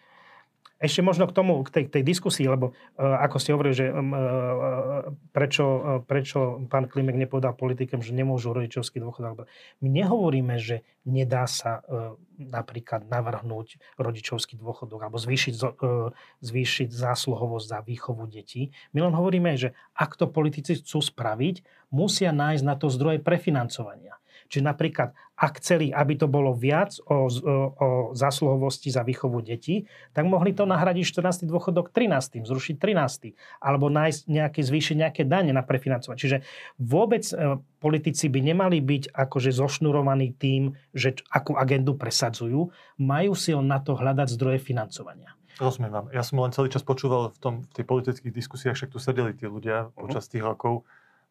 Ešte 0.77 1.01
možno 1.01 1.25
k 1.25 1.33
tomu, 1.33 1.57
k 1.65 1.73
tej, 1.73 1.85
tej 1.89 2.03
diskusii, 2.05 2.45
lebo 2.45 2.69
uh, 2.69 3.17
ako 3.25 3.37
ste 3.41 3.53
hovorili, 3.57 3.73
že 3.73 3.89
uh, 3.89 5.09
prečo, 5.33 5.65
uh, 5.65 5.81
prečo 6.05 6.61
pán 6.69 6.85
Klimek 6.85 7.17
nepovedal 7.17 7.57
politikom, 7.57 8.05
že 8.05 8.13
nemôžu 8.13 8.53
rodičovský 8.53 9.01
dôchodok. 9.01 9.49
My 9.81 9.87
nehovoríme, 9.89 10.61
že 10.61 10.85
nedá 11.09 11.49
sa 11.49 11.81
uh, 11.81 12.13
napríklad 12.37 13.09
navrhnúť 13.09 13.97
rodičovský 13.97 14.53
dôchodok 14.61 15.09
alebo 15.09 15.17
zvýšiť, 15.17 15.53
uh, 15.57 16.13
zvýšiť 16.45 16.89
zásluhovosť 16.93 17.65
za 17.65 17.79
výchovu 17.81 18.29
detí. 18.29 18.69
My 18.93 19.01
len 19.01 19.17
hovoríme, 19.17 19.57
že 19.57 19.73
ak 19.97 20.13
to 20.13 20.29
politici 20.29 20.77
chcú 20.77 21.01
spraviť, 21.01 21.89
musia 21.89 22.29
nájsť 22.29 22.63
na 22.63 22.77
to 22.77 22.93
zdroje 22.93 23.17
prefinancovania. 23.25 24.13
Čiže 24.47 24.63
napríklad, 24.63 25.11
ak 25.37 25.61
chceli, 25.61 25.93
aby 25.93 26.17
to 26.17 26.25
bolo 26.25 26.49
viac 26.57 26.97
o, 27.05 27.29
o, 27.29 27.55
o 27.77 27.87
zásluhovosti 28.17 28.89
za 28.89 29.05
výchovu 29.05 29.45
detí, 29.45 29.85
tak 30.17 30.25
mohli 30.25 30.49
to 30.49 30.65
nahradiť 30.65 31.05
14. 31.05 31.45
dôchodok 31.45 31.93
13. 31.93 32.41
zrušiť 32.41 32.75
13. 32.81 33.37
alebo 33.61 33.93
nájsť 33.93 34.21
nejaké, 34.25 34.65
zvýšiť 34.65 34.95
nejaké 34.97 35.23
dane 35.29 35.53
na 35.53 35.61
prefinancovanie. 35.61 36.17
Čiže 36.17 36.37
vôbec 36.81 37.21
e, 37.29 37.61
politici 37.77 38.33
by 38.33 38.39
nemali 38.41 38.81
byť 38.81 39.13
akože 39.13 39.53
zošnurovaní 39.53 40.33
tým, 40.41 40.73
že 40.97 41.21
akú 41.29 41.53
agendu 41.53 41.93
presadzujú, 41.93 42.73
majú 42.97 43.31
si 43.37 43.53
len 43.53 43.69
na 43.69 43.77
to 43.77 43.93
hľadať 43.93 44.33
zdroje 44.33 44.57
financovania. 44.57 45.37
Rozumiem 45.61 45.93
vám. 45.93 46.07
Ja 46.13 46.21
som 46.21 46.41
len 46.41 46.53
celý 46.53 46.69
čas 46.69 46.85
počúval 46.85 47.33
v, 47.33 47.37
tom, 47.37 47.53
v 47.65 47.81
tej 47.81 47.85
politických 47.85 48.33
diskusiách, 48.33 48.77
však 48.77 48.93
tu 48.93 48.97
sedeli 49.01 49.33
tí 49.37 49.45
ľudia 49.45 49.89
uh-huh. 49.89 50.01
počas 50.05 50.29
tých 50.29 50.41
rokov 50.41 50.85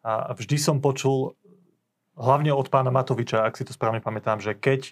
a 0.07 0.31
vždy 0.31 0.55
som 0.55 0.79
počul 0.79 1.35
hlavne 2.17 2.51
od 2.51 2.67
pána 2.67 2.89
Matoviča, 2.89 3.45
ak 3.45 3.55
si 3.55 3.63
to 3.63 3.71
správne 3.71 4.01
pamätám, 4.01 4.41
že 4.41 4.57
keď 4.57 4.91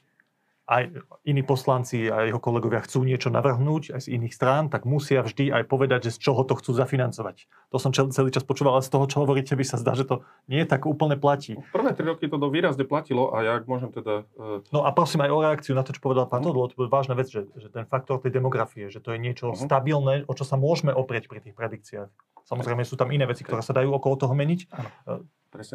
aj 0.65 0.97
iní 1.29 1.45
poslanci 1.45 2.09
a 2.09 2.25
jeho 2.25 2.41
kolegovia 2.41 2.81
chcú 2.81 3.05
niečo 3.05 3.29
navrhnúť 3.29 3.93
aj 3.93 4.09
z 4.09 4.17
iných 4.17 4.33
strán, 4.33 4.73
tak 4.73 4.89
musia 4.89 5.21
vždy 5.21 5.53
aj 5.53 5.63
povedať, 5.69 6.09
že 6.09 6.17
z 6.17 6.29
čoho 6.29 6.41
to 6.41 6.57
chcú 6.57 6.73
zafinancovať. 6.73 7.45
To 7.69 7.77
som 7.77 7.93
celý 7.93 8.33
čas 8.33 8.41
počúval, 8.41 8.81
ale 8.81 8.85
z 8.85 8.89
toho, 8.89 9.05
čo 9.05 9.21
hovoríte, 9.21 9.53
by 9.53 9.61
sa 9.61 9.77
zdá, 9.77 9.93
že 9.93 10.09
to 10.09 10.25
nie 10.49 10.65
tak 10.65 10.89
úplne 10.89 11.21
platí. 11.21 11.53
Prvé 11.69 11.93
tri 11.93 12.09
roky 12.09 12.25
to 12.25 12.41
výrazne 12.49 12.81
platilo 12.81 13.29
a 13.29 13.45
ja 13.45 13.53
môžem 13.61 13.93
teda... 13.93 14.25
Uh... 14.33 14.65
No 14.73 14.81
a 14.81 14.89
prosím 14.89 15.29
aj 15.29 15.31
o 15.37 15.39
reakciu 15.45 15.73
na 15.77 15.85
to, 15.85 15.93
čo 15.93 16.01
povedal 16.01 16.25
pán 16.25 16.41
Todlo, 16.41 16.65
to 16.65 16.81
je 16.81 16.89
vážna 16.89 17.13
vec, 17.13 17.29
že, 17.29 17.45
že 17.61 17.69
ten 17.69 17.85
faktor 17.85 18.17
tej 18.17 18.33
demografie, 18.33 18.89
že 18.89 18.97
to 18.97 19.13
je 19.13 19.21
niečo 19.21 19.53
uh-huh. 19.53 19.61
stabilné, 19.69 20.25
o 20.25 20.33
čo 20.33 20.49
sa 20.49 20.57
môžeme 20.57 20.89
oprieť 20.89 21.29
pri 21.29 21.45
tých 21.45 21.53
predikciách. 21.53 22.09
Samozrejme 22.45 22.81
sú 22.85 22.97
tam 22.97 23.13
iné 23.13 23.29
veci, 23.29 23.45
ktoré 23.45 23.61
sa 23.61 23.73
dajú 23.73 23.93
okolo 23.93 24.17
toho 24.17 24.33
meniť. 24.33 24.59
Uh, 25.05 25.21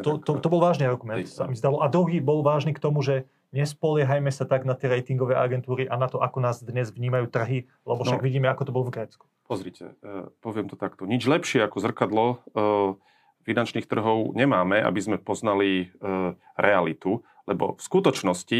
to, 0.03 0.19
to, 0.19 0.31
to 0.43 0.47
bol 0.51 0.59
vážny 0.59 0.83
argument, 0.83 1.25
sa 1.31 1.47
mi 1.47 1.55
zdalo. 1.55 1.79
A 1.79 1.87
druhý 1.87 2.19
bol 2.19 2.43
vážny 2.43 2.75
k 2.75 2.83
tomu, 2.83 3.01
že 3.01 3.23
nespoliehajme 3.51 4.31
sa 4.31 4.47
tak 4.47 4.63
na 4.63 4.73
tie 4.73 4.87
ratingové 4.87 5.35
agentúry 5.35 5.87
a 5.87 5.99
na 5.99 6.07
to, 6.07 6.23
ako 6.23 6.39
nás 6.39 6.63
dnes 6.63 6.91
vnímajú 6.91 7.27
trhy, 7.27 7.67
lebo 7.83 8.01
však 8.03 8.23
no, 8.23 8.25
vidíme, 8.25 8.47
ako 8.47 8.63
to 8.67 8.71
bolo 8.75 8.85
v 8.87 8.95
Grécku. 8.95 9.23
Pozrite, 9.45 9.95
uh, 10.01 10.31
poviem 10.39 10.71
to 10.71 10.79
takto. 10.79 11.03
Nič 11.03 11.27
lepšie 11.27 11.63
ako 11.63 11.77
zrkadlo 11.83 12.25
uh, 12.55 12.95
finančných 13.43 13.89
trhov 13.89 14.31
nemáme, 14.33 14.79
aby 14.79 14.99
sme 15.03 15.17
poznali 15.19 15.91
uh, 15.99 16.33
realitu, 16.55 17.21
lebo 17.45 17.75
v 17.75 17.81
skutočnosti 17.83 18.59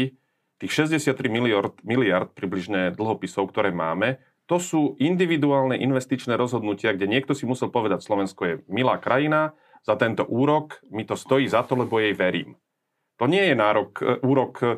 tých 0.62 0.72
63 0.72 1.18
miliard, 1.26 1.74
miliard 1.82 2.30
približne 2.30 2.94
dlhopisov, 2.94 3.50
ktoré 3.50 3.74
máme, 3.74 4.22
to 4.46 4.60
sú 4.60 4.98
individuálne 5.00 5.78
investičné 5.78 6.36
rozhodnutia, 6.36 6.92
kde 6.92 7.08
niekto 7.08 7.32
si 7.32 7.48
musel 7.48 7.72
povedať, 7.72 8.04
Slovensko 8.04 8.40
je 8.44 8.54
milá 8.68 8.98
krajina, 8.98 9.56
za 9.82 9.98
tento 9.98 10.22
úrok 10.28 10.78
mi 10.92 11.02
to 11.02 11.18
stojí 11.18 11.50
za 11.50 11.66
to, 11.66 11.74
lebo 11.74 11.98
jej 11.98 12.14
verím. 12.14 12.54
To 13.22 13.30
nie 13.30 13.46
je 13.46 13.54
nárok, 13.54 14.02
e, 14.02 14.18
úrok 14.26 14.66
e, 14.66 14.68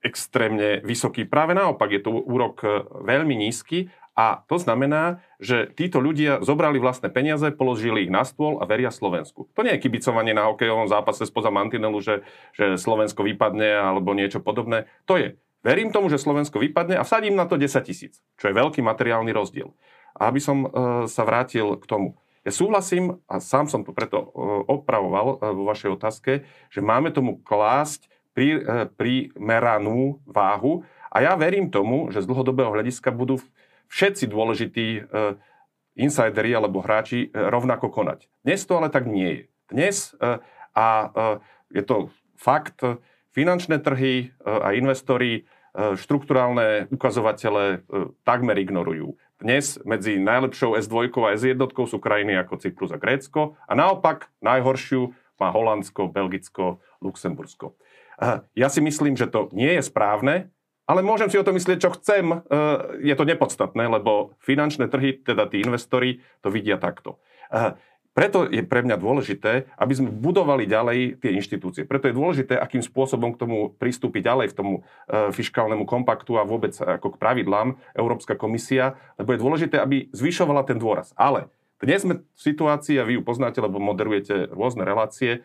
extrémne 0.00 0.80
vysoký. 0.80 1.28
Práve 1.28 1.52
naopak, 1.52 1.92
je 1.92 2.00
to 2.00 2.10
úrok 2.10 2.64
veľmi 3.06 3.36
nízky 3.36 3.92
a 4.12 4.44
to 4.44 4.60
znamená, 4.60 5.24
že 5.40 5.72
títo 5.72 5.96
ľudia 5.96 6.44
zobrali 6.44 6.76
vlastné 6.76 7.08
peniaze, 7.08 7.48
položili 7.48 8.04
ich 8.04 8.12
na 8.12 8.28
stôl 8.28 8.60
a 8.60 8.68
veria 8.68 8.92
Slovensku. 8.92 9.48
To 9.56 9.64
nie 9.64 9.72
je 9.76 9.88
kibicovanie 9.88 10.36
na 10.36 10.52
hokejovom 10.52 10.84
zápase 10.84 11.24
spoza 11.24 11.48
mantinelu, 11.48 11.96
že, 12.04 12.20
že 12.52 12.76
Slovensko 12.76 13.24
vypadne 13.24 13.72
alebo 13.72 14.12
niečo 14.12 14.44
podobné. 14.44 14.84
To 15.08 15.16
je, 15.16 15.40
verím 15.64 15.96
tomu, 15.96 16.12
že 16.12 16.20
Slovensko 16.20 16.60
vypadne 16.60 17.00
a 17.00 17.06
vsadím 17.08 17.40
na 17.40 17.48
to 17.48 17.56
10 17.56 17.72
tisíc, 17.88 18.20
čo 18.36 18.52
je 18.52 18.58
veľký 18.58 18.84
materiálny 18.84 19.32
rozdiel. 19.32 19.72
A 20.12 20.28
aby 20.28 20.44
som 20.44 20.68
e, 20.68 20.68
sa 21.08 21.24
vrátil 21.24 21.80
k 21.80 21.84
tomu. 21.88 22.20
Ja 22.42 22.50
súhlasím, 22.50 23.22
a 23.30 23.38
sám 23.38 23.70
som 23.70 23.86
to 23.86 23.94
preto 23.94 24.18
e, 24.18 24.26
opravoval 24.66 25.38
e, 25.38 25.54
vo 25.54 25.62
vašej 25.70 25.94
otázke, 25.94 26.32
že 26.74 26.80
máme 26.82 27.14
tomu 27.14 27.38
klásť 27.38 28.10
pri, 28.34 28.58
e, 28.58 28.60
primeranú 28.98 30.18
váhu 30.26 30.82
a 31.14 31.22
ja 31.22 31.38
verím 31.38 31.70
tomu, 31.70 32.10
že 32.10 32.18
z 32.18 32.26
dlhodobého 32.26 32.74
hľadiska 32.74 33.14
budú 33.14 33.38
všetci 33.92 34.24
dôležití 34.24 35.04
insideri 36.00 36.56
alebo 36.56 36.80
hráči 36.80 37.28
rovnako 37.28 37.92
konať. 37.92 38.24
Dnes 38.40 38.64
to 38.64 38.80
ale 38.80 38.88
tak 38.88 39.04
nie 39.04 39.28
je. 39.28 39.42
Dnes 39.68 40.16
a 40.72 40.86
je 41.68 41.82
to 41.84 42.08
fakt, 42.40 42.80
finančné 43.36 43.84
trhy 43.84 44.32
a 44.40 44.72
investori 44.72 45.44
štruktúrálne 45.76 46.88
ukazovatele 46.88 47.84
takmer 48.24 48.56
ignorujú. 48.56 49.12
Dnes 49.42 49.74
medzi 49.82 50.22
najlepšou 50.22 50.78
S2 50.78 51.10
a 51.10 51.34
S1 51.34 51.58
sú 51.66 51.98
krajiny 51.98 52.38
ako 52.38 52.62
Cyprus 52.62 52.94
a 52.94 52.98
Grécko 53.02 53.58
a 53.66 53.74
naopak 53.74 54.30
najhoršiu 54.38 55.10
má 55.34 55.50
Holandsko, 55.50 56.14
Belgicko, 56.14 56.78
Luxembursko. 57.02 57.74
Ja 58.54 58.70
si 58.70 58.78
myslím, 58.78 59.18
že 59.18 59.26
to 59.26 59.50
nie 59.50 59.74
je 59.74 59.82
správne, 59.82 60.54
ale 60.86 61.02
môžem 61.02 61.26
si 61.26 61.42
o 61.42 61.46
to 61.46 61.50
myslieť, 61.50 61.78
čo 61.82 61.90
chcem. 61.98 62.22
E, 62.30 62.38
je 63.02 63.14
to 63.18 63.26
nepodstatné, 63.26 63.90
lebo 63.90 64.38
finančné 64.38 64.86
trhy, 64.86 65.18
teda 65.18 65.50
tí 65.50 65.58
investori, 65.58 66.22
to 66.38 66.54
vidia 66.54 66.78
takto. 66.78 67.18
Preto 68.12 68.44
je 68.44 68.60
pre 68.60 68.84
mňa 68.84 69.00
dôležité, 69.00 69.72
aby 69.80 69.92
sme 69.96 70.12
budovali 70.12 70.68
ďalej 70.68 71.16
tie 71.16 71.32
inštitúcie. 71.32 71.88
Preto 71.88 72.12
je 72.12 72.18
dôležité, 72.18 72.60
akým 72.60 72.84
spôsobom 72.84 73.32
k 73.32 73.40
tomu 73.40 73.72
pristúpiť 73.80 74.28
ďalej 74.28 74.52
v 74.52 74.56
tomu 74.56 74.74
e, 74.76 74.80
fiskálnemu 75.32 75.88
kompaktu 75.88 76.36
a 76.36 76.44
vôbec 76.44 76.76
ako 76.76 77.16
k 77.16 77.20
pravidlám 77.20 77.80
Európska 77.96 78.36
komisia, 78.36 79.00
lebo 79.16 79.32
je 79.32 79.40
dôležité, 79.40 79.76
aby 79.80 80.12
zvyšovala 80.12 80.68
ten 80.68 80.76
dôraz. 80.76 81.16
Ale 81.16 81.48
dnes 81.80 82.04
sme 82.04 82.20
v 82.20 82.40
situácii, 82.40 83.00
a 83.00 83.08
vy 83.08 83.16
ju 83.16 83.22
poznáte, 83.24 83.64
lebo 83.64 83.80
moderujete 83.80 84.52
rôzne 84.52 84.84
relácie, 84.84 85.40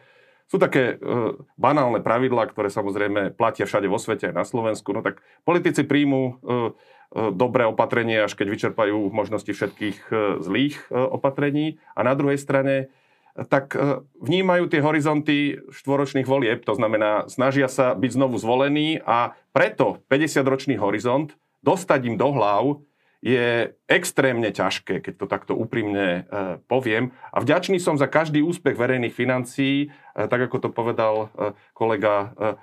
sú 0.52 0.60
také 0.60 1.00
e, 1.00 1.36
banálne 1.56 2.04
pravidlá, 2.04 2.52
ktoré 2.52 2.68
samozrejme 2.68 3.32
platia 3.36 3.64
všade 3.64 3.88
vo 3.88 4.00
svete, 4.00 4.32
aj 4.32 4.36
na 4.36 4.44
Slovensku. 4.44 4.92
No 4.92 5.04
tak 5.04 5.24
politici 5.48 5.88
príjmu 5.88 6.20
e, 6.24 6.32
E, 6.32 6.97
dobré 7.14 7.64
opatrenie, 7.64 8.20
až 8.24 8.36
keď 8.36 8.48
vyčerpajú 8.52 9.10
možnosti 9.12 9.50
všetkých 9.50 9.98
e, 10.12 10.14
zlých 10.44 10.76
e, 10.88 11.00
opatrení. 11.00 11.80
A 11.96 12.04
na 12.04 12.14
druhej 12.14 12.40
strane 12.40 12.92
tak 13.38 13.78
vnímajú 14.18 14.66
tie 14.66 14.82
horizonty 14.82 15.62
štvoročných 15.70 16.26
volieb, 16.26 16.66
to 16.66 16.74
znamená, 16.74 17.30
snažia 17.30 17.70
sa 17.70 17.94
byť 17.94 18.18
znovu 18.18 18.42
zvolení 18.42 18.98
a 19.06 19.38
preto 19.54 20.02
50-ročný 20.10 20.82
horizont 20.82 21.38
dostať 21.62 22.02
im 22.10 22.16
do 22.18 22.34
hlav 22.34 22.82
je 23.22 23.74
extrémne 23.90 24.50
ťažké, 24.54 25.02
keď 25.02 25.14
to 25.18 25.26
takto 25.26 25.54
úprimne 25.58 26.08
e, 26.08 26.22
poviem. 26.70 27.14
A 27.34 27.42
vďačný 27.42 27.82
som 27.82 27.98
za 27.98 28.06
každý 28.06 28.46
úspech 28.46 28.78
verejných 28.78 29.14
financií, 29.14 29.76
e, 29.86 29.88
tak 30.16 30.48
ako 30.48 30.58
to 30.64 30.70
povedal 30.70 31.34
e, 31.34 31.58
kolega 31.74 32.38
Eh, 32.38 32.56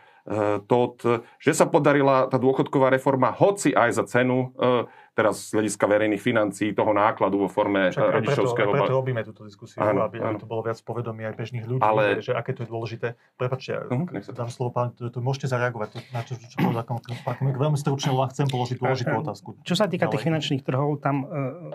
Todd, 0.65 1.05
že 1.37 1.53
sa 1.53 1.69
podarila 1.69 2.25
tá 2.33 2.41
dôchodková 2.41 2.89
reforma, 2.89 3.29
hoci 3.29 3.77
aj 3.77 3.91
za 3.93 4.05
cenu, 4.09 4.57
eh, 4.57 4.89
teraz 5.13 5.53
z 5.53 5.61
hľadiska 5.61 5.85
verejných 5.85 6.19
financií, 6.19 6.73
toho 6.73 6.97
nákladu 6.97 7.45
vo 7.45 7.49
forme 7.53 7.93
Však 7.93 8.25
rodičovského... 8.25 8.73
Preto, 8.73 8.89
preto 8.89 8.97
robíme 9.05 9.21
túto 9.21 9.45
diskusiu, 9.45 9.85
áno, 9.85 10.01
aby, 10.01 10.25
áno. 10.25 10.41
aby 10.41 10.41
to 10.41 10.49
bolo 10.49 10.65
viac 10.65 10.81
povedomí 10.81 11.29
aj 11.29 11.35
bežných 11.37 11.69
ľudí, 11.69 11.85
Ale... 11.85 12.25
že 12.25 12.33
aké 12.33 12.57
to 12.57 12.65
je 12.65 12.69
dôležité. 12.73 13.21
Prepačte, 13.37 13.85
uh-huh, 13.85 14.09
dám 14.33 14.49
slovo 14.49 14.73
pán, 14.73 14.97
to, 14.97 15.13
to 15.13 15.21
môžete 15.21 15.53
zareagovať 15.53 16.01
na 16.17 16.25
to, 16.25 16.41
čo 16.41 16.57
povedal 16.57 16.89
pán 17.21 17.37
Veľmi 17.45 17.77
stručne 17.77 18.17
vám 18.17 18.33
chcem 18.33 18.49
položiť 18.49 18.81
dôležitú 18.81 19.13
otázku. 19.13 19.49
Čo 19.61 19.77
sa 19.77 19.93
týka 19.93 20.09
tých 20.09 20.25
finančných 20.25 20.65
trhov, 20.65 21.05
tam 21.05 21.29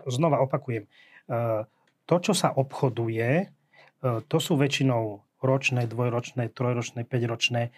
znova 0.10 0.41
opakujem. 0.41 0.89
To, 2.10 2.16
čo 2.18 2.34
sa 2.34 2.50
obchoduje, 2.50 3.45
to 4.02 4.38
sú 4.41 4.58
väčšinou 4.58 5.22
ročné, 5.39 5.88
dvojročné, 5.88 6.52
trojročné, 6.52 7.08
päťročné 7.08 7.72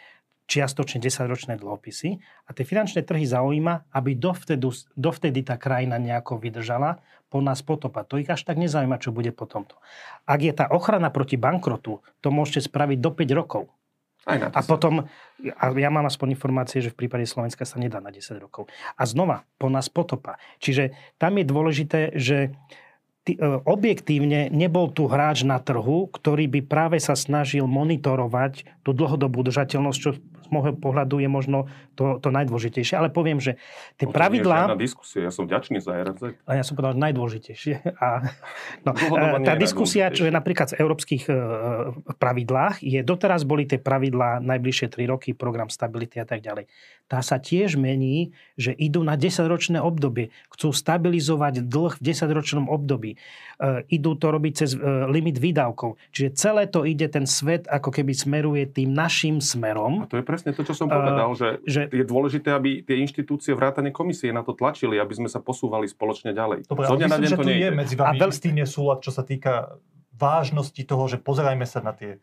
čiastočne 0.52 1.00
10-ročné 1.00 1.56
dlhopisy 1.56 2.20
a 2.20 2.50
tie 2.52 2.68
finančné 2.68 3.08
trhy 3.08 3.24
zaujíma, 3.24 3.96
aby 3.96 4.20
dovtedy, 4.20 4.68
dovtedy 5.00 5.48
tá 5.48 5.56
krajina 5.56 5.96
nejako 5.96 6.36
vydržala, 6.44 7.00
po 7.32 7.40
nás 7.40 7.64
potopa. 7.64 8.04
To 8.12 8.20
ich 8.20 8.28
až 8.28 8.44
tak 8.44 8.60
nezaujíma, 8.60 9.00
čo 9.00 9.16
bude 9.16 9.32
potom 9.32 9.64
to. 9.64 9.80
Ak 10.28 10.44
je 10.44 10.52
tá 10.52 10.68
ochrana 10.68 11.08
proti 11.08 11.40
bankrotu, 11.40 12.04
to 12.20 12.28
môžete 12.28 12.68
spraviť 12.68 13.00
do 13.00 13.16
5 13.16 13.40
rokov. 13.40 13.72
Aj 14.28 14.38
na 14.38 14.52
a 14.52 14.60
potom, 14.62 15.08
a 15.40 15.64
ja 15.74 15.90
mám 15.90 16.06
aspoň 16.06 16.36
informácie, 16.36 16.84
že 16.84 16.92
v 16.92 17.08
prípade 17.08 17.24
Slovenska 17.24 17.64
sa 17.64 17.80
nedá 17.80 18.04
na 18.04 18.12
10 18.12 18.36
rokov. 18.38 18.68
A 19.00 19.08
znova, 19.08 19.48
po 19.56 19.72
nás 19.72 19.88
potopa. 19.88 20.36
Čiže 20.60 20.92
tam 21.16 21.40
je 21.40 21.46
dôležité, 21.48 22.00
že 22.20 22.52
E, 23.22 23.38
objektívne 23.70 24.50
nebol 24.50 24.90
tu 24.90 25.06
hráč 25.06 25.46
na 25.46 25.62
trhu, 25.62 26.10
ktorý 26.10 26.50
by 26.50 26.62
práve 26.66 26.98
sa 26.98 27.14
snažil 27.14 27.70
monitorovať 27.70 28.82
tú 28.82 28.98
dlhodobú 28.98 29.46
udržateľnosť, 29.46 30.00
čo 30.02 30.18
môjho 30.52 30.76
pohľadu 30.76 31.24
je 31.24 31.30
možno 31.32 31.72
to, 31.96 32.20
to 32.20 32.30
najdôležitejšie. 32.30 33.00
Ale 33.00 33.10
poviem, 33.10 33.40
že 33.40 33.58
tie 33.96 34.06
no, 34.06 34.14
pravidlá... 34.14 34.76
Diskusia, 34.76 35.28
ja 35.28 35.32
som 35.32 35.48
vďačný 35.48 35.80
za 35.80 35.96
RZ. 35.96 36.36
A 36.46 36.52
ja 36.60 36.64
som 36.68 36.76
povedal 36.76 37.00
najdôležitejšie. 37.00 37.98
A, 37.98 38.36
no, 38.84 38.92
e, 39.42 39.48
tá 39.48 39.56
diskusia, 39.56 40.12
čo 40.12 40.28
je 40.28 40.34
napríklad 40.34 40.76
v 40.76 40.80
európskych 40.84 41.24
e, 41.28 41.34
pravidlách, 42.20 42.84
je 42.84 43.00
doteraz 43.02 43.48
boli 43.48 43.64
tie 43.64 43.80
pravidlá 43.80 44.44
najbližšie 44.44 44.88
3 44.92 45.12
roky, 45.12 45.30
program 45.32 45.72
stability 45.72 46.20
a 46.20 46.28
tak 46.28 46.44
ďalej. 46.44 46.68
Tá 47.12 47.20
sa 47.20 47.44
tiež 47.44 47.76
mení, 47.76 48.32
že 48.56 48.72
idú 48.72 49.04
na 49.04 49.20
10-ročné 49.20 49.84
obdobie. 49.84 50.32
Chcú 50.48 50.72
stabilizovať 50.72 51.68
dlh 51.68 52.00
v 52.00 52.02
10-ročnom 52.02 52.72
období. 52.72 53.20
E, 53.62 53.86
idú 53.94 54.18
to 54.18 54.34
robiť 54.34 54.54
cez 54.58 54.74
e, 54.74 54.82
limit 55.06 55.38
výdavkov. 55.38 56.02
Čiže 56.16 56.30
celé 56.34 56.64
to 56.66 56.82
ide, 56.82 57.06
ten 57.12 57.30
svet 57.30 57.70
ako 57.70 57.94
keby 57.94 58.16
smeruje 58.18 58.66
tým 58.66 58.90
našim 58.96 59.38
smerom. 59.38 60.02
A 60.02 60.10
to 60.10 60.18
je 60.18 60.26
presne 60.26 60.41
to, 60.50 60.66
čo 60.66 60.74
som 60.74 60.90
povedal, 60.90 61.30
uh, 61.30 61.38
že, 61.38 61.50
že 61.70 61.86
je 61.94 62.02
dôležité, 62.02 62.50
aby 62.50 62.82
tie 62.82 62.98
inštitúcie 63.06 63.54
vrátane 63.54 63.94
komisie 63.94 64.34
na 64.34 64.42
to 64.42 64.58
tlačili, 64.58 64.98
aby 64.98 65.14
sme 65.14 65.30
sa 65.30 65.38
posúvali 65.38 65.86
spoločne 65.86 66.34
ďalej. 66.34 66.66
Dobre, 66.66 66.90
ale 66.90 66.98
myslím, 67.06 67.30
že 67.30 67.38
tu 67.38 67.52
je 67.54 67.70
medzi 67.70 67.96
vami 67.96 68.18
veľ... 68.18 68.34
istý 68.34 68.50
nesúlad, 68.50 69.06
čo 69.06 69.14
sa 69.14 69.22
týka 69.22 69.78
vážnosti 70.18 70.82
toho, 70.82 71.06
že 71.06 71.22
pozerajme 71.22 71.70
sa 71.70 71.86
na 71.86 71.94
tie 71.94 72.18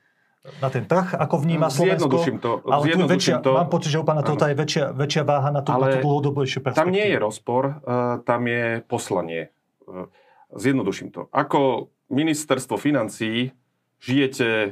na 0.62 0.68
ten 0.72 0.86
trh, 0.88 1.12
ako 1.18 1.44
vníma 1.44 1.68
Slovensko. 1.68 2.08
to. 2.40 2.64
Ale 2.64 2.84
tu 2.88 3.04
väčšia, 3.04 3.44
to. 3.44 3.52
Mám 3.52 3.68
pocit, 3.68 3.90
že 3.92 3.98
u 4.00 4.06
pána 4.06 4.24
Tota 4.24 4.48
je 4.48 4.56
väčšia, 4.56 4.84
väčšia 4.96 5.22
váha 5.26 5.50
na 5.52 5.60
tú, 5.60 5.76
ale 5.76 5.84
na 5.84 6.00
tú 6.00 6.08
dlhodobejšiu 6.08 6.64
perspektívu. 6.64 6.88
Tam 6.88 6.94
nie 6.94 7.04
je 7.04 7.16
rozpor, 7.20 7.62
uh, 7.84 8.22
tam 8.24 8.48
je 8.48 8.80
poslanie. 8.88 9.52
Uh, 9.84 10.08
Zjednoduším 10.56 11.12
to. 11.12 11.28
Ako 11.28 11.92
ministerstvo 12.08 12.80
financií 12.80 13.52
žijete 13.98 14.48
e, 14.48 14.68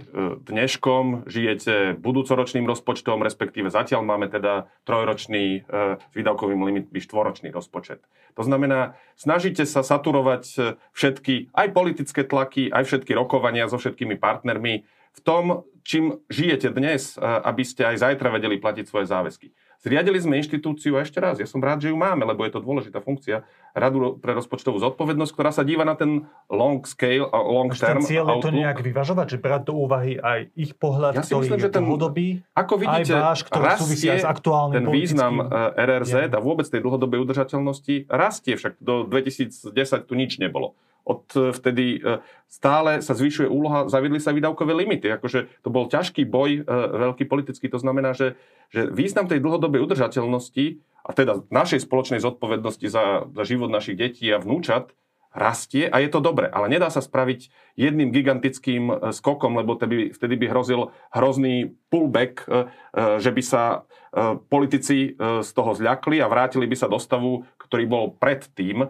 dneškom, 0.46 1.26
žijete 1.26 1.98
budúcoročným 1.98 2.62
rozpočtom, 2.66 3.22
respektíve 3.26 3.70
zatiaľ 3.74 4.06
máme 4.06 4.30
teda 4.30 4.70
trojročný 4.86 5.44
e, 5.44 5.98
s 5.98 6.14
výdavkovým 6.14 6.62
limitmi 6.62 6.98
štvoročný 7.02 7.50
rozpočet. 7.50 8.06
To 8.38 8.42
znamená, 8.46 8.94
snažíte 9.18 9.66
sa 9.66 9.82
saturovať 9.82 10.44
e, 10.56 10.58
všetky, 10.94 11.50
aj 11.50 11.68
politické 11.74 12.22
tlaky, 12.22 12.70
aj 12.70 12.86
všetky 12.86 13.12
rokovania 13.18 13.66
so 13.66 13.78
všetkými 13.82 14.14
partnermi 14.16 14.86
v 15.16 15.20
tom, 15.24 15.66
čím 15.82 16.22
žijete 16.28 16.74
dnes, 16.76 17.16
aby 17.22 17.62
ste 17.64 17.88
aj 17.88 18.04
zajtra 18.04 18.28
vedeli 18.28 18.60
platiť 18.60 18.84
svoje 18.84 19.08
záväzky. 19.08 19.48
Zriadili 19.84 20.18
sme 20.18 20.40
inštitúciu, 20.40 20.96
a 20.96 21.04
ešte 21.04 21.20
raz, 21.20 21.40
ja 21.40 21.48
som 21.48 21.60
rád, 21.60 21.84
že 21.84 21.92
ju 21.92 21.96
máme, 21.96 22.24
lebo 22.24 22.42
je 22.44 22.52
to 22.52 22.60
dôležitá 22.64 22.98
funkcia, 23.04 23.44
Radu 23.76 24.16
pre 24.16 24.32
rozpočtovú 24.32 24.80
zodpovednosť, 24.80 25.32
ktorá 25.36 25.52
sa 25.52 25.60
díva 25.60 25.84
na 25.84 25.92
ten 25.92 26.24
long 26.48 26.80
scale 26.88 27.28
a 27.28 27.38
long 27.44 27.68
term 27.76 28.00
Ten 28.00 28.08
cieľ 28.08 28.40
je 28.40 28.48
to 28.48 28.52
nejak 28.56 28.80
vyvažovať, 28.80 29.36
že 29.36 29.38
brať 29.38 29.62
do 29.68 29.74
úvahy 29.84 30.16
aj 30.16 30.48
ich 30.56 30.72
pohľad, 30.72 31.12
ja 31.12 31.20
si 31.20 31.36
ktorý 31.36 31.44
myslím, 31.44 31.60
že 31.60 31.68
ten, 31.68 31.84
dlhodobý, 31.84 32.26
ako 32.56 32.74
vidíte, 32.80 33.12
aj 33.12 33.20
váš, 33.20 33.40
ktorý 33.44 33.66
súvisí 33.76 34.06
aj 34.08 34.20
s 34.24 34.26
aktuálnym 34.26 34.80
ten 34.80 34.84
význam 34.88 35.34
eh, 35.44 35.84
RRZ 35.92 36.14
je. 36.16 36.32
a 36.32 36.40
vôbec 36.40 36.64
tej 36.64 36.80
dlhodobej 36.80 37.20
udržateľnosti 37.20 38.08
rastie, 38.08 38.56
však 38.56 38.80
do 38.80 39.04
2010 39.04 39.60
tu 40.08 40.14
nič 40.16 40.40
nebolo 40.40 40.72
od 41.06 41.22
eh, 41.38 41.54
vtedy 41.54 42.02
eh, 42.02 42.18
stále 42.50 42.98
sa 42.98 43.14
zvyšuje 43.14 43.46
úloha, 43.46 43.86
zaviedli 43.86 44.18
sa 44.18 44.34
výdavkové 44.34 44.74
limity. 44.74 45.14
Akože 45.14 45.62
to 45.62 45.68
bol 45.70 45.86
ťažký 45.86 46.26
boj, 46.26 46.66
veľký 46.66 47.26
politický, 47.30 47.70
to 47.70 47.78
znamená, 47.78 48.14
že, 48.14 48.34
že 48.70 48.90
význam 48.90 49.30
tej 49.30 49.42
dlhodobej 49.42 49.82
udržateľnosti 49.82 50.82
a 51.06 51.10
teda 51.14 51.46
našej 51.54 51.86
spoločnej 51.86 52.18
zodpovednosti 52.18 52.86
za, 52.90 53.30
za 53.30 53.42
život 53.46 53.70
našich 53.70 53.94
detí 53.94 54.26
a 54.30 54.42
vnúčat 54.42 54.90
rastie 55.36 55.84
a 55.86 56.00
je 56.00 56.08
to 56.08 56.24
dobre, 56.24 56.48
ale 56.48 56.72
nedá 56.72 56.88
sa 56.88 57.04
spraviť 57.04 57.52
jedným 57.76 58.08
gigantickým 58.08 58.84
e, 58.88 58.94
skokom, 59.12 59.60
lebo 59.60 59.76
tedy, 59.76 60.10
vtedy 60.10 60.34
by 60.40 60.46
hrozil 60.48 60.80
hrozný 61.12 61.76
pullback, 61.92 62.42
e, 62.42 62.44
e, 62.48 62.64
že 63.20 63.30
by 63.30 63.42
sa 63.44 63.62
politici 64.48 65.12
z 65.20 65.50
toho 65.52 65.76
zľakli 65.76 66.24
a 66.24 66.30
vrátili 66.32 66.64
by 66.64 66.72
sa 66.72 66.88
do 66.88 66.96
stavu, 66.96 67.44
ktorý 67.60 67.84
bol 67.84 68.04
pred 68.16 68.48
tým, 68.56 68.88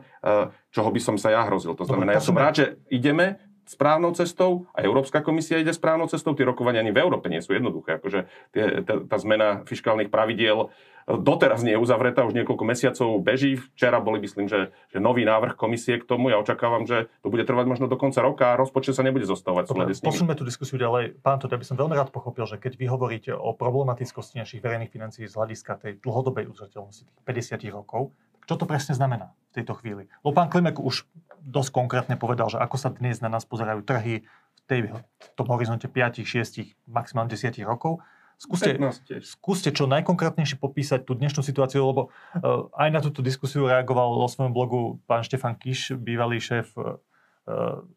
čoho 0.71 0.91
by 0.95 1.01
som 1.03 1.19
sa 1.19 1.35
ja 1.35 1.43
hrozil. 1.43 1.75
To 1.75 1.83
znamená, 1.83 2.15
ja 2.15 2.23
som 2.23 2.39
rád, 2.39 2.63
že 2.63 2.67
ideme 2.95 3.43
správnou 3.67 4.15
cestou 4.15 4.71
a 4.71 4.87
Európska 4.87 5.27
komisia 5.27 5.59
ide 5.59 5.75
správnou 5.75 6.07
cestou. 6.07 6.39
Tie 6.39 6.47
rokovania 6.47 6.79
ani 6.79 6.95
v 6.95 7.03
Európe 7.03 7.27
nie 7.27 7.43
sú 7.43 7.59
jednoduché. 7.59 7.99
Akože 7.99 8.31
tie, 8.55 8.87
tá, 8.87 9.03
tá 9.03 9.17
zmena 9.19 9.67
fiskálnych 9.67 10.15
pravidiel 10.15 10.71
doteraz 11.07 11.63
nie 11.63 11.79
je 11.79 11.81
uzavretá, 11.81 12.27
už 12.27 12.35
niekoľko 12.35 12.65
mesiacov 12.67 13.09
beží. 13.23 13.63
Včera 13.79 14.03
boli, 14.03 14.19
myslím, 14.27 14.51
že, 14.51 14.75
že 14.91 14.99
nový 14.99 15.23
návrh 15.23 15.55
komisie 15.55 16.03
k 16.03 16.05
tomu. 16.05 16.35
Ja 16.35 16.43
očakávam, 16.43 16.83
že 16.83 17.07
to 17.23 17.31
bude 17.31 17.47
trvať 17.47 17.67
možno 17.71 17.87
do 17.87 17.95
konca 17.95 18.19
roka 18.19 18.53
a 18.53 18.59
rozpočet 18.59 18.99
sa 18.99 19.07
nebude 19.07 19.23
zostávať. 19.23 19.71
Dobre, 19.71 19.95
posunme 20.03 20.35
tú 20.35 20.43
diskusiu 20.43 20.83
ďalej. 20.83 21.23
Pán 21.23 21.39
to, 21.39 21.47
ja 21.47 21.55
by 21.55 21.67
som 21.67 21.79
veľmi 21.79 21.95
rád 21.95 22.11
pochopil, 22.11 22.43
že 22.51 22.59
keď 22.59 22.75
vy 22.75 22.87
hovoríte 22.91 23.31
o 23.31 23.55
problematickosti 23.55 24.43
našich 24.43 24.59
verejných 24.59 24.91
financií 24.91 25.31
z 25.31 25.39
hľadiska 25.39 25.79
tej 25.79 26.03
dlhodobej 26.03 26.51
udržateľnosti, 26.51 27.07
tých 27.07 27.25
50 27.25 27.71
rokov, 27.71 28.11
čo 28.47 28.55
to 28.55 28.67
presne 28.67 28.95
znamená 28.95 29.35
v 29.55 29.63
tejto 29.63 29.79
chvíli? 29.79 30.07
Lebo 30.23 30.35
pán 30.35 30.51
Klimek 30.51 30.79
už 30.79 31.07
dosť 31.43 31.71
konkrétne 31.71 32.15
povedal, 32.19 32.51
že 32.51 32.59
ako 32.59 32.77
sa 32.79 32.91
dnes 32.91 33.19
na 33.23 33.31
nás 33.31 33.47
pozerajú 33.47 33.83
trhy 33.83 34.23
v, 34.27 34.61
tej, 34.67 34.81
v 34.91 35.27
tom 35.35 35.47
horizonte 35.51 35.87
5, 35.91 36.23
6, 36.23 36.91
maximálne 36.91 37.31
10 37.31 37.55
rokov. 37.67 38.03
Skúste, 38.37 38.77
skúste 39.25 39.73
čo 39.73 39.89
najkonkrétnejšie 39.89 40.61
popísať 40.61 41.09
tú 41.09 41.17
dnešnú 41.17 41.41
situáciu, 41.41 41.89
lebo 41.89 42.13
uh, 42.13 42.69
aj 42.77 42.89
na 42.93 43.01
túto 43.01 43.25
diskusiu 43.25 43.65
reagoval 43.65 44.13
vo 44.13 44.29
svojom 44.29 44.53
blogu 44.53 45.01
pán 45.09 45.25
Štefan 45.25 45.57
Kiš, 45.57 45.97
bývalý 45.97 46.37
šéf 46.37 46.77
uh, 46.77 47.01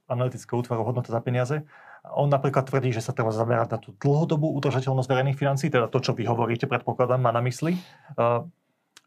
analytického 0.07 0.63
útvaru 0.63 0.87
Hodnota 0.87 1.11
za 1.11 1.19
peniaze. 1.19 1.67
On 2.15 2.31
napríklad 2.31 2.63
tvrdí, 2.71 2.95
že 2.95 3.03
sa 3.03 3.11
treba 3.11 3.35
zamerať 3.35 3.67
na 3.75 3.79
tú 3.83 3.91
dlhodobú 3.99 4.47
udržateľnosť 4.63 5.11
verejných 5.11 5.35
financí, 5.35 5.67
teda 5.67 5.91
to, 5.91 5.99
čo 5.99 6.15
vy 6.15 6.23
hovoríte, 6.23 6.71
predpokladám, 6.71 7.19
má 7.19 7.35
na 7.35 7.43
mysli. 7.43 7.75
Uh, 8.15 8.47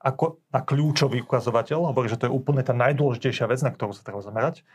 ako 0.05 0.43
na 0.53 0.61
kľúčový 0.61 1.25
ukazovateľ, 1.25 1.95
hovorí, 1.95 2.11
že 2.11 2.19
to 2.21 2.29
je 2.29 2.35
úplne 2.35 2.61
tá 2.61 2.75
najdôležitejšia 2.77 3.49
vec, 3.49 3.65
na 3.65 3.73
ktorú 3.73 3.97
sa 3.97 4.05
treba 4.05 4.21
zamerať. 4.21 4.67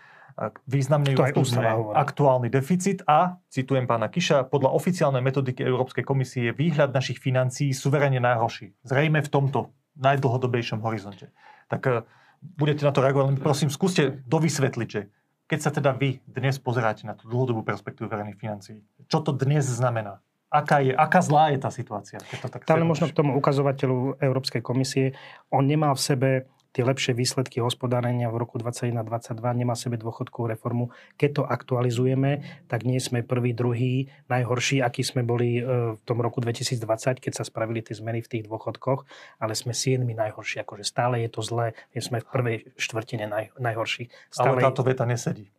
Významne 0.69 1.17
ju 1.17 1.17
ovplyvňuje 1.17 1.97
aktuálny 1.97 2.53
deficit 2.53 3.01
a, 3.09 3.41
citujem 3.49 3.89
pána 3.89 4.05
Kiša, 4.05 4.45
podľa 4.45 4.69
oficiálnej 4.77 5.25
metodiky 5.25 5.65
Európskej 5.65 6.05
komisie 6.05 6.41
je 6.49 6.53
výhľad 6.53 6.93
našich 6.93 7.17
financií 7.17 7.73
suverene 7.73 8.21
najhorší. 8.21 8.77
Zrejme 8.85 9.25
v 9.25 9.29
tomto 9.33 9.73
najdlhodobejšom 9.97 10.85
horizonte. 10.85 11.33
Tak 11.73 11.81
e, 11.89 12.05
budete 12.53 12.85
na 12.85 12.93
to 12.93 13.01
reagovať, 13.01 13.41
prosím, 13.41 13.73
skúste 13.73 14.21
dovysvetliť, 14.29 14.89
že 14.93 15.09
keď 15.49 15.59
sa 15.59 15.73
teda 15.73 15.97
vy 15.97 16.21
dnes 16.29 16.61
pozeráte 16.61 17.09
na 17.09 17.17
tú 17.17 17.25
dlhodobú 17.25 17.65
perspektívu 17.65 18.05
verejných 18.05 18.37
financií, 18.37 18.85
čo 19.09 19.25
to 19.25 19.33
dnes 19.33 19.65
znamená? 19.65 20.21
Aká, 20.47 20.79
je, 20.79 20.95
aká 20.95 21.19
zlá 21.19 21.51
je 21.51 21.59
tá 21.59 21.73
situácia? 21.73 22.21
Keď 22.23 22.37
to 22.39 22.47
tak 22.47 22.61
Tam 22.63 22.79
možno 22.85 23.11
k 23.11 23.17
tomu 23.17 23.35
ukazovateľu 23.35 24.21
Európskej 24.21 24.63
komisie, 24.63 25.17
on 25.51 25.67
nemá 25.67 25.91
v 25.91 25.99
sebe 25.99 26.29
tie 26.77 26.85
lepšie 26.85 27.17
výsledky 27.17 27.57
hospodárenia 27.57 28.29
v 28.29 28.37
roku 28.37 28.61
2021-2022, 28.61 29.65
nemá 29.65 29.73
sebe 29.73 29.97
dôchodkovú 29.97 30.53
reformu. 30.53 30.93
Keď 31.17 31.41
to 31.41 31.43
aktualizujeme, 31.49 32.45
tak 32.69 32.85
nie 32.85 33.01
sme 33.01 33.25
prvý, 33.25 33.57
druhý, 33.57 34.13
najhorší, 34.29 34.85
aký 34.85 35.01
sme 35.01 35.25
boli 35.25 35.57
e, 35.57 35.97
v 35.97 36.01
tom 36.05 36.21
roku 36.21 36.37
2020, 36.37 37.17
keď 37.17 37.33
sa 37.33 37.41
spravili 37.41 37.81
tie 37.81 37.97
zmeny 37.97 38.21
v 38.21 38.29
tých 38.29 38.43
dôchodkoch, 38.45 39.09
ale 39.41 39.57
sme 39.57 39.73
siedmi 39.73 40.13
najhorší. 40.13 40.61
Akože 40.61 40.85
stále 40.85 41.25
je 41.25 41.29
to 41.33 41.41
zlé, 41.41 41.73
sme 41.97 42.21
v 42.21 42.27
prvej 42.29 42.57
štvrtine 42.77 43.25
naj, 43.25 43.57
najhorší. 43.57 44.13
Stále... 44.29 44.61
Ale 44.61 44.69
táto 44.69 44.85
veta 44.85 45.09
nesedí. 45.09 45.49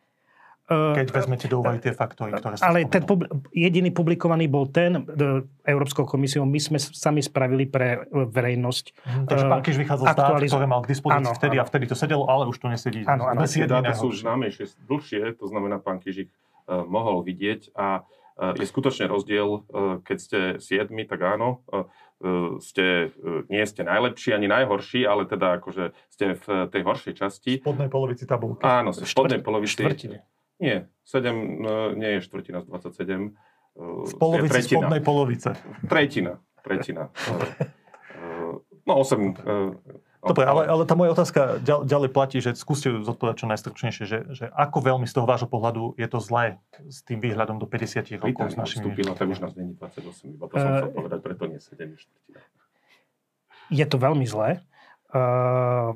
Keď 0.69 1.09
vezmete 1.17 1.49
do 1.49 1.65
úvahy 1.65 1.81
tie 1.81 1.97
faktory, 1.97 2.37
ktoré 2.37 2.61
sa 2.61 2.69
Ale 2.69 2.85
ten 2.93 3.01
pub- 3.09 3.25
jediný 3.57 3.89
publikovaný 3.89 4.53
bol 4.53 4.69
ten 4.69 5.01
Európskou 5.65 6.05
komisiou. 6.05 6.45
My 6.45 6.61
sme 6.61 6.77
sami 6.77 7.25
spravili 7.25 7.65
pre 7.65 8.05
e, 8.05 8.29
verejnosť. 8.29 8.85
Mm, 8.93 9.25
takže 9.33 9.45
pán 9.49 9.61
Kiš 9.65 9.77
vychádzal 9.81 10.05
z 10.05 10.17
dát, 10.17 10.29
ktoré 10.37 10.69
mal 10.69 10.85
k 10.85 10.93
dispozícii 10.93 11.25
ano, 11.25 11.33
vtedy 11.33 11.57
ano. 11.57 11.65
a 11.65 11.69
vtedy 11.73 11.85
to 11.89 11.97
sedelo, 11.97 12.25
ale 12.29 12.45
už 12.53 12.61
to 12.61 12.69
nesedí. 12.69 13.01
Áno, 13.09 13.25
áno. 13.33 13.49
Tie 13.49 13.65
dáta 13.65 13.97
sú 13.97 14.13
už 14.13 14.21
známejšie, 14.29 14.69
dlhšie, 14.85 15.41
to 15.41 15.49
znamená, 15.49 15.81
pán 15.81 16.05
Kižik 16.05 16.29
uh, 16.29 16.85
mohol 16.85 17.25
vidieť 17.25 17.73
a 17.73 18.05
uh, 18.05 18.53
je 18.53 18.69
skutočne 18.69 19.09
rozdiel, 19.09 19.49
uh, 19.49 20.05
keď 20.05 20.19
ste 20.21 20.39
siedmi, 20.61 21.09
tak 21.09 21.25
áno, 21.25 21.65
uh, 21.73 21.89
ste, 22.59 23.15
nie 23.47 23.63
ste 23.63 23.87
najlepší 23.87 24.35
ani 24.35 24.51
najhorší, 24.51 25.07
ale 25.07 25.25
teda 25.25 25.63
akože 25.63 25.95
ste 26.11 26.35
v 26.35 26.67
tej 26.67 26.83
horšej 26.83 27.15
časti. 27.15 27.53
V 27.63 27.65
spodnej 27.65 27.87
polovici 27.87 28.27
tabulky. 28.27 28.67
Áno, 28.67 28.91
v 28.91 29.07
spodnej 29.07 29.39
polovici. 29.39 29.79
Štvrtine. 29.79 30.27
Nie, 30.59 30.91
7 31.07 31.63
no, 31.63 31.95
nie 31.95 32.19
je 32.19 32.21
štvrtina 32.27 32.61
z 32.61 32.67
27. 32.67 33.35
Z 33.79 34.15
polovici, 34.19 34.51
tretina. 34.51 34.81
spodnej 34.83 35.03
polovice. 35.07 35.51
Tretina, 35.87 36.35
tretina. 36.67 37.15
no 38.87 38.93
8. 38.99 39.39
No, 40.19 40.35
Dobre, 40.35 40.51
ale, 40.51 40.67
ale 40.67 40.83
tá 40.83 40.99
moja 40.99 41.15
otázka 41.15 41.63
ďalej 41.63 42.11
platí, 42.11 42.43
že 42.43 42.51
skúste 42.59 42.91
zodpovedať 43.07 43.37
čo 43.39 43.47
najstručnejšie, 43.55 44.03
že, 44.03 44.19
že 44.35 44.45
ako 44.51 44.83
veľmi 44.83 45.07
z 45.07 45.15
toho 45.15 45.31
vášho 45.31 45.47
pohľadu 45.47 45.95
je 45.95 46.09
to 46.11 46.19
zlé 46.19 46.59
s 46.91 47.07
tým 47.07 47.23
výhľadom 47.23 47.63
do 47.63 47.71
50 47.71 48.19
rokov 48.19 48.51
s 48.51 48.59
našimi... 48.59 48.91
Vstúpila, 48.91 49.15
tak 49.15 49.31
už 49.31 49.39
nás 49.39 49.55
není 49.55 49.79
28, 49.79 50.35
iba 50.35 50.47
to 50.51 50.55
som 50.59 50.71
chcel 50.75 50.91
povedať, 50.91 51.19
preto 51.23 51.47
nie 51.47 51.63
7 51.63 51.95
štvrtina. 51.95 52.41
Je 53.71 53.87
to 53.87 53.97
veľmi 54.01 54.27
zlé. 54.27 54.67
Uh, 55.15 55.95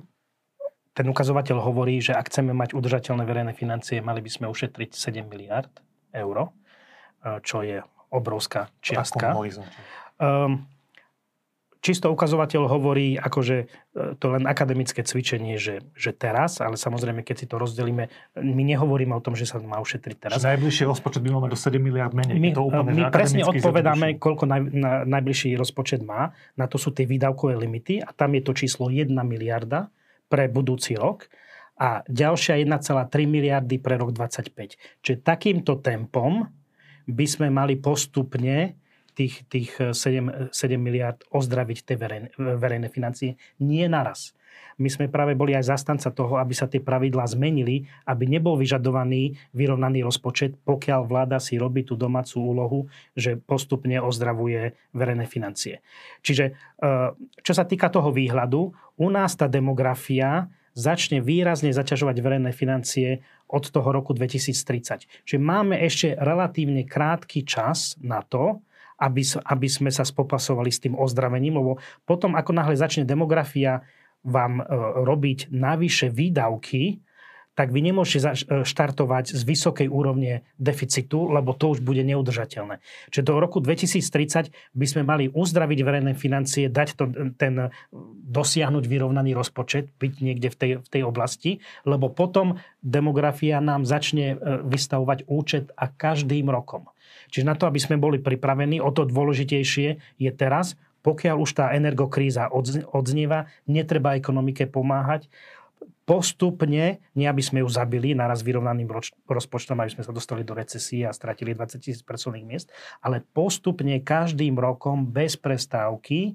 ten 0.93 1.09
ukazovateľ 1.09 1.59
hovorí, 1.64 2.05
že 2.05 2.12
ak 2.12 2.28
chceme 2.28 2.53
mať 2.53 2.76
udržateľné 2.76 3.24
verejné 3.24 3.53
financie, 3.57 4.05
mali 4.05 4.20
by 4.20 4.30
sme 4.30 4.47
ušetriť 4.53 4.93
7 4.93 5.24
miliard 5.24 5.72
eur, 6.12 6.36
e, 6.47 6.51
čo 7.40 7.64
je 7.64 7.80
obrovská 8.12 8.68
čiastka. 8.84 9.32
Um, 10.20 10.68
čisto 11.80 12.12
ukazovateľ 12.12 12.68
hovorí, 12.68 13.16
akože 13.16 13.57
e, 13.57 13.66
to 14.20 14.26
len 14.36 14.45
akademické 14.45 15.01
cvičenie, 15.01 15.57
že, 15.57 15.80
že 15.97 16.12
teraz, 16.12 16.61
ale 16.61 16.76
samozrejme, 16.76 17.24
keď 17.24 17.36
si 17.40 17.47
to 17.49 17.57
rozdelíme, 17.57 18.12
my 18.36 18.62
nehovoríme 18.62 19.16
o 19.16 19.24
tom, 19.24 19.32
že 19.32 19.49
sa 19.49 19.64
má 19.64 19.80
ušetriť 19.80 20.16
teraz. 20.20 20.45
Že 20.45 20.61
najbližší 20.61 20.84
rozpočet 20.84 21.24
by 21.24 21.28
mal 21.32 21.49
mať 21.49 21.57
do 21.57 21.59
7 21.59 21.80
miliard 21.80 22.12
menej. 22.12 22.36
My, 22.36 22.53
to 22.53 22.68
úplne, 22.68 22.93
my 22.93 23.09
presne 23.09 23.49
odpovedáme, 23.49 24.20
koľko 24.20 24.45
naj, 24.45 24.61
na, 24.76 24.93
najbližší 25.09 25.57
rozpočet 25.57 26.05
má. 26.05 26.36
Na 26.53 26.68
to 26.68 26.76
sú 26.76 26.93
tie 26.93 27.09
výdavkové 27.09 27.57
limity 27.57 28.05
a 28.05 28.12
tam 28.12 28.36
je 28.36 28.45
to 28.45 28.53
číslo 28.53 28.93
1 28.93 29.09
miliarda 29.09 29.88
pre 30.32 30.48
budúci 30.48 30.96
rok 30.96 31.28
a 31.76 32.00
ďalšia 32.08 32.56
1,3 32.64 33.28
miliardy 33.28 33.76
pre 33.76 34.00
rok 34.00 34.16
2025. 34.16 35.04
Čiže 35.04 35.18
takýmto 35.20 35.84
tempom 35.84 36.48
by 37.04 37.26
sme 37.28 37.52
mali 37.52 37.76
postupne 37.76 38.80
tých, 39.12 39.44
tých 39.52 39.76
7, 39.92 40.48
7 40.48 40.56
miliard 40.80 41.20
ozdraviť 41.28 41.78
tie 41.84 41.96
verejné, 42.00 42.28
verejné 42.38 42.88
financie. 42.88 43.36
Nie 43.60 43.92
naraz. 43.92 44.32
My 44.80 44.88
sme 44.88 45.07
práve 45.09 45.36
boli 45.36 45.53
aj 45.53 45.68
zastanca 45.68 46.09
toho, 46.09 46.40
aby 46.40 46.55
sa 46.57 46.66
tie 46.66 46.80
pravidlá 46.80 47.28
zmenili, 47.28 47.84
aby 48.09 48.24
nebol 48.24 48.57
vyžadovaný 48.57 49.36
vyrovnaný 49.53 50.03
rozpočet, 50.05 50.57
pokiaľ 50.64 51.00
vláda 51.05 51.38
si 51.42 51.61
robí 51.61 51.84
tú 51.84 51.94
domácu 51.94 52.40
úlohu, 52.40 52.80
že 53.12 53.36
postupne 53.36 54.00
ozdravuje 54.00 54.74
verejné 54.96 55.28
financie. 55.28 55.84
Čiže 56.24 56.44
e, 56.50 56.53
čo 57.42 57.53
sa 57.53 57.64
týka 57.68 57.92
toho 57.92 58.11
výhľadu, 58.11 58.72
u 58.96 59.09
nás 59.12 59.36
tá 59.36 59.46
demografia 59.48 60.48
začne 60.72 61.20
výrazne 61.20 61.68
zaťažovať 61.72 62.16
verejné 62.16 62.50
financie 62.57 63.20
od 63.53 63.68
toho 63.68 63.92
roku 63.92 64.16
2030. 64.16 65.05
Čiže 65.28 65.38
máme 65.40 65.76
ešte 65.84 66.16
relatívne 66.16 66.88
krátky 66.88 67.44
čas 67.44 68.00
na 68.00 68.24
to, 68.24 68.64
aby, 69.03 69.22
aby 69.26 69.68
sme 69.68 69.90
sa 69.90 70.07
spopasovali 70.07 70.70
s 70.70 70.80
tým 70.80 70.94
ozdravením, 70.94 71.59
lebo 71.59 71.72
potom, 72.07 72.38
ako 72.38 72.55
náhle 72.55 72.78
začne 72.78 73.03
demografia 73.03 73.82
vám 74.22 74.62
e, 74.62 74.64
robiť 75.02 75.50
navyše 75.50 76.10
výdavky, 76.10 77.02
tak 77.52 77.68
vy 77.68 77.92
nemôžete 77.92 78.18
e, 78.24 78.32
štartovať 78.64 79.36
z 79.36 79.42
vysokej 79.44 79.88
úrovne 79.92 80.40
deficitu, 80.56 81.28
lebo 81.28 81.52
to 81.52 81.76
už 81.76 81.84
bude 81.84 82.00
neudržateľné. 82.00 82.80
Čiže 83.12 83.28
do 83.28 83.36
roku 83.36 83.60
2030 83.60 84.52
by 84.72 84.86
sme 84.88 85.02
mali 85.04 85.28
uzdraviť 85.28 85.78
verejné 85.84 86.12
financie, 86.16 86.72
dať 86.72 86.88
to, 86.96 87.04
ten, 87.36 87.68
dosiahnuť 88.32 88.84
vyrovnaný 88.88 89.36
rozpočet, 89.36 89.92
byť 90.00 90.12
niekde 90.24 90.48
v 90.48 90.56
tej, 90.56 90.72
v 90.80 90.88
tej 90.88 91.02
oblasti, 91.04 91.60
lebo 91.84 92.08
potom 92.08 92.56
demografia 92.80 93.60
nám 93.60 93.84
začne 93.84 94.32
e, 94.32 94.36
vystavovať 94.64 95.28
účet 95.28 95.76
a 95.76 95.92
každým 95.92 96.48
rokom. 96.48 96.88
Čiže 97.28 97.48
na 97.48 97.56
to, 97.56 97.68
aby 97.68 97.80
sme 97.80 98.00
boli 98.00 98.16
pripravení, 98.16 98.80
o 98.80 98.88
to 98.92 99.04
dôležitejšie 99.04 99.88
je 100.16 100.30
teraz 100.32 100.76
pokiaľ 101.03 101.36
už 101.42 101.50
tá 101.59 101.74
energokríza 101.74 102.48
odznieva, 102.94 103.50
netreba 103.66 104.14
ekonomike 104.14 104.70
pomáhať. 104.70 105.26
Postupne, 106.03 106.98
nie 107.14 107.26
aby 107.30 107.42
sme 107.42 107.62
ju 107.62 107.68
zabili 107.70 108.11
naraz 108.11 108.42
vyrovnaným 108.42 108.90
rozpočtom, 109.26 109.78
aby 109.78 109.94
sme 109.94 110.03
sa 110.03 110.11
dostali 110.11 110.42
do 110.42 110.50
recesie 110.55 111.07
a 111.07 111.14
stratili 111.14 111.55
20 111.55 111.78
tisíc 111.78 112.03
pracovných 112.03 112.46
miest, 112.46 112.74
ale 112.98 113.22
postupne 113.22 114.03
každým 114.03 114.59
rokom 114.59 115.07
bez 115.07 115.38
prestávky 115.38 116.34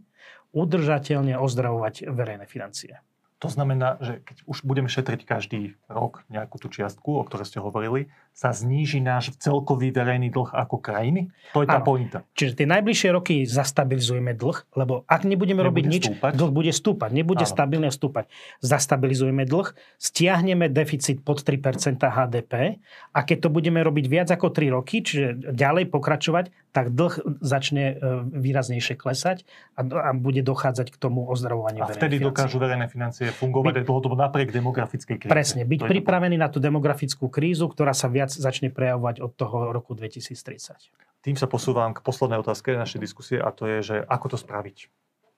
udržateľne 0.55 1.35
ozdravovať 1.35 2.07
verejné 2.07 2.47
financie. 2.47 3.03
To 3.37 3.53
znamená, 3.53 4.01
že 4.01 4.25
keď 4.25 4.37
už 4.49 4.65
budeme 4.65 4.89
šetriť 4.89 5.21
každý 5.21 5.77
rok 5.85 6.25
nejakú 6.25 6.57
tú 6.57 6.73
čiastku, 6.73 7.21
o 7.21 7.21
ktorej 7.21 7.45
ste 7.45 7.61
hovorili, 7.61 8.09
sa 8.33 8.49
zníži 8.49 8.97
náš 8.97 9.37
celkový 9.37 9.93
verejný 9.93 10.33
dlh 10.33 10.57
ako 10.57 10.81
krajiny? 10.81 11.29
To 11.53 11.61
je 11.61 11.69
tá 11.69 11.77
Áno. 11.77 11.85
pointa. 11.85 12.25
Čiže 12.33 12.57
tie 12.57 12.67
najbližšie 12.69 13.09
roky 13.13 13.45
zastabilizujeme 13.45 14.33
dlh, 14.33 14.57
lebo 14.73 15.05
ak 15.05 15.21
nebudeme 15.25 15.61
Nebude 15.61 15.69
robiť 15.69 15.85
nič, 15.85 16.03
stúpať. 16.09 16.31
dlh 16.33 16.51
bude 16.51 16.71
stúpať, 16.73 17.09
nebude 17.13 17.45
Áno. 17.45 17.53
stabilne 17.53 17.89
stúpať. 17.93 18.25
Zastabilizujeme 18.61 19.45
dlh, 19.45 19.67
stiahneme 20.01 20.65
deficit 20.67 21.21
pod 21.21 21.45
3% 21.45 22.01
HDP 22.01 22.81
a 23.13 23.19
keď 23.21 23.37
to 23.45 23.49
budeme 23.53 23.77
robiť 23.85 24.05
viac 24.09 24.27
ako 24.33 24.49
3 24.49 24.73
roky, 24.73 25.05
čiže 25.05 25.53
ďalej 25.53 25.93
pokračovať, 25.93 26.49
tak 26.77 26.93
dlh 26.93 27.41
začne 27.41 27.85
e, 27.89 27.93
výraznejšie 28.37 28.93
klesať 28.93 29.49
a, 29.73 29.81
a 29.81 30.13
bude 30.13 30.45
dochádzať 30.45 30.93
k 30.93 30.97
tomu 31.01 31.25
ozdravovaniu 31.25 31.81
A 31.81 31.89
vtedy 31.89 32.21
financií. 32.21 32.29
dokážu 32.29 32.61
verejné 32.61 32.85
financie 32.85 33.33
fungovať 33.33 33.81
aj 33.81 33.85
dlhodobo 33.89 34.13
napriek 34.13 34.53
demografickej 34.53 35.25
kríze. 35.25 35.33
Presne, 35.33 35.65
byť 35.65 35.79
To 35.81 35.85
je 35.85 35.89
to 35.89 35.93
pripravený 35.97 36.37
na 36.37 36.53
tú 36.53 36.61
demografickú 36.61 37.33
krízu, 37.33 37.65
ktorá 37.65 37.97
sa 37.97 38.05
viac 38.13 38.29
začne 38.29 38.69
prejavovať 38.69 39.25
od 39.25 39.31
toho 39.33 39.73
roku 39.73 39.97
2030. 39.97 40.93
Tým 41.25 41.33
sa 41.33 41.49
posúvam 41.49 41.97
k 41.97 42.05
poslednej 42.05 42.37
otázke 42.45 42.77
našej 42.77 43.01
diskusie 43.01 43.41
a 43.41 43.49
to 43.49 43.65
je, 43.65 43.77
že 43.81 43.95
ako 44.05 44.37
to 44.37 44.37
spraviť? 44.37 44.77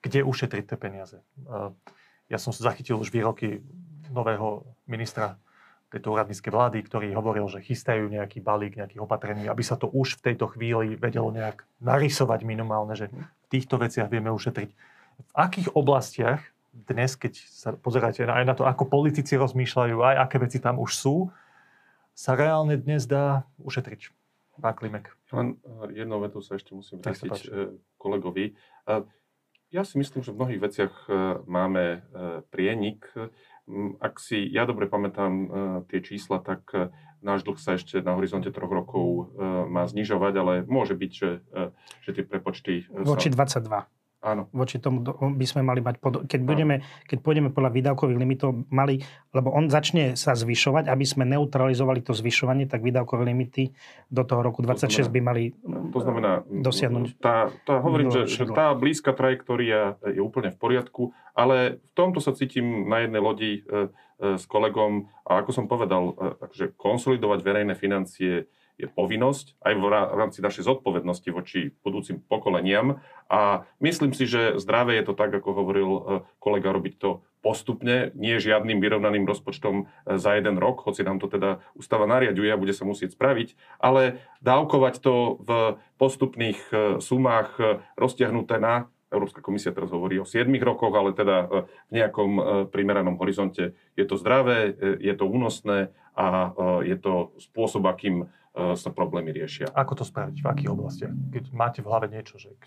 Kde 0.04 0.28
ušetriť 0.28 0.76
tie 0.76 0.76
peniaze? 0.76 1.24
Uh, 1.48 1.72
Ja 2.28 2.38
som 2.38 2.52
zachytil 2.52 3.00
už 3.00 3.10
výroky 3.10 3.64
nového 4.12 4.68
ministra 4.86 5.40
tejto 5.98 6.14
úradníckej 6.14 6.52
vlády, 6.54 6.78
ktorý 6.86 7.08
hovoril, 7.18 7.50
že 7.50 7.66
chystajú 7.66 8.10
nejaký 8.10 8.46
balík 8.46 8.78
nejakých 8.78 9.02
opatrení, 9.02 9.50
aby 9.50 9.64
sa 9.66 9.74
to 9.76 9.90
už 9.90 10.22
v 10.22 10.34
tejto 10.34 10.54
chvíli 10.54 10.94
vedelo 10.94 11.34
nejak 11.34 11.66
narysovať 11.82 12.46
minimálne, 12.46 12.94
že 12.94 13.10
v 13.10 13.48
týchto 13.50 13.82
veciach 13.82 14.10
vieme 14.10 14.30
ušetriť. 14.30 14.70
V 15.20 15.32
akých 15.34 15.74
oblastiach 15.74 16.46
dnes, 16.72 17.18
keď 17.18 17.34
sa 17.50 17.70
pozeráte 17.74 18.24
aj 18.24 18.46
na 18.46 18.54
to, 18.54 18.64
ako 18.64 18.86
politici 18.86 19.36
rozmýšľajú, 19.36 19.98
aj 20.00 20.16
aké 20.30 20.38
veci 20.38 20.62
tam 20.62 20.78
už 20.78 20.92
sú, 20.94 21.16
sa 22.14 22.38
reálne 22.38 22.78
dnes 22.78 23.10
dá 23.10 23.48
ušetriť? 23.64 24.14
Pán 24.60 24.76
Klimek. 24.76 25.16
Len 25.32 25.56
eh, 25.56 26.04
jednou 26.04 26.20
vetou 26.20 26.44
sa 26.44 26.60
ešte 26.60 26.76
musím 26.76 27.00
vrátiť 27.00 27.48
eh, 27.48 27.74
kolegovi. 27.96 28.54
Eh, 28.86 29.04
Ja 29.70 29.86
si 29.86 30.02
myslím, 30.02 30.26
že 30.26 30.34
v 30.34 30.40
mnohých 30.42 30.62
veciach 30.66 30.94
máme 31.46 32.02
prienik. 32.50 33.06
Mm, 33.70 34.02
Ak 34.02 34.18
si 34.18 34.50
ja 34.50 34.66
dobre 34.66 34.90
pamätám 34.90 35.34
eh, 35.34 35.48
tie 35.94 36.02
čísla, 36.02 36.42
tak 36.42 36.66
eh, 36.74 36.90
náš 37.22 37.46
dlh 37.46 37.62
sa 37.62 37.78
ešte 37.78 38.02
na 38.02 38.18
horizonte 38.18 38.50
troch 38.50 38.74
rokov 38.74 39.30
eh, 39.38 39.70
má 39.70 39.86
znižovať, 39.86 40.34
ale 40.42 40.54
môže 40.66 40.98
byť, 40.98 41.12
že, 41.14 41.32
že 42.02 42.10
tie 42.18 42.26
prepočty... 42.26 42.90
Voči 42.90 43.30
sa... 43.30 43.46
22. 43.62 43.99
Áno. 44.20 44.52
voči 44.52 44.84
tomu 44.84 45.00
by 45.16 45.46
sme 45.48 45.64
mali 45.64 45.80
mať, 45.80 45.96
pod, 46.04 46.28
keď, 46.28 46.42
budeme, 46.44 46.84
keď 47.08 47.24
pôjdeme 47.24 47.56
podľa 47.56 47.72
výdavkových 47.72 48.20
limitov, 48.20 48.68
mali, 48.68 49.00
lebo 49.32 49.48
on 49.56 49.72
začne 49.72 50.20
sa 50.20 50.36
zvyšovať, 50.36 50.92
aby 50.92 51.06
sme 51.08 51.24
neutralizovali 51.24 52.04
to 52.04 52.12
zvyšovanie, 52.12 52.68
tak 52.68 52.84
výdavkové 52.84 53.32
limity 53.32 53.72
do 54.12 54.28
toho 54.28 54.44
roku 54.44 54.60
26 54.60 55.08
by 55.08 55.20
mali 55.24 55.44
To 55.96 56.00
znamená, 56.04 56.44
dosiahnuť. 56.52 57.24
Tá, 57.24 57.48
tá, 57.64 57.80
hovorím, 57.80 58.12
že, 58.12 58.28
že 58.28 58.44
tá 58.52 58.76
blízka 58.76 59.16
trajektória 59.16 59.96
je 60.04 60.20
úplne 60.20 60.52
v 60.52 60.58
poriadku, 60.60 61.16
ale 61.32 61.80
v 61.80 61.92
tomto 61.96 62.20
sa 62.20 62.36
cítim 62.36 62.92
na 62.92 63.08
jednej 63.08 63.24
lodi 63.24 63.52
e, 63.56 63.88
e, 64.20 64.36
s 64.36 64.44
kolegom 64.44 65.08
a 65.24 65.40
ako 65.40 65.52
som 65.56 65.66
povedal, 65.72 66.12
e, 66.20 66.36
takže 66.44 66.76
konsolidovať 66.76 67.40
verejné 67.40 67.74
financie 67.80 68.52
je 68.80 68.88
povinnosť 68.88 69.60
aj 69.60 69.74
v 69.76 69.84
rá- 69.92 70.10
v 70.16 70.18
rámci 70.18 70.40
našej 70.40 70.64
zodpovednosti 70.64 71.30
voči 71.36 71.76
budúcim 71.84 72.24
pokoleniam 72.24 73.04
a 73.28 73.68
myslím 73.84 74.16
si, 74.16 74.24
že 74.24 74.56
zdravé 74.56 75.04
je 75.04 75.12
to 75.12 75.14
tak, 75.20 75.36
ako 75.36 75.50
hovoril 75.52 75.90
e, 75.92 76.02
kolega, 76.40 76.72
robiť 76.72 76.96
to 76.96 77.20
postupne, 77.44 78.16
nie 78.16 78.40
žiadnym 78.40 78.80
vyrovnaným 78.80 79.28
rozpočtom 79.28 79.84
e, 79.84 80.16
za 80.16 80.40
jeden 80.40 80.56
rok, 80.56 80.88
hoci 80.88 81.04
nám 81.04 81.20
to 81.20 81.28
teda 81.28 81.60
ústava 81.76 82.08
nariaduje 82.08 82.48
a 82.48 82.58
bude 82.58 82.72
sa 82.72 82.88
musieť 82.88 83.20
spraviť, 83.20 83.60
ale 83.84 84.24
dávkovať 84.40 85.04
to 85.04 85.44
v 85.44 85.50
postupných 86.00 86.60
e, 86.72 86.76
sumách 87.04 87.60
roztiahnuté 88.00 88.64
na 88.64 88.88
Európska 89.10 89.42
komisia 89.42 89.74
teraz 89.74 89.90
hovorí 89.90 90.22
o 90.22 90.26
7 90.26 90.46
rokoch, 90.62 90.94
ale 90.94 91.18
teda 91.18 91.50
v 91.50 91.92
nejakom 91.98 92.32
primeranom 92.70 93.18
horizonte. 93.18 93.74
Je 93.98 94.06
to 94.06 94.22
zdravé, 94.22 94.70
je 95.02 95.14
to 95.18 95.26
únosné 95.26 95.90
a 96.14 96.54
je 96.86 96.94
to 96.94 97.34
spôsob, 97.42 97.90
akým 97.90 98.30
sa 98.56 98.89
problémy 98.89 99.30
riešia. 99.32 99.70
Ako 99.72 99.93
to 99.93 100.04
spraviť? 100.04 100.41
V 100.41 100.47
akých 100.50 100.70
oblastiach? 100.74 101.14
Keď 101.14 101.43
máte 101.54 101.80
v 101.86 101.89
hlave 101.89 102.10
niečo, 102.10 102.41
že 102.41 102.58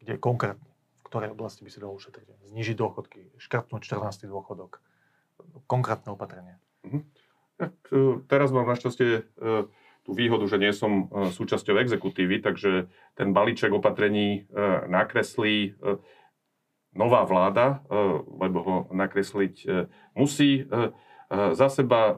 kde 0.00 0.16
konkrétne, 0.16 0.64
v 1.00 1.02
ktorej 1.06 1.30
oblasti 1.36 1.62
by 1.62 1.70
si 1.70 1.78
dalo 1.78 1.94
ušetriť? 1.94 2.50
Znižiť 2.50 2.76
dôchodky, 2.76 3.20
škrtnúť 3.38 3.82
14. 3.84 4.26
dôchodok. 4.26 4.80
Konkrétne 5.68 6.16
opatrenia. 6.16 6.56
Tak, 7.56 7.72
e, 7.92 8.20
teraz 8.28 8.52
mám 8.52 8.68
našťastie 8.68 9.10
e, 9.12 9.22
tú 10.04 10.10
výhodu, 10.14 10.44
že 10.46 10.60
nie 10.60 10.70
som 10.70 11.10
e, 11.10 11.32
súčasťou 11.32 11.76
exekutívy, 11.82 12.44
takže 12.44 12.86
ten 13.18 13.32
balíček 13.32 13.72
opatrení 13.72 14.44
e, 14.46 14.62
nakreslí 14.86 15.74
e, 15.74 15.98
nová 16.94 17.24
vláda, 17.26 17.84
e, 17.88 17.98
lebo 18.40 18.58
ho 18.62 18.76
nakresliť 18.92 19.54
e, 19.64 19.66
musí. 20.14 20.62
E, 20.62 20.64
e, 20.64 21.54
Za 21.56 21.68
seba 21.68 22.12
e, 22.12 22.14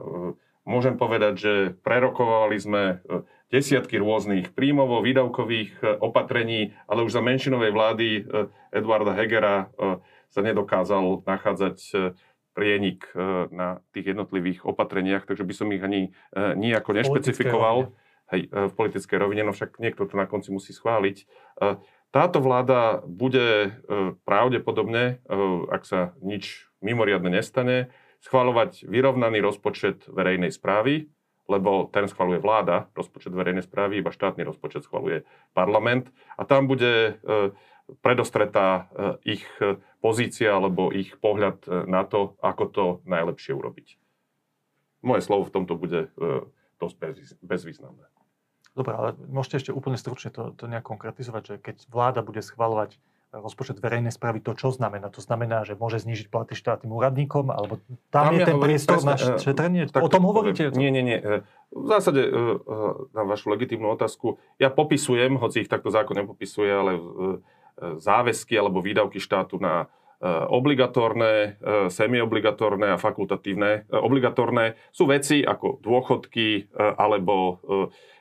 môžem 0.69 1.01
povedať, 1.01 1.35
že 1.41 1.53
prerokovali 1.81 2.57
sme 2.61 2.83
e, 2.85 2.97
desiatky 3.49 3.97
rôznych 3.97 4.53
príjmovo 4.53 5.01
výdavkových 5.01 5.81
e, 5.81 5.85
opatrení, 6.05 6.77
ale 6.85 7.09
už 7.09 7.17
za 7.17 7.25
menšinovej 7.25 7.73
vlády 7.73 8.07
e, 8.21 8.21
Eduarda 8.77 9.17
Hegera 9.17 9.73
sa 10.29 10.45
nedokázal 10.45 11.25
nachádzať 11.25 11.81
prienik 12.53 13.09
na 13.49 13.81
tých 13.97 14.13
jednotlivých 14.13 14.61
opatreniach, 14.61 15.25
takže 15.25 15.41
by 15.41 15.55
som 15.57 15.73
ich 15.73 15.81
ani 15.81 16.13
nijako 16.37 16.93
nešpecifikoval. 16.93 17.97
Hej, 18.29 18.53
v 18.53 18.73
politickej 18.77 19.17
rovine, 19.17 19.41
no 19.41 19.57
však 19.57 19.81
niekto 19.81 20.05
to 20.05 20.21
na 20.21 20.29
konci 20.29 20.53
musí 20.53 20.77
schváliť. 20.77 21.25
Táto 22.13 22.45
vláda 22.45 23.01
bude 23.09 23.73
pravdepodobne, 24.29 25.25
ak 25.73 25.83
sa 25.89 26.13
nič 26.21 26.69
mimoriadne 26.85 27.41
nestane, 27.41 27.89
schváľovať 28.23 28.87
vyrovnaný 28.87 29.39
rozpočet 29.43 30.07
verejnej 30.11 30.51
správy, 30.51 31.07
lebo 31.49 31.89
ten 31.89 32.05
schvaluje 32.07 32.39
vláda, 32.39 32.93
rozpočet 32.93 33.33
verejnej 33.33 33.65
správy, 33.65 33.99
iba 33.99 34.13
štátny 34.13 34.45
rozpočet 34.45 34.85
schvaluje 34.85 35.25
parlament 35.57 36.13
a 36.37 36.45
tam 36.45 36.69
bude 36.69 37.17
e, 37.17 37.53
predostretá 38.05 38.69
e, 38.93 39.39
ich 39.41 39.45
e, 39.59 39.81
pozícia 40.05 40.53
alebo 40.53 40.93
ich 40.93 41.17
pohľad 41.17 41.89
na 41.89 42.05
to, 42.05 42.37
ako 42.45 42.65
to 42.69 42.85
najlepšie 43.09 43.57
urobiť. 43.57 43.97
Moje 45.01 45.25
slovo 45.25 45.49
v 45.49 45.55
tomto 45.55 45.75
bude 45.79 46.11
dosť 46.79 46.97
bezvýz- 46.99 47.39
bezvýznamné. 47.43 48.07
Dobre, 48.79 48.95
ale 48.95 49.09
môžete 49.27 49.67
ešte 49.67 49.73
úplne 49.75 49.99
stručne 49.99 50.31
to, 50.31 50.55
to 50.55 50.71
nejak 50.71 50.87
konkretizovať, 50.87 51.43
že 51.43 51.55
keď 51.59 51.77
vláda 51.91 52.23
bude 52.23 52.39
schvalovať 52.39 52.95
rozpočet 53.29 53.77
verejnej 53.77 54.09
správy, 54.09 54.41
to 54.41 54.57
čo 54.57 54.73
znamená? 54.73 55.13
To 55.13 55.21
znamená, 55.21 55.61
že 55.69 55.77
môže 55.77 56.01
znížiť 56.01 56.33
platy 56.33 56.57
štátnym 56.57 56.89
úradníkom, 56.89 57.53
alebo 57.53 57.77
tam, 58.09 58.33
Tam 58.33 58.35
je 58.35 58.41
ja 58.41 58.47
ten 58.49 58.57
priestor 58.57 59.05
presne, 59.05 59.13
na 59.13 59.17
e, 59.17 59.37
šetrenie? 59.37 59.83
Tak 59.93 60.01
o 60.01 60.09
tom 60.09 60.25
to 60.25 60.29
hovoríte? 60.33 60.73
Nie, 60.73 60.89
nie, 60.89 61.05
nie. 61.05 61.19
E, 61.21 61.45
V 61.69 61.87
zásade 61.93 62.25
e, 62.25 62.31
na 63.13 63.23
vašu 63.29 63.53
legitímnu 63.53 63.93
otázku, 63.93 64.41
ja 64.57 64.73
popisujem, 64.73 65.37
hoci 65.37 65.65
ich 65.65 65.71
takto 65.71 65.93
zákon 65.93 66.17
nepopisuje, 66.17 66.73
ale 66.73 66.93
záväzky 67.79 68.59
alebo 68.59 68.83
výdavky 68.83 69.21
štátu 69.23 69.61
na 69.61 69.87
obligatórne, 70.51 71.63
semiobligatórne 71.95 72.91
a 72.91 72.99
fakultatívne. 72.99 73.87
Obligatórne 73.87 74.75
sú 74.91 75.07
veci 75.07 75.47
ako 75.47 75.79
dôchodky 75.79 76.75
alebo 76.75 77.63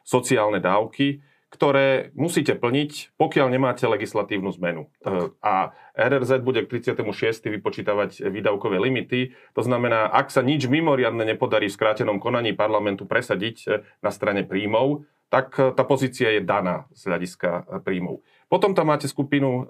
sociálne 0.05 0.61
dávky, 0.61 1.25
ktoré 1.47 2.11
musíte 2.11 2.59
plniť, 2.59 3.15
pokiaľ 3.15 3.47
nemáte 3.47 3.87
legislatívnu 3.87 4.51
zmenu. 4.59 4.91
E, 4.99 5.31
A 5.39 5.71
RRZ 5.95 6.43
bude 6.43 6.67
k 6.67 6.83
36. 6.83 7.47
vypočítavať 7.47 8.27
výdavkové 8.27 8.75
limity. 8.83 9.31
To 9.55 9.63
znamená, 9.63 10.11
ak 10.11 10.27
sa 10.27 10.43
nič 10.43 10.67
mimoriadne 10.67 11.23
nepodarí 11.23 11.71
v 11.71 11.77
skrátenom 11.79 12.19
konaní 12.19 12.51
parlamentu 12.51 13.07
presadiť 13.07 13.57
e, 13.63 13.67
na 14.03 14.11
strane 14.11 14.43
príjmov, 14.43 15.07
tak 15.31 15.55
e, 15.55 15.71
tá 15.71 15.87
pozícia 15.87 16.35
je 16.35 16.43
daná 16.43 16.91
z 16.91 17.07
hľadiska 17.07 17.79
príjmov. 17.87 18.27
Potom 18.51 18.75
tam 18.75 18.91
máte 18.91 19.07
skupinu, 19.07 19.67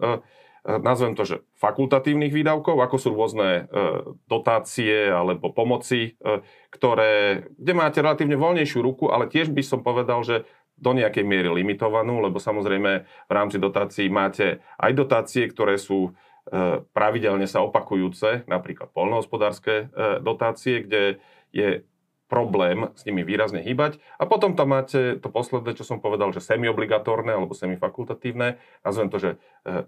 nazvem 0.61 1.17
to, 1.17 1.25
že 1.25 1.41
fakultatívnych 1.57 2.29
výdavkov, 2.29 2.77
ako 2.77 2.97
sú 3.01 3.09
rôzne 3.09 3.65
dotácie 4.29 5.09
alebo 5.09 5.49
pomoci, 5.49 6.13
ktoré, 6.69 7.41
kde 7.57 7.73
máte 7.73 8.05
relatívne 8.05 8.37
voľnejšiu 8.37 8.85
ruku, 8.85 9.09
ale 9.09 9.25
tiež 9.33 9.49
by 9.49 9.65
som 9.65 9.81
povedal, 9.81 10.21
že 10.21 10.45
do 10.77 10.91
nejakej 10.93 11.25
miery 11.25 11.49
limitovanú, 11.49 12.21
lebo 12.21 12.37
samozrejme 12.37 12.91
v 13.03 13.31
rámci 13.33 13.57
dotácií 13.57 14.07
máte 14.07 14.61
aj 14.77 14.91
dotácie, 14.93 15.49
ktoré 15.49 15.81
sú 15.81 16.13
e, 16.13 16.81
pravidelne 16.93 17.49
sa 17.49 17.65
opakujúce, 17.65 18.45
napríklad 18.45 18.93
poľnohospodárske 18.93 19.73
e, 19.73 20.21
dotácie, 20.21 20.85
kde 20.85 21.17
je 21.49 21.81
problém 22.27 22.91
s 22.93 23.07
nimi 23.07 23.23
výrazne 23.23 23.63
hýbať. 23.63 24.03
A 24.19 24.27
potom 24.27 24.53
tam 24.53 24.75
máte 24.75 25.15
to 25.17 25.31
posledné, 25.31 25.73
čo 25.79 25.87
som 25.87 26.03
povedal, 26.03 26.35
že 26.35 26.43
semiobligatórne 26.43 27.31
alebo 27.31 27.55
semifakultatívne, 27.55 28.59
nazvem 28.83 29.07
to, 29.09 29.17
že 29.17 29.31
e, 29.33 29.37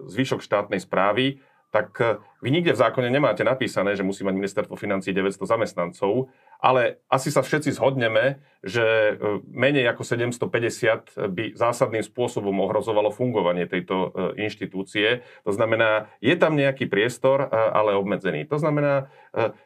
zvyšok 0.10 0.42
štátnej 0.42 0.82
správy, 0.82 1.44
tak 1.70 2.02
e, 2.02 2.18
vy 2.42 2.50
nikde 2.50 2.74
v 2.74 2.82
zákone 2.82 3.14
nemáte 3.14 3.46
napísané, 3.46 3.94
že 3.94 4.02
musí 4.02 4.26
mať 4.26 4.34
ministerstvo 4.34 4.74
financí 4.74 5.14
900 5.14 5.46
zamestnancov, 5.46 6.34
ale 6.58 6.98
asi 7.06 7.30
sa 7.30 7.46
všetci 7.46 7.78
zhodneme, 7.78 8.42
že 8.66 8.82
e, 8.82 9.14
menej 9.46 9.86
ako 9.94 10.02
750 10.02 11.30
by 11.30 11.54
zásadným 11.54 12.02
spôsobom 12.02 12.58
ohrozovalo 12.66 13.14
fungovanie 13.14 13.70
tejto 13.70 13.96
e, 13.96 14.10
inštitúcie. 14.50 15.22
To 15.46 15.54
znamená, 15.54 16.10
je 16.26 16.34
tam 16.34 16.58
nejaký 16.58 16.90
priestor, 16.90 17.46
ale 17.54 17.94
obmedzený. 17.94 18.50
To 18.50 18.58
znamená, 18.58 19.14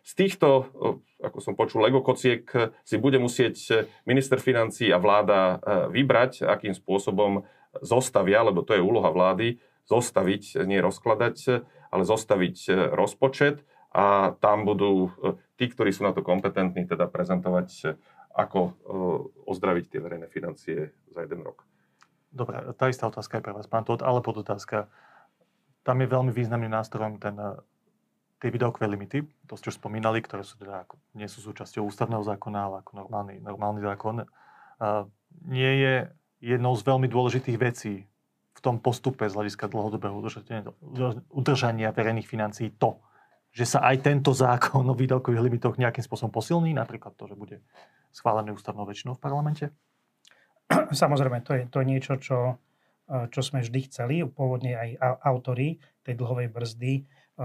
z 0.04 0.12
týchto, 0.14 0.70
ako 1.24 1.38
som 1.40 1.56
počul, 1.56 1.88
Lego 1.88 2.04
kociek 2.04 2.44
si 2.84 2.96
bude 3.00 3.16
musieť 3.18 3.88
minister 4.04 4.38
financí 4.44 4.92
a 4.92 5.00
vláda 5.00 5.60
vybrať, 5.90 6.44
akým 6.44 6.76
spôsobom 6.76 7.48
zostavia, 7.80 8.44
lebo 8.44 8.62
to 8.62 8.76
je 8.76 8.84
úloha 8.84 9.10
vlády, 9.10 9.58
zostaviť, 9.88 10.64
nie 10.64 10.80
rozkladať, 10.80 11.64
ale 11.94 12.10
zostaviť 12.10 12.58
e, 12.66 12.72
rozpočet 12.90 13.62
a 13.94 14.34
tam 14.42 14.66
budú 14.66 15.14
e, 15.22 15.38
tí, 15.62 15.70
ktorí 15.70 15.94
sú 15.94 16.02
na 16.02 16.18
to 16.18 16.26
kompetentní, 16.26 16.90
teda 16.90 17.06
prezentovať, 17.06 17.70
e, 17.86 17.88
ako 18.34 18.74
ozdraviť 19.46 19.94
tie 19.94 20.02
verejné 20.02 20.26
financie 20.26 20.90
za 21.14 21.22
jeden 21.22 21.46
rok. 21.46 21.62
Dobre, 22.34 22.58
tá 22.74 22.90
istá 22.90 23.06
otázka 23.06 23.38
je 23.38 23.46
pre 23.46 23.54
vás, 23.54 23.70
pán 23.70 23.86
Todt, 23.86 24.02
ale 24.02 24.26
podotázka. 24.26 24.90
Tam 25.86 26.02
je 26.02 26.10
veľmi 26.10 26.34
významným 26.34 26.74
nástrojom 26.74 27.22
ten, 27.22 27.38
tie 28.42 28.50
videokové 28.50 28.90
limity, 28.90 29.22
to 29.46 29.54
ste 29.54 29.70
už 29.70 29.78
spomínali, 29.78 30.18
ktoré 30.18 30.42
sú 30.42 30.58
teda, 30.58 30.82
ako, 30.82 30.98
nie 31.14 31.30
sú 31.30 31.46
súčasťou 31.46 31.86
ústavného 31.94 32.26
zákona, 32.26 32.60
ale 32.66 32.76
ako 32.82 33.06
normálny, 33.06 33.38
normálny 33.38 33.86
zákon. 33.86 34.26
A 34.82 35.06
nie 35.46 35.74
je 35.86 35.96
jednou 36.42 36.74
z 36.74 36.90
veľmi 36.90 37.06
dôležitých 37.14 37.58
vecí 37.62 38.10
v 38.54 38.60
tom 38.62 38.78
postupe 38.78 39.26
z 39.26 39.34
hľadiska 39.34 39.66
dlhodobého 39.66 40.14
udržania 41.34 41.90
verejných 41.90 42.30
financií 42.30 42.70
to, 42.78 43.02
že 43.54 43.78
sa 43.78 43.86
aj 43.86 44.02
tento 44.02 44.34
zákon 44.34 44.82
o 44.86 44.98
výdavkových 44.98 45.46
limitoch 45.46 45.78
nejakým 45.78 46.02
spôsobom 46.02 46.34
posilní, 46.34 46.74
napríklad 46.74 47.14
to, 47.14 47.30
že 47.30 47.38
bude 47.38 47.58
schválený 48.14 48.54
ústavnou 48.54 48.86
väčšinou 48.86 49.18
v 49.18 49.22
parlamente? 49.22 49.66
Samozrejme, 50.94 51.46
to 51.46 51.52
je, 51.54 51.62
to 51.70 51.78
je 51.82 51.86
niečo, 51.86 52.14
čo, 52.18 52.58
čo 53.06 53.42
sme 53.46 53.62
vždy 53.62 53.80
chceli. 53.90 54.16
Pôvodne 54.26 54.74
aj 54.74 54.90
autory 55.22 55.78
tej 56.02 56.18
dlhovej 56.18 56.50
brzdy 56.50 56.94
e, 56.98 57.02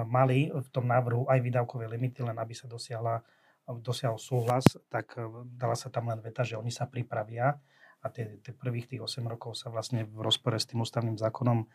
mali 0.07 0.49
v 0.49 0.69
tom 0.73 0.89
návrhu 0.89 1.29
aj 1.29 1.39
výdavkové 1.45 1.91
limity, 1.91 2.25
len 2.25 2.37
aby 2.41 2.55
sa 2.57 2.71
dosiahla, 2.71 3.21
dosiahol 3.81 4.17
súhlas, 4.17 4.65
tak 4.89 5.13
e, 5.19 5.29
dala 5.45 5.77
sa 5.77 5.93
tam 5.93 6.09
len 6.09 6.23
veta, 6.25 6.41
že 6.47 6.57
oni 6.57 6.73
sa 6.73 6.89
pripravia 6.89 7.59
a 7.99 8.07
tie, 8.15 8.39
tie 8.39 8.55
prvých 8.55 8.87
tých 8.87 9.03
8 9.03 9.27
rokov 9.27 9.59
sa 9.59 9.75
vlastne 9.75 10.07
v 10.07 10.23
rozpore 10.23 10.55
s 10.55 10.71
tým 10.71 10.87
ústavným 10.87 11.19
zákonom 11.19 11.59
e, 11.63 11.67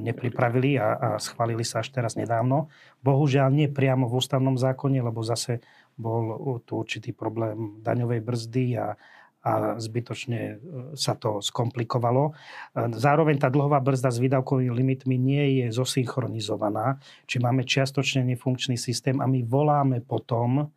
nepripravili 0.00 0.80
a, 0.80 0.88
a 0.96 1.08
schválili 1.20 1.68
sa 1.68 1.84
až 1.84 1.92
teraz 1.92 2.16
nedávno. 2.16 2.72
Bohužiaľ 3.04 3.52
nie 3.52 3.68
priamo 3.68 4.08
v 4.08 4.16
ústavnom 4.16 4.56
zákone, 4.56 5.04
lebo 5.04 5.20
zase 5.20 5.60
bol 6.00 6.60
tu 6.64 6.80
určitý 6.80 7.12
problém 7.12 7.80
daňovej 7.84 8.20
brzdy 8.24 8.66
a, 8.80 8.96
a 9.44 9.76
zbytočne 9.76 10.40
e, 10.40 10.54
sa 10.96 11.12
to 11.12 11.44
skomplikovalo. 11.44 12.32
E, 12.32 12.32
zároveň 12.96 13.36
tá 13.36 13.52
dlhová 13.52 13.76
brzda 13.84 14.08
s 14.08 14.18
výdavkovými 14.18 14.72
limitmi 14.72 15.20
nie 15.20 15.60
je 15.60 15.76
zosynchronizovaná, 15.76 17.04
či 17.28 17.36
máme 17.36 17.68
čiastočne 17.68 18.24
nefunkčný 18.24 18.80
systém 18.80 19.20
a 19.20 19.28
my 19.28 19.44
voláme 19.44 20.00
potom, 20.00 20.72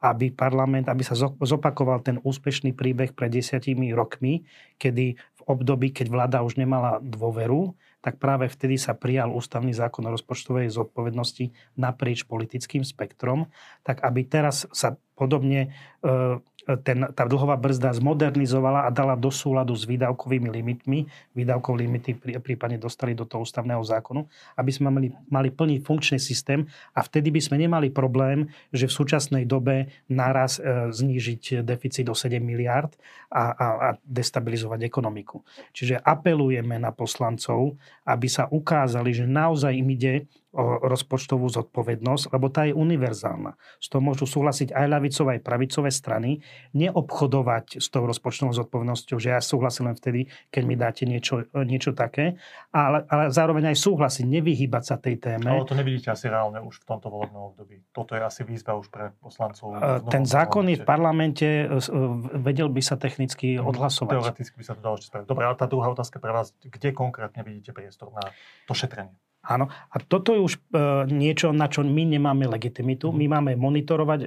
aby 0.00 0.32
parlament, 0.32 0.88
aby 0.88 1.04
sa 1.04 1.12
zopakoval 1.44 2.00
ten 2.00 2.16
úspešný 2.24 2.72
príbeh 2.72 3.12
pred 3.12 3.28
desiatimi 3.28 3.92
rokmi, 3.92 4.48
kedy 4.80 5.20
v 5.20 5.40
období, 5.44 5.92
keď 5.92 6.06
vláda 6.08 6.38
už 6.40 6.56
nemala 6.56 7.04
dôveru, 7.04 7.76
tak 8.00 8.16
práve 8.16 8.48
vtedy 8.48 8.80
sa 8.80 8.96
prijal 8.96 9.28
ústavný 9.28 9.76
zákon 9.76 10.08
o 10.08 10.14
rozpočtovej 10.16 10.72
zodpovednosti 10.72 11.52
naprieč 11.76 12.24
politickým 12.24 12.80
spektrom, 12.80 13.52
tak 13.84 14.00
aby 14.00 14.24
teraz 14.24 14.64
sa 14.72 14.96
podobne 15.12 15.68
e, 16.00 16.40
ten, 16.78 17.10
tá 17.10 17.26
dlhová 17.26 17.58
brzda 17.58 17.90
zmodernizovala 17.96 18.86
a 18.86 18.90
dala 18.94 19.18
do 19.18 19.32
súladu 19.34 19.74
s 19.74 19.88
výdavkovými 19.88 20.46
limitmi, 20.46 21.10
výdavkov 21.34 21.74
limity 21.74 22.14
prípadne 22.38 22.78
dostali 22.78 23.16
do 23.16 23.26
toho 23.26 23.42
ústavného 23.42 23.82
zákonu, 23.82 24.28
aby 24.54 24.70
sme 24.70 24.88
mali, 24.94 25.08
mali 25.26 25.48
plný 25.50 25.82
funkčný 25.82 26.22
systém 26.22 26.68
a 26.94 27.00
vtedy 27.02 27.34
by 27.34 27.40
sme 27.42 27.56
nemali 27.58 27.90
problém, 27.90 28.46
že 28.70 28.86
v 28.86 28.96
súčasnej 29.02 29.44
dobe 29.48 29.90
naraz 30.06 30.62
e, 30.62 30.92
znížiť 30.92 31.64
deficit 31.66 32.06
o 32.06 32.14
7 32.14 32.38
miliard 32.38 32.94
a, 33.30 33.50
a, 33.50 33.66
a 33.80 33.88
destabilizovať 34.04 34.86
ekonomiku. 34.86 35.42
Čiže 35.74 35.98
apelujeme 35.98 36.78
na 36.78 36.94
poslancov, 36.94 37.78
aby 38.06 38.26
sa 38.30 38.46
ukázali, 38.50 39.10
že 39.14 39.24
naozaj 39.26 39.72
im 39.74 39.88
ide 39.90 40.14
rozpočtovú 40.58 41.46
zodpovednosť, 41.46 42.34
lebo 42.34 42.50
tá 42.50 42.66
je 42.66 42.74
univerzálna. 42.74 43.54
S 43.78 43.86
toho 43.86 44.02
môžu 44.02 44.26
súhlasiť 44.26 44.74
aj 44.74 44.86
ľavicové, 44.90 45.28
aj 45.38 45.42
pravicové 45.46 45.90
strany. 45.94 46.42
Neobchodovať 46.74 47.78
s 47.78 47.86
tou 47.86 48.02
rozpočtovou 48.02 48.50
zodpovednosťou, 48.50 49.16
že 49.22 49.30
ja 49.30 49.38
súhlasím 49.38 49.94
len 49.94 49.96
vtedy, 49.96 50.26
keď 50.50 50.62
mi 50.66 50.74
dáte 50.74 51.06
niečo, 51.06 51.46
niečo 51.54 51.94
také, 51.94 52.34
ale, 52.74 53.06
ale 53.06 53.30
zároveň 53.30 53.70
aj 53.70 53.78
súhlasiť, 53.78 54.26
nevyhýbať 54.26 54.82
sa 54.82 54.96
tej 54.98 55.22
téme. 55.22 55.46
Ale 55.46 55.70
to 55.70 55.78
nevidíte 55.78 56.10
asi 56.10 56.26
reálne 56.26 56.58
už 56.58 56.82
v 56.82 56.84
tomto 56.86 57.06
volebnom 57.14 57.54
období. 57.54 57.86
Toto 57.94 58.18
je 58.18 58.22
asi 58.26 58.42
výzva 58.42 58.74
už 58.74 58.90
pre 58.90 59.14
poslancov. 59.22 59.78
Ten 60.10 60.26
zákon 60.26 60.66
je 60.66 60.82
v 60.82 60.84
parlamente, 60.86 61.46
e, 61.46 61.70
e, 61.70 62.38
vedel 62.42 62.66
by 62.66 62.82
sa 62.82 62.98
technicky 62.98 63.54
mhm, 63.54 63.70
odhlasovať. 63.70 64.18
Teoreticky 64.18 64.56
by 64.58 64.64
sa 64.66 64.74
to 64.74 64.82
dalo 64.82 64.98
ešte 64.98 65.14
spraviť. 65.14 65.26
Dobre, 65.30 65.46
a 65.46 65.54
tá 65.54 65.70
druhá 65.70 65.86
otázka 65.94 66.18
pre 66.18 66.34
vás, 66.34 66.50
kde 66.58 66.90
konkrétne 66.90 67.46
vidíte 67.46 67.70
priestor 67.70 68.10
na 68.10 68.26
to 68.66 68.74
šetrenie? 68.74 69.14
Áno. 69.40 69.72
A 69.72 69.96
toto 70.04 70.36
je 70.36 70.40
už 70.44 70.54
e, 70.56 70.60
niečo, 71.08 71.48
na 71.56 71.64
čo 71.72 71.80
my 71.80 72.04
nemáme 72.04 72.44
legitimitu. 72.44 73.08
My 73.08 73.24
mhm. 73.24 73.32
máme 73.32 73.52
monitorovať 73.56 74.20
e, 74.20 74.26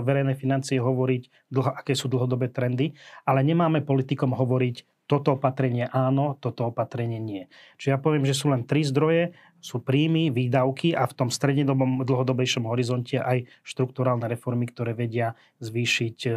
verejné 0.00 0.34
financie, 0.40 0.80
hovoriť, 0.80 1.52
dlho, 1.52 1.70
aké 1.70 1.92
sú 1.92 2.08
dlhodobé 2.08 2.48
trendy, 2.48 2.96
ale 3.28 3.44
nemáme 3.44 3.84
politikom 3.84 4.32
hovoriť, 4.32 5.04
toto 5.04 5.36
opatrenie 5.36 5.84
áno, 5.92 6.40
toto 6.40 6.72
opatrenie 6.72 7.20
nie. 7.20 7.44
Čiže 7.76 7.92
ja 7.92 7.98
poviem, 8.00 8.24
že 8.24 8.32
sú 8.32 8.48
len 8.48 8.64
tri 8.64 8.80
zdroje, 8.88 9.36
sú 9.60 9.84
príjmy, 9.84 10.32
výdavky 10.32 10.96
a 10.96 11.04
v 11.04 11.16
tom 11.16 11.28
strednodobom 11.28 12.04
dlhodobejšom 12.08 12.64
horizonte 12.64 13.20
aj 13.20 13.48
štruktúrálne 13.64 14.24
reformy, 14.28 14.64
ktoré 14.68 14.96
vedia 14.96 15.36
zvýšiť 15.60 16.18
e, 16.24 16.30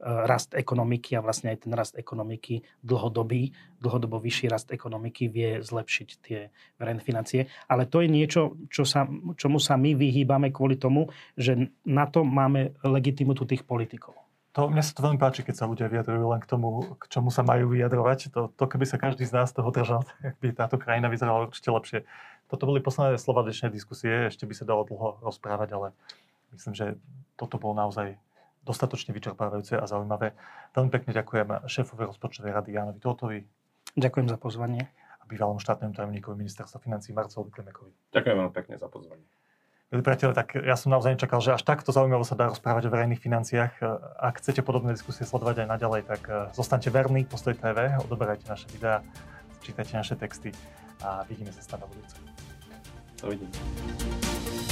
rast 0.00 0.56
ekonomiky 0.56 1.14
a 1.16 1.24
vlastne 1.24 1.52
aj 1.52 1.68
ten 1.68 1.72
rast 1.76 1.94
ekonomiky 1.94 2.64
dlhodobý, 2.80 3.52
dlhodobo 3.78 4.16
vyšší 4.16 4.48
rast 4.48 4.72
ekonomiky 4.72 5.28
vie 5.28 5.60
zlepšiť 5.60 6.08
tie 6.24 6.48
verejné 6.80 7.04
financie. 7.04 7.52
Ale 7.68 7.84
to 7.84 8.00
je 8.00 8.08
niečo, 8.08 8.56
čo 8.72 8.88
sa, 8.88 9.04
čomu 9.36 9.60
sa 9.60 9.76
my 9.76 9.92
vyhýbame 9.92 10.48
kvôli 10.50 10.80
tomu, 10.80 11.12
že 11.36 11.68
na 11.84 12.08
to 12.08 12.24
máme 12.24 12.72
legitimitu 12.80 13.44
tých 13.44 13.68
politikov. 13.68 14.16
To, 14.58 14.66
mne 14.66 14.82
sa 14.82 14.90
to 14.90 15.06
veľmi 15.06 15.20
páči, 15.20 15.46
keď 15.46 15.54
sa 15.54 15.70
ľudia 15.70 15.86
vyjadrujú 15.86 16.26
len 16.26 16.42
k 16.42 16.50
tomu, 16.50 16.82
k 16.98 17.06
čomu 17.06 17.30
sa 17.30 17.46
majú 17.46 17.70
vyjadrovať. 17.70 18.34
To, 18.34 18.50
to 18.50 18.64
keby 18.66 18.82
sa 18.82 18.98
každý 18.98 19.22
z 19.22 19.36
nás 19.36 19.54
toho 19.54 19.70
držal, 19.70 20.02
tak 20.24 20.34
by 20.42 20.50
táto 20.50 20.74
krajina 20.74 21.06
vyzerala 21.06 21.46
určite 21.46 21.70
lepšie. 21.70 21.98
Toto 22.50 22.66
boli 22.66 22.82
posledné 22.82 23.14
slova 23.22 23.46
dnešnej 23.46 23.70
diskusie, 23.70 24.26
ešte 24.26 24.42
by 24.50 24.54
sa 24.58 24.66
dalo 24.66 24.82
dlho 24.82 25.22
rozprávať, 25.22 25.68
ale 25.70 25.88
myslím, 26.50 26.74
že 26.74 26.98
toto 27.38 27.62
bolo 27.62 27.78
naozaj 27.78 28.18
dostatočne 28.64 29.16
vyčerpávajúce 29.16 29.76
a 29.76 29.84
zaujímavé. 29.88 30.36
Veľmi 30.76 30.90
pekne 30.92 31.10
ďakujem 31.16 31.48
šéfovi 31.66 32.04
rozpočtovej 32.08 32.52
rady 32.52 32.76
Jánovi 32.76 33.00
Totovi. 33.00 33.38
Ďakujem 33.96 34.26
za 34.28 34.38
pozvanie. 34.38 34.88
A 35.20 35.24
bývalom 35.26 35.58
štátnemu 35.58 35.96
tajomníkovi 35.96 36.36
ministerstva 36.36 36.78
financí 36.80 37.10
Marcovi 37.16 37.50
Klemekovi. 37.50 37.92
Ďakujem 38.12 38.36
veľmi 38.36 38.54
pekne 38.54 38.74
za 38.76 38.86
pozvanie. 38.86 39.26
Milí 39.90 40.06
priateľe, 40.06 40.38
tak 40.38 40.54
ja 40.54 40.78
som 40.78 40.94
naozaj 40.94 41.18
nečakal, 41.18 41.42
že 41.42 41.50
až 41.50 41.66
takto 41.66 41.90
zaujímavo 41.90 42.22
sa 42.22 42.38
dá 42.38 42.46
rozprávať 42.46 42.86
o 42.86 42.94
verejných 42.94 43.18
financiách. 43.18 43.82
Ak 44.22 44.38
chcete 44.38 44.62
podobné 44.62 44.94
diskusie 44.94 45.26
sledovať 45.26 45.66
aj 45.66 45.68
naďalej, 45.74 46.02
tak 46.06 46.22
eh, 46.30 46.34
zostaňte 46.54 46.94
verní 46.94 47.26
Postoj 47.26 47.58
TV, 47.58 47.98
odoberajte 47.98 48.46
naše 48.46 48.70
videá, 48.70 49.02
čítajte 49.66 49.98
naše 49.98 50.14
texty 50.14 50.54
a 51.02 51.26
vidíme 51.26 51.50
sa 51.50 51.58
stále 51.58 51.82
na 51.82 51.88
budúce. 51.90 52.14
Dovidenia. 53.18 54.69